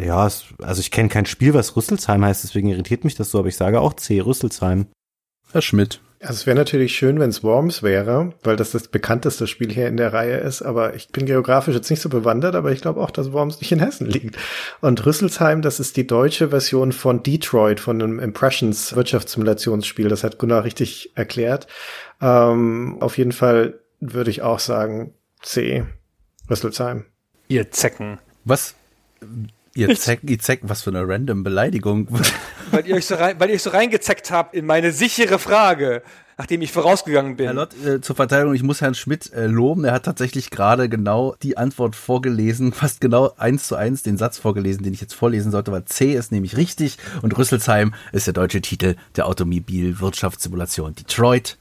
[0.00, 3.38] Ja, es, also ich kenne kein Spiel, was Rüsselsheim heißt, deswegen irritiert mich das so,
[3.38, 4.86] aber ich sage auch C, Rüsselsheim.
[5.52, 6.00] Herr Schmidt.
[6.22, 9.88] Also es wäre natürlich schön, wenn es Worms wäre, weil das das bekannteste Spiel hier
[9.88, 10.62] in der Reihe ist.
[10.62, 13.72] Aber ich bin geografisch jetzt nicht so bewandert, aber ich glaube auch, dass Worms nicht
[13.72, 14.38] in Hessen liegt.
[14.80, 20.08] Und Rüsselsheim, das ist die deutsche Version von Detroit, von einem Impressions Wirtschaftssimulationsspiel.
[20.08, 21.66] Das hat Gunnar richtig erklärt.
[22.20, 25.84] Ähm, auf jeden Fall würde ich auch sagen C.
[26.48, 27.04] Rüsselsheim.
[27.48, 28.20] Ihr Zecken.
[28.44, 28.76] Was?
[29.74, 32.08] Ihr Zecken, ihr Zecken, was für eine random Beleidigung.
[32.70, 36.02] weil ihr euch so rein, weil ihr euch so reingezeckt habt in meine sichere Frage,
[36.36, 37.46] nachdem ich vorausgegangen bin.
[37.46, 39.84] Herr Lott, äh, zur Verteidigung, ich muss Herrn Schmidt äh, loben.
[39.84, 44.38] Er hat tatsächlich gerade genau die Antwort vorgelesen, fast genau eins zu eins den Satz
[44.38, 48.34] vorgelesen, den ich jetzt vorlesen sollte, weil C ist nämlich richtig und Rüsselsheim ist der
[48.34, 51.56] deutsche Titel der Automobilwirtschaftssimulation Detroit.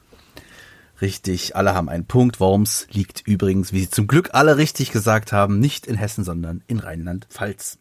[1.02, 2.40] Richtig, alle haben einen Punkt.
[2.40, 6.62] Worms liegt übrigens, wie Sie zum Glück alle richtig gesagt haben, nicht in Hessen, sondern
[6.68, 7.80] in Rheinland-Pfalz.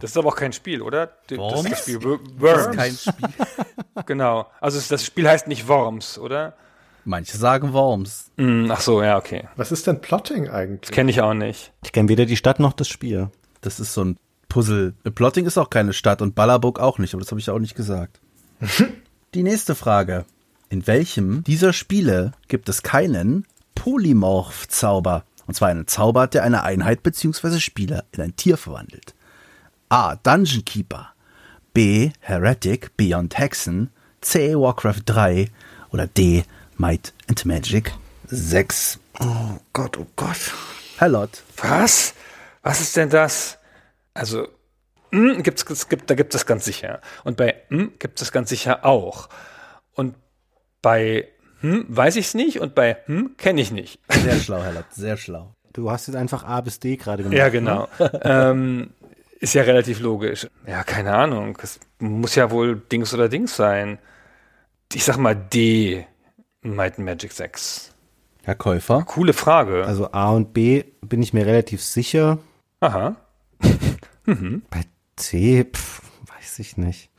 [0.00, 1.10] Das ist aber auch kein Spiel, oder?
[1.30, 1.62] Worms?
[1.62, 2.66] Das, ist das Spiel Das Worms.
[2.66, 3.28] ist kein Spiel.
[4.06, 4.46] Genau.
[4.60, 6.54] Also das Spiel heißt nicht Worms, oder?
[7.04, 8.30] Manche sagen Worms.
[8.36, 9.48] Hm, ach so, ja, okay.
[9.56, 10.92] Was ist denn Plotting eigentlich?
[10.92, 11.72] Kenne ich auch nicht.
[11.84, 13.30] Ich kenne weder die Stadt noch das Spiel.
[13.60, 14.16] Das ist so ein
[14.48, 14.94] Puzzle.
[15.14, 17.74] Plotting ist auch keine Stadt und Ballerburg auch nicht, aber das habe ich auch nicht
[17.74, 18.20] gesagt.
[19.34, 20.24] Die nächste Frage.
[20.70, 25.24] In welchem dieser Spiele gibt es keinen Polymorph-Zauber?
[25.46, 27.58] Und zwar einen Zauber, der eine Einheit bzw.
[27.58, 29.14] Spieler in ein Tier verwandelt.
[29.90, 30.16] A.
[30.16, 31.14] Dungeon Keeper.
[31.72, 32.10] B.
[32.20, 33.90] Heretic Beyond Hexen.
[34.20, 34.54] C.
[34.54, 35.48] Warcraft 3.
[35.92, 36.44] Oder D.
[36.76, 37.92] Might and Magic
[38.26, 38.98] 6.
[39.20, 40.52] Oh Gott, oh Gott.
[40.98, 41.42] Herr Lott.
[41.56, 42.14] Was?
[42.62, 43.58] Was ist denn das?
[44.12, 44.48] Also,
[45.10, 47.00] hm, gibt's, es gibt, da gibt es ganz sicher.
[47.24, 49.30] Und bei hm, gibt es ganz sicher auch.
[49.94, 50.16] Und
[50.82, 51.28] bei
[51.60, 54.00] hm, weiß ich es nicht und bei hm, kenne ich nicht.
[54.10, 54.86] Sehr schlau, Herr Lott.
[54.90, 55.54] Sehr schlau.
[55.72, 57.38] Du hast jetzt einfach A bis D gerade gemacht.
[57.38, 57.50] Ja, ne?
[57.50, 57.88] genau.
[58.22, 58.90] ähm,
[59.40, 60.48] ist ja relativ logisch.
[60.66, 61.58] Ja, keine Ahnung.
[61.62, 63.98] Es muss ja wohl Dings oder Dings sein.
[64.92, 66.06] Ich sag mal D.
[66.62, 67.92] Might and Magic 6.
[68.42, 69.02] Herr Käufer.
[69.04, 69.84] Coole Frage.
[69.84, 72.38] Also A und B bin ich mir relativ sicher.
[72.80, 73.16] Aha.
[74.24, 74.82] Bei
[75.16, 77.10] C, pf, weiß ich nicht.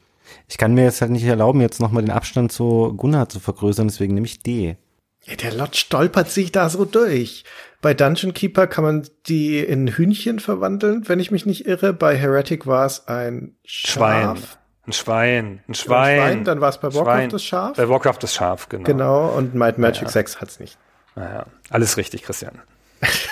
[0.48, 3.88] Ich kann mir jetzt halt nicht erlauben, jetzt nochmal den Abstand zu Gunnar zu vergrößern,
[3.88, 4.78] deswegen nehme ich D.
[5.24, 7.44] Ja, der Lot stolpert sich da so durch.
[7.82, 11.94] Bei Dungeon Keeper kann man die in Hühnchen verwandeln, wenn ich mich nicht irre.
[11.94, 14.24] Bei Heretic war es ein Schwein.
[14.38, 14.58] Schaf.
[14.86, 15.46] Ein Schwein.
[15.46, 16.18] Ein Ein Schwein.
[16.20, 16.44] Schwein.
[16.44, 17.30] Dann war es bei Warcraft Schwein.
[17.30, 17.78] das Schaf.
[17.78, 18.84] Bei Warcraft das Schaf, genau.
[18.84, 20.10] Genau, und Might Magic Ja.
[20.10, 20.78] 6 hat's nicht.
[21.16, 22.60] Naja, alles richtig, Christian.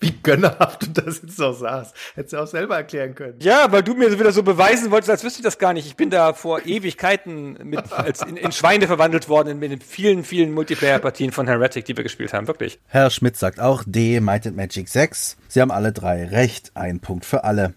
[0.00, 1.92] Wie gönnerhaft du das jetzt noch saß.
[2.14, 3.34] Hättest du auch selber erklären können.
[3.40, 5.86] Ja, weil du mir wieder so beweisen wolltest, als wüsste ich das gar nicht.
[5.86, 9.80] Ich bin da vor Ewigkeiten mit, als in, in Schweine verwandelt worden in, in den
[9.80, 12.46] vielen, vielen Multiplayer-Partien von Heretic, die wir gespielt haben.
[12.46, 12.78] Wirklich.
[12.86, 15.36] Herr Schmidt sagt auch D, Might and Magic 6.
[15.48, 16.70] Sie haben alle drei recht.
[16.74, 17.74] Ein Punkt für alle.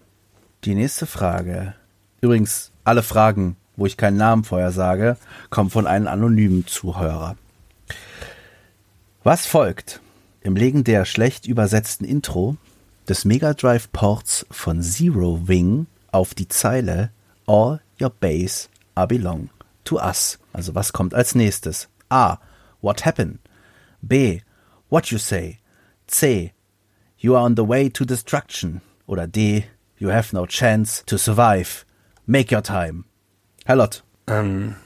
[0.62, 1.74] Die nächste Frage.
[2.20, 5.16] Übrigens, alle Fragen, wo ich keinen Namen vorher sage,
[5.50, 7.36] kommen von einem anonymen Zuhörer.
[9.24, 10.00] Was folgt
[10.42, 12.56] im legendär schlecht übersetzten Intro
[13.08, 17.10] des Mega Drive Ports von Zero Wing auf die Zeile
[17.46, 19.50] All your base are belong
[19.84, 20.38] to us?
[20.52, 21.88] Also was kommt als nächstes?
[22.08, 22.38] A.
[22.80, 23.38] What happened?
[24.00, 24.40] B.
[24.88, 25.58] What you say.
[26.06, 26.52] C.
[27.16, 28.80] You are on the way to destruction.
[29.06, 29.64] Oder D.
[29.98, 31.84] You have no chance to survive.
[32.26, 33.04] Make your time.
[33.64, 34.02] Herr Lott.
[34.26, 34.76] Ähm,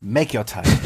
[0.00, 0.85] Make your time.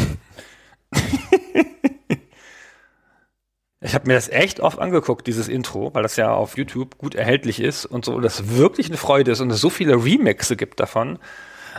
[3.81, 7.15] Ich habe mir das echt oft angeguckt, dieses Intro, weil das ja auf YouTube gut
[7.15, 10.81] erhältlich ist und so, das wirklich eine Freude ist und es so viele Remixe gibt
[10.81, 11.19] davon.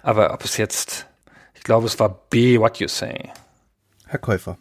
[0.02, 1.08] Aber ob es jetzt,
[1.54, 3.30] ich glaube, es war B, What You Say.
[4.08, 4.58] Herr Käufer.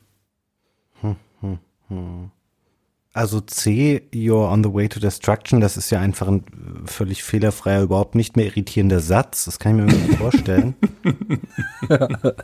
[3.13, 6.45] Also C, You're on the way to destruction, das ist ja einfach ein
[6.85, 9.47] völlig fehlerfreier, überhaupt nicht mehr irritierender Satz.
[9.47, 10.75] Das kann ich mir irgendwie vorstellen.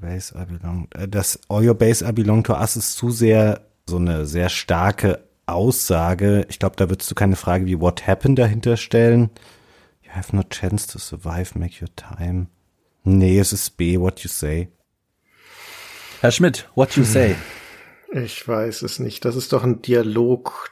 [0.00, 0.88] Base I belong.
[0.94, 4.48] äh, Das All your base I belong to us ist zu sehr so eine sehr
[4.48, 6.44] starke Aussage.
[6.48, 9.30] Ich glaube, da würdest du keine Frage wie What happened dahinter stellen.
[10.02, 12.48] You have no chance to survive, make your time.
[13.04, 14.68] Nee, es ist B, what you say.
[16.20, 17.36] Herr Schmidt, what you say.
[18.12, 19.24] Ich weiß es nicht.
[19.24, 20.70] Das ist doch ein Dialog.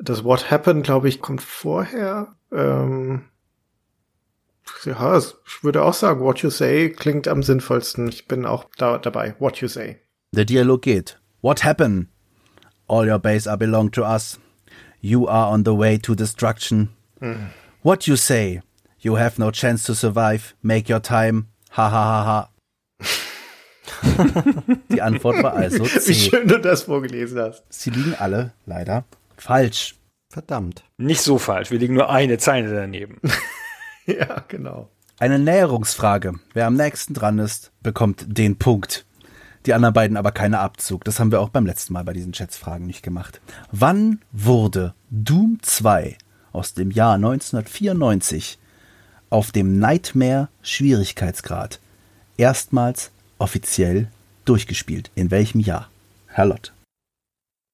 [0.00, 2.34] Das What Happened, glaube ich, kommt vorher.
[2.50, 3.26] Ähm,
[4.84, 8.08] ja, ich würde auch sagen, What You Say klingt am sinnvollsten.
[8.08, 9.34] Ich bin auch da dabei.
[9.38, 9.98] What You Say.
[10.32, 11.20] Der Dialog geht.
[11.42, 12.08] What happened?
[12.88, 14.38] All your base are belong to us.
[15.00, 16.88] You are on the way to destruction.
[17.82, 18.60] What you say?
[19.00, 20.54] You have no chance to survive.
[20.62, 21.46] Make your time.
[21.70, 22.48] Ha ha ha ha.
[24.90, 26.14] Die Antwort war also Wie C.
[26.14, 27.64] schön du das vorgelesen hast.
[27.68, 29.04] Sie liegen alle leider
[29.36, 29.96] falsch.
[30.30, 30.84] Verdammt.
[30.96, 33.20] Nicht so falsch, wir liegen nur eine Zeile daneben.
[34.06, 34.90] Ja, genau.
[35.18, 36.34] Eine Näherungsfrage.
[36.52, 39.06] Wer am nächsten dran ist, bekommt den Punkt.
[39.66, 41.04] Die anderen beiden aber keine Abzug.
[41.04, 43.40] Das haben wir auch beim letzten Mal bei diesen Chatsfragen nicht gemacht.
[43.72, 46.18] Wann wurde Doom 2
[46.52, 48.58] aus dem Jahr 1994
[49.30, 51.80] auf dem Nightmare Schwierigkeitsgrad
[52.36, 54.08] erstmals offiziell
[54.44, 55.10] durchgespielt?
[55.14, 55.88] In welchem Jahr?
[56.26, 56.72] Herr Lott.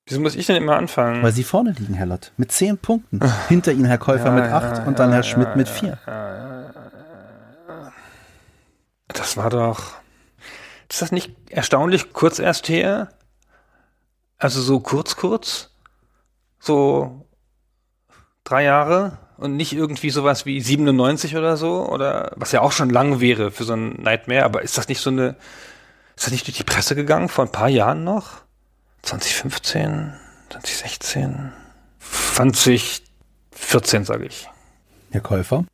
[0.07, 1.23] Wieso muss ich denn immer anfangen?
[1.23, 3.21] Weil Sie vorne liegen, Herr Lott, mit zehn Punkten.
[3.49, 5.99] Hinter Ihnen Herr Käufer mit acht und dann Herr Schmidt mit vier.
[9.09, 10.00] Das war doch.
[10.91, 13.11] Ist das nicht erstaunlich kurz erst her?
[14.39, 15.71] Also so kurz, kurz?
[16.59, 17.27] So
[18.43, 19.19] drei Jahre?
[19.37, 21.89] Und nicht irgendwie sowas wie 97 oder so?
[21.89, 25.01] Oder was ja auch schon lang wäre für so ein Nightmare, aber ist das nicht
[25.01, 25.37] so eine.
[26.17, 28.43] Ist das nicht durch die Presse gegangen vor ein paar Jahren noch?
[29.03, 30.13] 2015,
[30.51, 31.53] 2016,
[32.35, 34.47] 2014, sage ich.
[35.11, 35.65] Herr Käufer?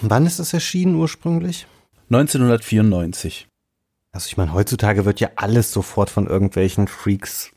[0.00, 1.68] Wann ist das erschienen ursprünglich?
[2.10, 3.46] 1994.
[4.12, 7.50] Also ich meine, heutzutage wird ja alles sofort von irgendwelchen Freaks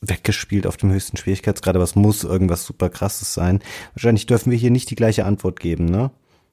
[0.00, 3.60] weggespielt auf dem höchsten Schwierigkeitsgrad, aber es muss irgendwas super krasses sein.
[3.94, 6.10] Wahrscheinlich dürfen wir hier nicht die gleiche Antwort geben, ne?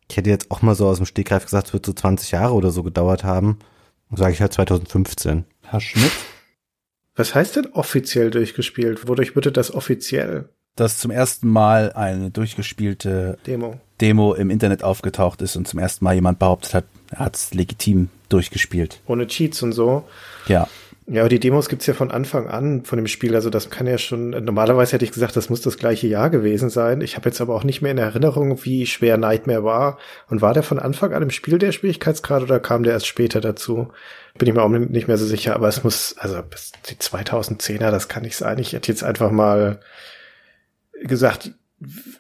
[0.09, 2.53] Ich hätte jetzt auch mal so aus dem Stegreif gesagt, es wird so 20 Jahre
[2.53, 3.59] oder so gedauert haben.
[4.11, 5.43] Sage ich halt 2015.
[5.63, 6.11] Herr Schmidt?
[7.15, 9.07] Was heißt denn offiziell durchgespielt?
[9.07, 10.49] Wodurch bitte das offiziell?
[10.77, 13.79] dass zum ersten Mal eine durchgespielte Demo.
[13.99, 17.53] Demo im Internet aufgetaucht ist und zum ersten Mal jemand behauptet hat, er hat es
[17.53, 18.99] legitim durchgespielt.
[19.07, 20.07] Ohne Cheats und so.
[20.47, 20.67] Ja.
[21.09, 23.33] Ja, aber die Demos gibt's ja von Anfang an von dem Spiel.
[23.33, 26.69] Also das kann ja schon, normalerweise hätte ich gesagt, das muss das gleiche Jahr gewesen
[26.69, 26.99] sein.
[26.99, 29.99] Ich habe jetzt aber auch nicht mehr in Erinnerung, wie schwer Nightmare war.
[30.29, 33.39] Und war der von Anfang an im Spiel der Schwierigkeitsgrad oder kam der erst später
[33.39, 33.87] dazu?
[34.37, 37.89] Bin ich mir auch nicht mehr so sicher, aber es muss, also bis die 2010er,
[37.89, 38.59] das kann nicht sein.
[38.59, 39.79] Ich hätte jetzt einfach mal
[41.01, 41.51] gesagt,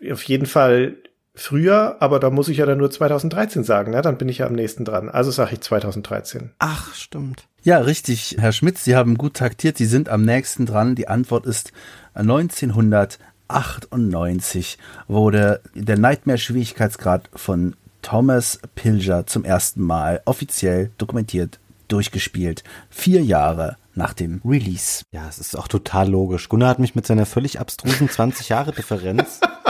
[0.09, 0.95] auf jeden Fall
[1.37, 4.01] früher, aber da muss ich ja dann nur 2013 sagen, ne?
[4.01, 5.09] dann bin ich ja am nächsten dran.
[5.09, 6.49] Also sage ich 2013.
[6.59, 7.47] Ach, stimmt.
[7.63, 10.95] Ja, richtig, Herr Schmidt, Sie haben gut taktiert, Sie sind am nächsten dran.
[10.95, 11.71] Die Antwort ist
[12.15, 14.77] 1998
[15.07, 22.63] wurde der Nightmare-Schwierigkeitsgrad von Thomas Pilger zum ersten Mal offiziell dokumentiert durchgespielt.
[22.89, 25.03] Vier Jahre nach dem Release.
[25.11, 26.47] Ja, es ist auch total logisch.
[26.49, 29.41] Gunnar hat mich mit seiner völlig abstrusen 20 Jahre Differenz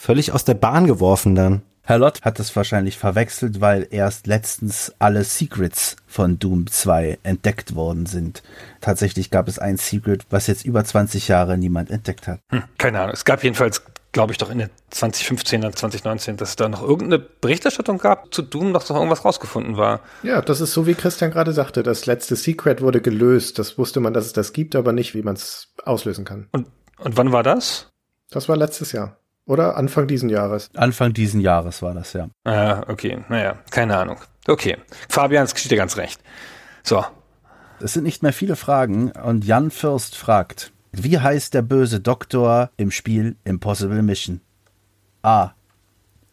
[0.00, 1.62] völlig aus der Bahn geworfen dann.
[1.82, 7.74] Herr Lott hat es wahrscheinlich verwechselt, weil erst letztens alle Secrets von Doom 2 entdeckt
[7.74, 8.42] worden sind.
[8.80, 12.40] Tatsächlich gab es ein Secret, was jetzt über 20 Jahre niemand entdeckt hat.
[12.50, 13.12] Hm, keine Ahnung.
[13.12, 13.82] Es gab jedenfalls,
[14.12, 18.32] glaube ich, doch in der 2015 oder 2019, dass es da noch irgendeine Berichterstattung gab
[18.32, 20.00] zu Doom, dass doch irgendwas rausgefunden war.
[20.22, 21.82] Ja, das ist so, wie Christian gerade sagte.
[21.82, 23.58] Das letzte Secret wurde gelöst.
[23.58, 26.48] Das wusste man, dass es das gibt, aber nicht, wie man es auslösen kann.
[26.52, 26.68] Und,
[26.98, 27.90] und wann war das?
[28.30, 29.19] Das war letztes Jahr.
[29.50, 30.70] Oder Anfang diesen Jahres.
[30.76, 32.28] Anfang diesen Jahres war das, ja.
[32.44, 33.24] Ah, okay.
[33.28, 34.18] Naja, keine Ahnung.
[34.46, 34.76] Okay.
[35.08, 36.20] Fabian, es geschieht dir ganz recht.
[36.84, 37.04] So.
[37.80, 42.70] Es sind nicht mehr viele Fragen und Jan Fürst fragt, wie heißt der böse Doktor
[42.76, 44.40] im Spiel Impossible Mission?
[45.22, 45.50] A.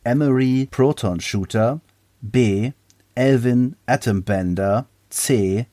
[0.04, 1.82] Emery Proton Shooter.
[2.22, 2.74] B.
[3.16, 4.86] Elvin Atom Bender.
[5.10, 5.66] C.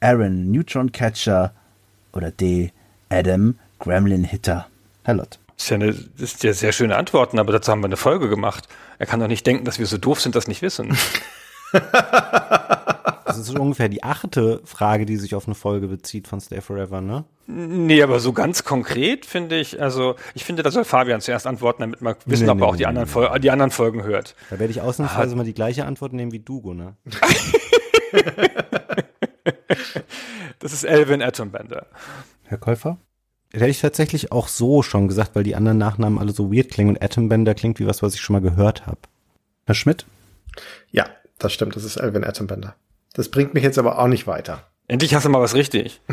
[0.00, 1.54] Aaron Neutron Catcher.
[2.12, 2.70] Oder D.
[3.08, 4.66] Adam Gremlin Hitter.
[5.04, 5.38] Herr Lott.
[5.62, 7.96] Das ist ja, eine, das ist ja sehr schöne Antworten, aber dazu haben wir eine
[7.96, 8.66] Folge gemacht.
[8.98, 10.98] Er kann doch nicht denken, dass wir so doof sind, das nicht wissen.
[13.24, 17.00] Das ist ungefähr die achte Frage, die sich auf eine Folge bezieht von Stay Forever,
[17.00, 17.24] ne?
[17.46, 21.80] Nee, aber so ganz konkret finde ich, also ich finde, da soll Fabian zuerst antworten,
[21.80, 23.12] damit wir wissen, Nee, ob nee, er auch nee, die, nee, anderen nee.
[23.12, 24.34] Fol die anderen Folgen hört.
[24.50, 26.96] Da werde ich ausnahmsweise mal die gleiche Antwort nehmen wie du, Gunnar.
[30.58, 31.86] Das ist Elvin Atombender.
[32.44, 32.98] Herr Käufer?
[33.52, 36.90] Hätte ich tatsächlich auch so schon gesagt, weil die anderen Nachnamen alle so weird klingen
[36.90, 38.98] und Atombender klingt wie was, was ich schon mal gehört habe.
[39.66, 40.06] Herr Schmidt?
[40.90, 41.06] Ja,
[41.38, 41.76] das stimmt.
[41.76, 42.74] Das ist Elvin Atombender.
[43.12, 44.66] Das bringt mich jetzt aber auch nicht weiter.
[44.88, 46.00] Endlich hast du mal was richtig.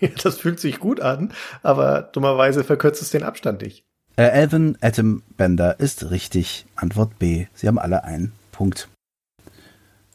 [0.00, 1.32] Ja, das fühlt sich gut an,
[1.62, 3.84] aber dummerweise verkürzt es den Abstand nicht.
[4.16, 6.66] Äh, Elvin Atom Bender ist richtig.
[6.74, 7.46] Antwort B.
[7.54, 8.88] Sie haben alle einen Punkt.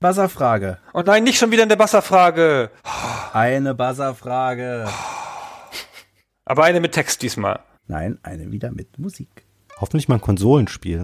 [0.01, 0.77] Wasserfrage.
[0.93, 2.69] Oh nein, nicht schon wieder in der Wasserfrage.
[3.31, 4.89] Eine Buzzerfrage.
[6.49, 7.59] Aber eine mit Text diesmal.
[7.87, 9.45] Nein, eine wieder mit Musik.
[9.81, 11.03] Hoffentlich mal ein Konsolenspiel.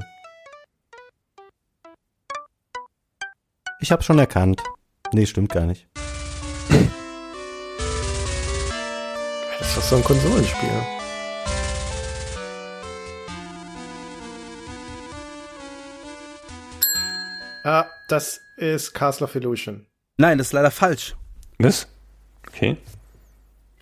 [3.82, 4.64] Ich hab's schon erkannt.
[5.12, 5.86] Nee, stimmt gar nicht.
[9.60, 10.70] Das ist doch so ein Konsolenspiel.
[17.66, 19.88] Ah, das ist Castle of Illusion.
[20.18, 21.18] Nein, das ist leider falsch.
[21.60, 21.90] Was?
[22.48, 22.78] Okay.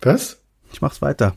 [0.00, 0.38] Was?
[0.72, 1.36] Ich mach's weiter.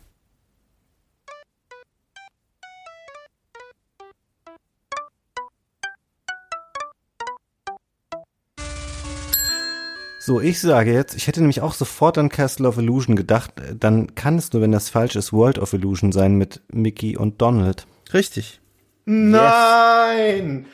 [10.25, 14.15] So, ich sage jetzt, ich hätte nämlich auch sofort an Castle of Illusion gedacht, dann
[14.15, 17.85] kann es nur, wenn das falsch ist, World of Illusion sein mit Mickey und Donald.
[18.11, 18.59] Richtig.
[19.05, 20.65] Nein!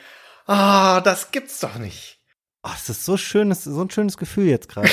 [0.46, 2.18] Ah, das gibt's doch nicht.
[2.62, 4.88] Oh, das ist so schön, das ist so ein schönes Gefühl jetzt gerade.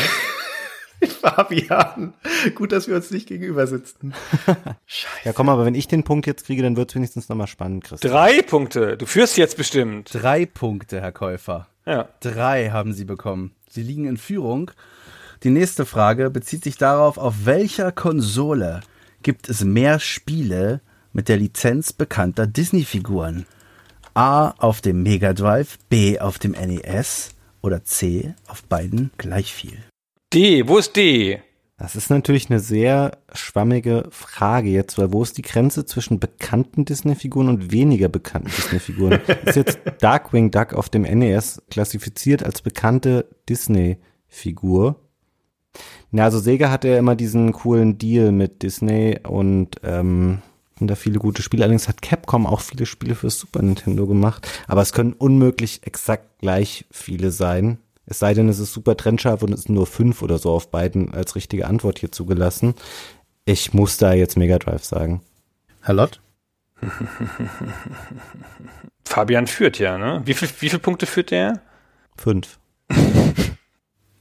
[1.22, 2.14] Fabian,
[2.53, 4.14] gut, dass wir uns nicht gegenüber sitzen.
[5.23, 8.11] ja, komm, aber wenn ich den Punkt jetzt kriege, dann wird's wenigstens nochmal spannend, Christian.
[8.11, 8.98] Drei Punkte.
[8.98, 10.10] Du führst jetzt bestimmt.
[10.11, 11.69] Drei Punkte, Herr Käufer.
[11.86, 12.10] Ja.
[12.19, 13.56] Drei haben Sie bekommen.
[13.69, 14.71] Sie liegen in Führung.
[15.43, 18.81] Die nächste Frage bezieht sich darauf, auf welcher Konsole
[19.21, 20.81] gibt es mehr Spiele
[21.13, 23.45] mit der Lizenz bekannter Disney-Figuren?
[24.15, 27.29] A auf dem Mega Drive, B auf dem NES
[27.61, 29.77] oder C auf beiden gleich viel?
[30.33, 31.41] D, wo ist D?
[31.80, 36.84] Das ist natürlich eine sehr schwammige Frage jetzt, weil wo ist die Grenze zwischen bekannten
[36.84, 39.22] Disney-Figuren und weniger bekannten Disney-Figuren?
[39.45, 44.97] ist jetzt Darkwing Duck auf dem NES klassifiziert als bekannte Disney-Figur?
[46.11, 50.39] Na, also Sega hatte ja immer diesen coolen Deal mit Disney und ähm,
[50.81, 51.64] da viele gute Spiele.
[51.64, 56.39] Allerdings hat Capcom auch viele Spiele für Super Nintendo gemacht, aber es können unmöglich exakt
[56.39, 57.77] gleich viele sein.
[58.10, 60.72] Es sei denn, es ist super trennscharf und es sind nur fünf oder so auf
[60.72, 62.73] beiden als richtige Antwort hier zugelassen.
[63.45, 65.22] Ich muss da jetzt Mega Drive sagen.
[65.81, 66.19] Herr Lott?
[69.06, 70.22] Fabian führt ja, ne?
[70.26, 71.61] Wie viel, wie viele Punkte führt der?
[72.18, 72.60] Fünf.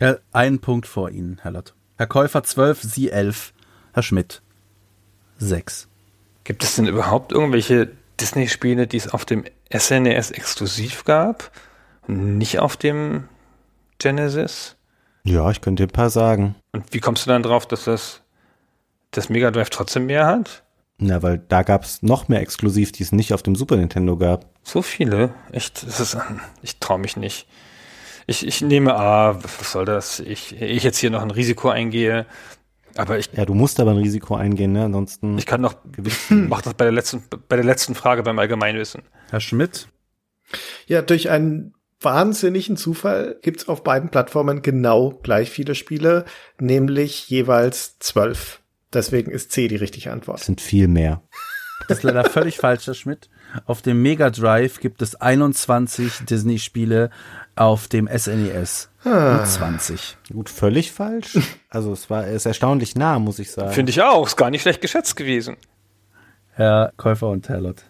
[0.00, 1.74] Ja, ein Punkt vor Ihnen, Herr Lott.
[1.96, 3.52] Herr Käufer zwölf, Sie elf.
[3.92, 4.42] Herr Schmidt
[5.38, 5.88] sechs.
[6.44, 7.90] Gibt es denn überhaupt irgendwelche
[8.20, 9.44] Disney-Spiele, die es auf dem
[9.76, 11.50] SNES exklusiv gab?
[12.06, 13.24] Nicht auf dem
[13.98, 14.76] Genesis?
[15.24, 16.54] Ja, ich könnte dir ein paar sagen.
[16.72, 18.22] Und wie kommst du dann drauf, dass das,
[19.10, 20.62] das Mega Drive trotzdem mehr hat?
[20.98, 24.16] Na, weil da gab es noch mehr exklusiv, die es nicht auf dem Super Nintendo
[24.16, 24.46] gab.
[24.64, 25.32] So viele?
[25.52, 25.86] Echt?
[25.86, 26.16] Das ist,
[26.62, 27.46] ich traue mich nicht.
[28.26, 30.20] Ich, ich nehme A, was soll das?
[30.20, 32.26] Ich, ich jetzt hier noch ein Risiko eingehe.
[32.96, 34.84] Aber ich, Ja, du musst aber ein Risiko eingehen, ne?
[34.84, 35.38] Ansonsten.
[35.38, 35.76] ich kann noch,
[36.30, 39.02] mach das bei der letzten, bei der letzten Frage beim Allgemeinwissen.
[39.30, 39.88] Herr Schmidt?
[40.86, 46.24] Ja, durch einen wahnsinnigen Zufall gibt's auf beiden Plattformen genau gleich viele Spiele,
[46.58, 48.60] nämlich jeweils zwölf.
[48.92, 50.38] Deswegen ist C die richtige Antwort.
[50.40, 51.22] Das sind viel mehr.
[51.86, 53.28] Das ist leider völlig falsch, Herr Schmidt.
[53.64, 57.10] Auf dem Mega Drive gibt es 21 Disney-Spiele,
[57.56, 60.16] auf dem SNES nur 20.
[60.32, 61.38] Gut, völlig falsch.
[61.70, 63.72] Also es war, es ist erstaunlich nah, muss ich sagen.
[63.72, 64.26] Finde ich auch.
[64.26, 65.56] Ist gar nicht schlecht geschätzt gewesen.
[66.52, 67.84] Herr Käufer und Herr Lott.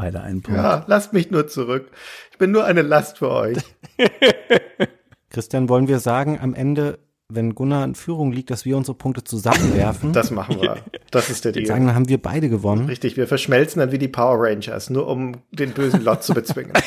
[0.00, 0.58] Beide einen Punkt.
[0.58, 1.90] Ja, lasst mich nur zurück.
[2.32, 3.58] Ich bin nur eine Last für euch.
[5.30, 9.24] Christian, wollen wir sagen, am Ende, wenn Gunnar in Führung liegt, dass wir unsere Punkte
[9.24, 10.14] zusammenwerfen?
[10.14, 10.78] Das machen wir.
[11.10, 11.80] Das ist der sagen, Deal.
[11.80, 12.86] dann haben wir beide gewonnen.
[12.86, 16.72] Richtig, wir verschmelzen dann wie die Power Rangers, nur um den bösen Lot zu bezwingen.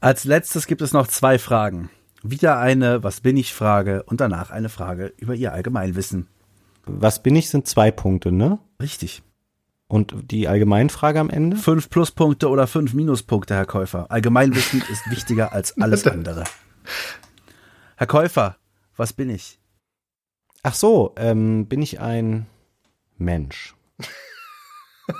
[0.00, 1.90] Als letztes gibt es noch zwei Fragen.
[2.22, 6.26] Wieder eine Was bin ich Frage und danach eine Frage über Ihr Allgemeinwissen.
[6.86, 8.60] Was bin ich, sind zwei Punkte, ne?
[8.80, 9.22] Richtig.
[9.88, 11.56] Und die Allgemeinfrage am Ende?
[11.56, 14.10] Fünf Pluspunkte oder fünf Minuspunkte, Herr Käufer.
[14.10, 16.44] Allgemeinwissen ist wichtiger als alles andere.
[17.96, 18.56] Herr Käufer,
[18.96, 19.58] was bin ich?
[20.62, 22.46] Ach so, ähm, bin ich ein
[23.16, 23.74] Mensch?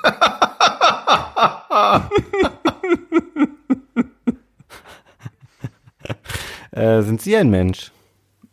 [6.72, 7.92] äh, sind Sie ein Mensch?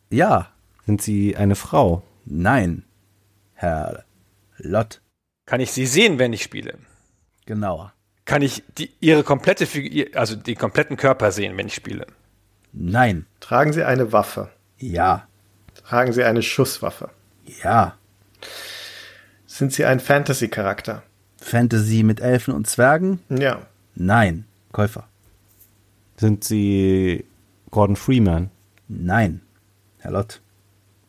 [0.10, 0.48] Ja,
[0.86, 2.04] Sind Sie eine Frau?
[2.26, 2.86] nein.
[3.54, 4.04] Herr
[4.58, 5.02] Lott,
[5.46, 6.78] Kann ich sie sehen, wenn ich spiele?
[7.46, 7.94] genauer.
[8.26, 12.08] Kann ich die, ihre komplette Figur, also den kompletten Körper sehen, wenn ich spiele?
[12.74, 13.28] Nein.
[13.40, 14.50] Tragen Sie eine Waffe?
[14.80, 15.28] Ja.
[15.88, 17.12] Tragen Sie eine Schusswaffe?
[17.64, 17.96] Ja.
[19.46, 21.04] Sind Sie ein Fantasy-Charakter?
[21.40, 23.20] Fantasy mit Elfen und Zwergen?
[23.30, 23.68] Ja.
[23.94, 24.46] Nein.
[24.72, 25.08] Käufer?
[26.18, 27.26] Sind Sie
[27.70, 28.50] Gordon Freeman?
[28.88, 29.42] Nein.
[30.00, 30.42] Herr Lott?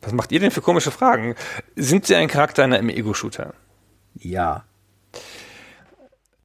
[0.02, 1.34] Was macht ihr denn für komische Fragen?
[1.74, 3.54] Sind sie ein Charakter in einem Ego-Shooter?
[4.18, 4.64] Ja.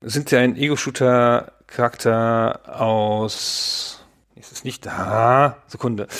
[0.01, 4.03] Sind sie ein Ego-Shooter-Charakter aus.
[4.35, 5.57] Ist es nicht da?
[5.67, 6.07] Sekunde.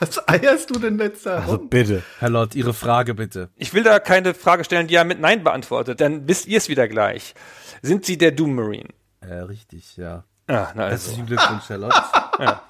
[0.00, 2.02] Was eierst du denn jetzt da Also bitte.
[2.18, 3.50] Herr Lott, Ihre Frage bitte.
[3.56, 6.68] Ich will da keine Frage stellen, die er mit Nein beantwortet, dann wisst ihr es
[6.68, 7.34] wieder gleich.
[7.82, 8.88] Sind Sie der Doom Marine?
[9.20, 10.24] Äh, richtig, ja.
[10.48, 11.10] Ah, na also.
[11.10, 11.94] Herzlichen Glückwunsch, Herr Lott.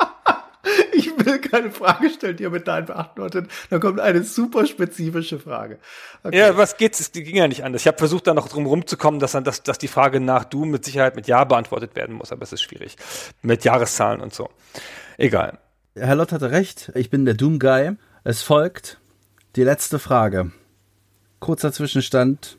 [0.97, 3.51] Ich will keine Frage stellen, die er mit Nein beantwortet.
[3.69, 5.79] Dann kommt eine super spezifische Frage.
[6.23, 6.39] Okay.
[6.39, 7.01] Ja, was geht's?
[7.01, 7.83] Es ging ja nicht anders.
[7.83, 10.71] Ich habe versucht, da noch drum rumzukommen, dass, dann, dass, dass die Frage nach Doom
[10.71, 12.97] mit Sicherheit mit Ja beantwortet werden muss, aber es ist schwierig.
[13.43, 14.49] Mit Jahreszahlen und so.
[15.19, 15.59] Egal.
[15.95, 16.93] Herr Lott hatte recht.
[16.95, 17.93] Ich bin der Doom Guy.
[18.25, 18.99] Es folgt
[19.55, 20.53] die letzte Frage.
[21.41, 22.59] Kurzer Zwischenstand.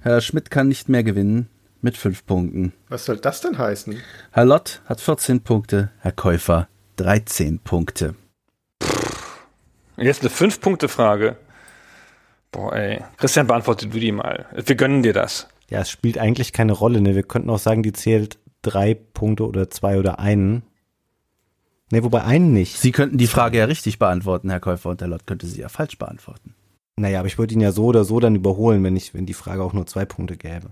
[0.00, 1.48] Herr Schmidt kann nicht mehr gewinnen
[1.80, 2.72] mit fünf Punkten.
[2.88, 4.00] Was soll das denn heißen?
[4.32, 8.14] Herr Lott hat 14 Punkte, Herr Käufer 13 Punkte.
[9.96, 11.36] Jetzt eine Fünf-Punkte-Frage.
[12.50, 13.02] Boah, ey.
[13.16, 14.46] Christian, beantworte du die mal.
[14.52, 15.48] Wir gönnen dir das.
[15.68, 17.00] Ja, es spielt eigentlich keine Rolle.
[17.00, 17.14] Ne?
[17.14, 20.62] Wir könnten auch sagen, die zählt drei Punkte oder zwei oder einen.
[21.90, 22.78] Ne, wobei einen nicht.
[22.78, 25.68] Sie könnten die Frage ja richtig beantworten, Herr Käufer, und der Lott könnte sie ja
[25.68, 26.54] falsch beantworten.
[26.96, 29.34] Naja, aber ich würde ihn ja so oder so dann überholen, wenn ich, wenn die
[29.34, 30.70] Frage auch nur zwei Punkte gäbe.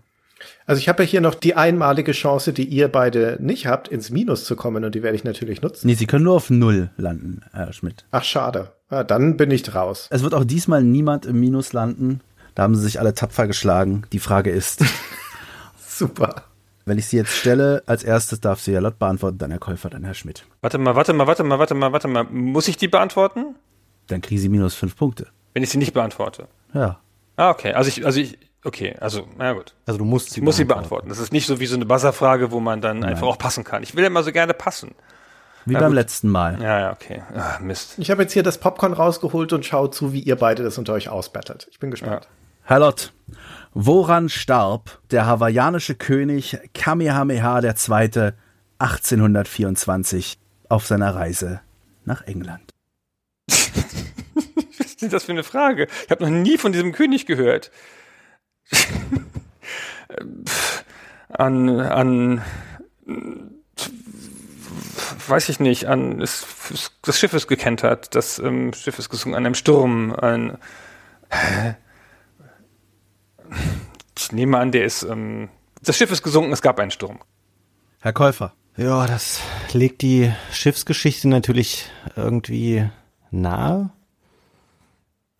[0.66, 4.10] Also ich habe ja hier noch die einmalige Chance, die ihr beide nicht habt, ins
[4.10, 5.86] Minus zu kommen und die werde ich natürlich nutzen.
[5.86, 8.04] Nee, Sie können nur auf Null landen, Herr Schmidt.
[8.10, 8.72] Ach, schade.
[8.90, 10.08] Ja, dann bin ich raus.
[10.10, 12.20] Es wird auch diesmal niemand im Minus landen.
[12.54, 14.02] Da haben Sie sich alle tapfer geschlagen.
[14.12, 14.84] Die Frage ist,
[15.88, 16.44] Super.
[16.84, 19.90] wenn ich sie jetzt stelle, als erstes darf sie Herr Lott beantworten, dann Herr Käufer,
[19.90, 20.44] dann Herr Schmidt.
[20.60, 22.24] Warte mal, warte mal, warte mal, warte mal, warte mal.
[22.24, 23.56] Muss ich die beantworten?
[24.08, 25.28] Dann kriegen Sie minus fünf Punkte.
[25.54, 26.48] Wenn ich sie nicht beantworte.
[26.74, 26.98] Ja.
[27.36, 27.72] Ah, okay.
[27.72, 29.74] Also ich, also ich, okay, also, na gut.
[29.86, 31.08] Also du musst sie Ich muss sie beantworten.
[31.08, 33.82] Das ist nicht so wie so eine Buzzer-Frage, wo man dann einfach auch passen kann.
[33.82, 34.94] Ich will ja immer so gerne passen.
[35.64, 35.96] Wie Ja, beim gut.
[35.96, 36.60] letzten Mal.
[36.60, 37.22] Ja, ja, okay.
[37.34, 37.94] Ah, Mist.
[37.98, 40.92] Ich habe jetzt hier das Popcorn rausgeholt und schaue zu, wie ihr beide das unter
[40.92, 41.68] euch ausbattelt.
[41.70, 42.28] Ich bin gespannt.
[42.64, 43.12] Herr Lott,
[43.74, 48.32] woran starb der hawaiianische König Kamehameha II.
[48.78, 51.60] 1824 auf seiner Reise
[52.04, 52.70] nach England?
[53.48, 55.86] Was ist das für eine Frage?
[56.04, 57.70] Ich habe noch nie von diesem König gehört.
[61.28, 62.42] An, an,
[65.28, 66.44] weiß ich nicht, an, das,
[67.02, 70.58] das Schiff ist gekentert, das ähm, Schiff ist gesunken an einem Sturm, ein,
[71.30, 71.76] hä?
[74.18, 75.48] ich nehme an, der ist, ähm,
[75.82, 77.20] das Schiff ist gesunken, es gab einen Sturm.
[78.00, 79.40] Herr Käufer, Ja, das
[79.72, 82.88] legt die Schiffsgeschichte natürlich irgendwie
[83.30, 83.90] nahe.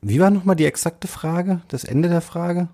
[0.00, 1.60] Wie war nochmal die exakte Frage?
[1.68, 2.68] Das Ende der Frage?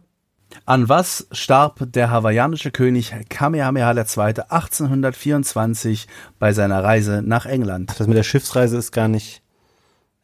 [0.64, 4.00] An was starb der hawaiianische König Kamehameha II.
[4.00, 6.08] 1824
[6.38, 7.94] bei seiner Reise nach England?
[7.98, 9.42] Das mit der Schiffsreise ist gar nicht.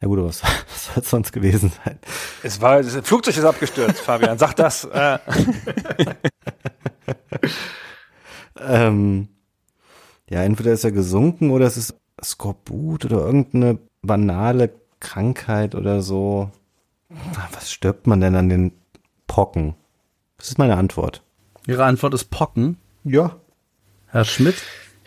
[0.01, 1.99] Ja gut, aber was, was soll es sonst gewesen sein?
[2.43, 4.85] Es war, das Flugzeug ist abgestürzt, Fabian, sag das.
[4.85, 5.19] Äh,
[8.57, 9.27] Ähm,
[10.29, 16.49] ja, entweder ist er gesunken oder es ist Skorbut oder irgendeine banale Krankheit oder so.
[17.11, 18.71] Ah, Was stirbt man denn an den
[19.27, 19.75] Pocken?
[20.37, 21.23] Das ist meine Antwort.
[21.67, 22.77] Ihre Antwort ist Pocken.
[23.03, 23.39] Ja.
[24.07, 24.55] Herr Schmidt,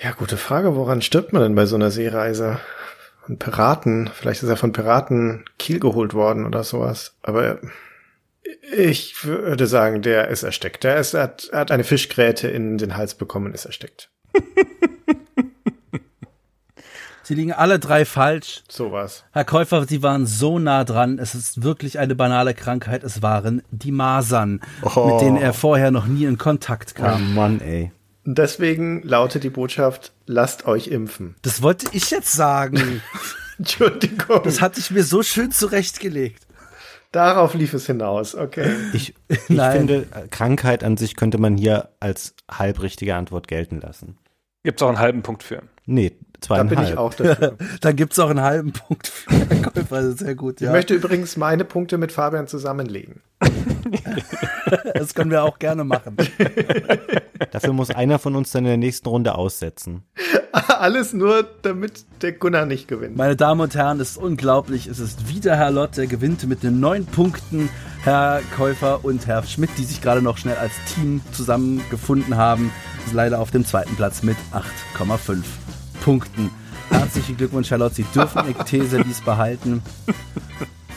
[0.02, 0.74] Ja, gute Frage.
[0.76, 2.58] Woran stirbt man denn bei so einer Seereise?
[3.24, 4.10] Von Piraten.
[4.14, 7.16] Vielleicht ist er von Piraten Kiel geholt worden oder sowas.
[7.22, 7.58] Aber
[8.74, 10.84] ich würde sagen, der ist erstickt.
[10.84, 14.10] Der ist, er hat, hat eine Fischgräte in den Hals bekommen und ist erstickt.
[17.28, 18.62] Sie liegen alle drei falsch.
[18.70, 19.22] Sowas.
[19.32, 21.18] Herr Käufer, Sie waren so nah dran.
[21.18, 23.04] Es ist wirklich eine banale Krankheit.
[23.04, 27.34] Es waren die Masern, mit denen er vorher noch nie in Kontakt Oh kam.
[27.34, 27.92] Mann, ey.
[28.24, 31.34] Deswegen lautet die Botschaft, lasst euch impfen.
[31.42, 33.02] Das wollte ich jetzt sagen.
[33.58, 34.40] Entschuldigung.
[34.44, 36.46] Das hatte ich mir so schön zurechtgelegt.
[37.12, 38.34] Darauf lief es hinaus.
[38.34, 38.74] Okay.
[38.94, 44.16] Ich, ich finde, Krankheit an sich könnte man hier als halbrichtige Antwort gelten lassen.
[44.64, 45.62] Gibt's auch einen halben Punkt für.
[45.84, 46.68] Nee, Da zweieinhalb.
[46.78, 47.56] bin ich auch dafür.
[47.80, 49.96] Dann gibt's auch einen halben Punkt für Herrn Käufer.
[49.96, 50.72] Das ist sehr gut, Ich ja.
[50.72, 53.20] möchte übrigens meine Punkte mit Fabian zusammenlegen.
[54.94, 56.16] Das können wir auch gerne machen.
[57.52, 60.02] Dafür muss einer von uns dann in der nächsten Runde aussetzen.
[60.52, 63.16] Alles nur, damit der Gunnar nicht gewinnt.
[63.16, 64.86] Meine Damen und Herren, es ist unglaublich.
[64.86, 67.70] Es ist wieder Herr Lott, der gewinnt mit den neun Punkten.
[68.02, 72.70] Herr Käufer und Herr Schmidt, die sich gerade noch schnell als Team zusammengefunden haben,
[73.06, 74.36] ist leider auf dem zweiten Platz mit
[74.98, 75.42] 8,5
[76.08, 76.50] Punkten.
[76.88, 77.94] Herzlichen Glückwunsch, Herr Lott.
[77.94, 79.82] Sie dürfen Ihr These-Lies behalten.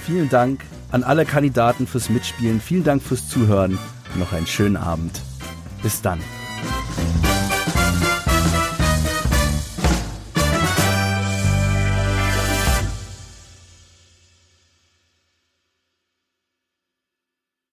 [0.06, 2.62] Vielen Dank an alle Kandidaten fürs Mitspielen.
[2.62, 3.78] Vielen Dank fürs Zuhören.
[4.16, 5.22] Noch einen schönen Abend.
[5.84, 6.22] Bis dann.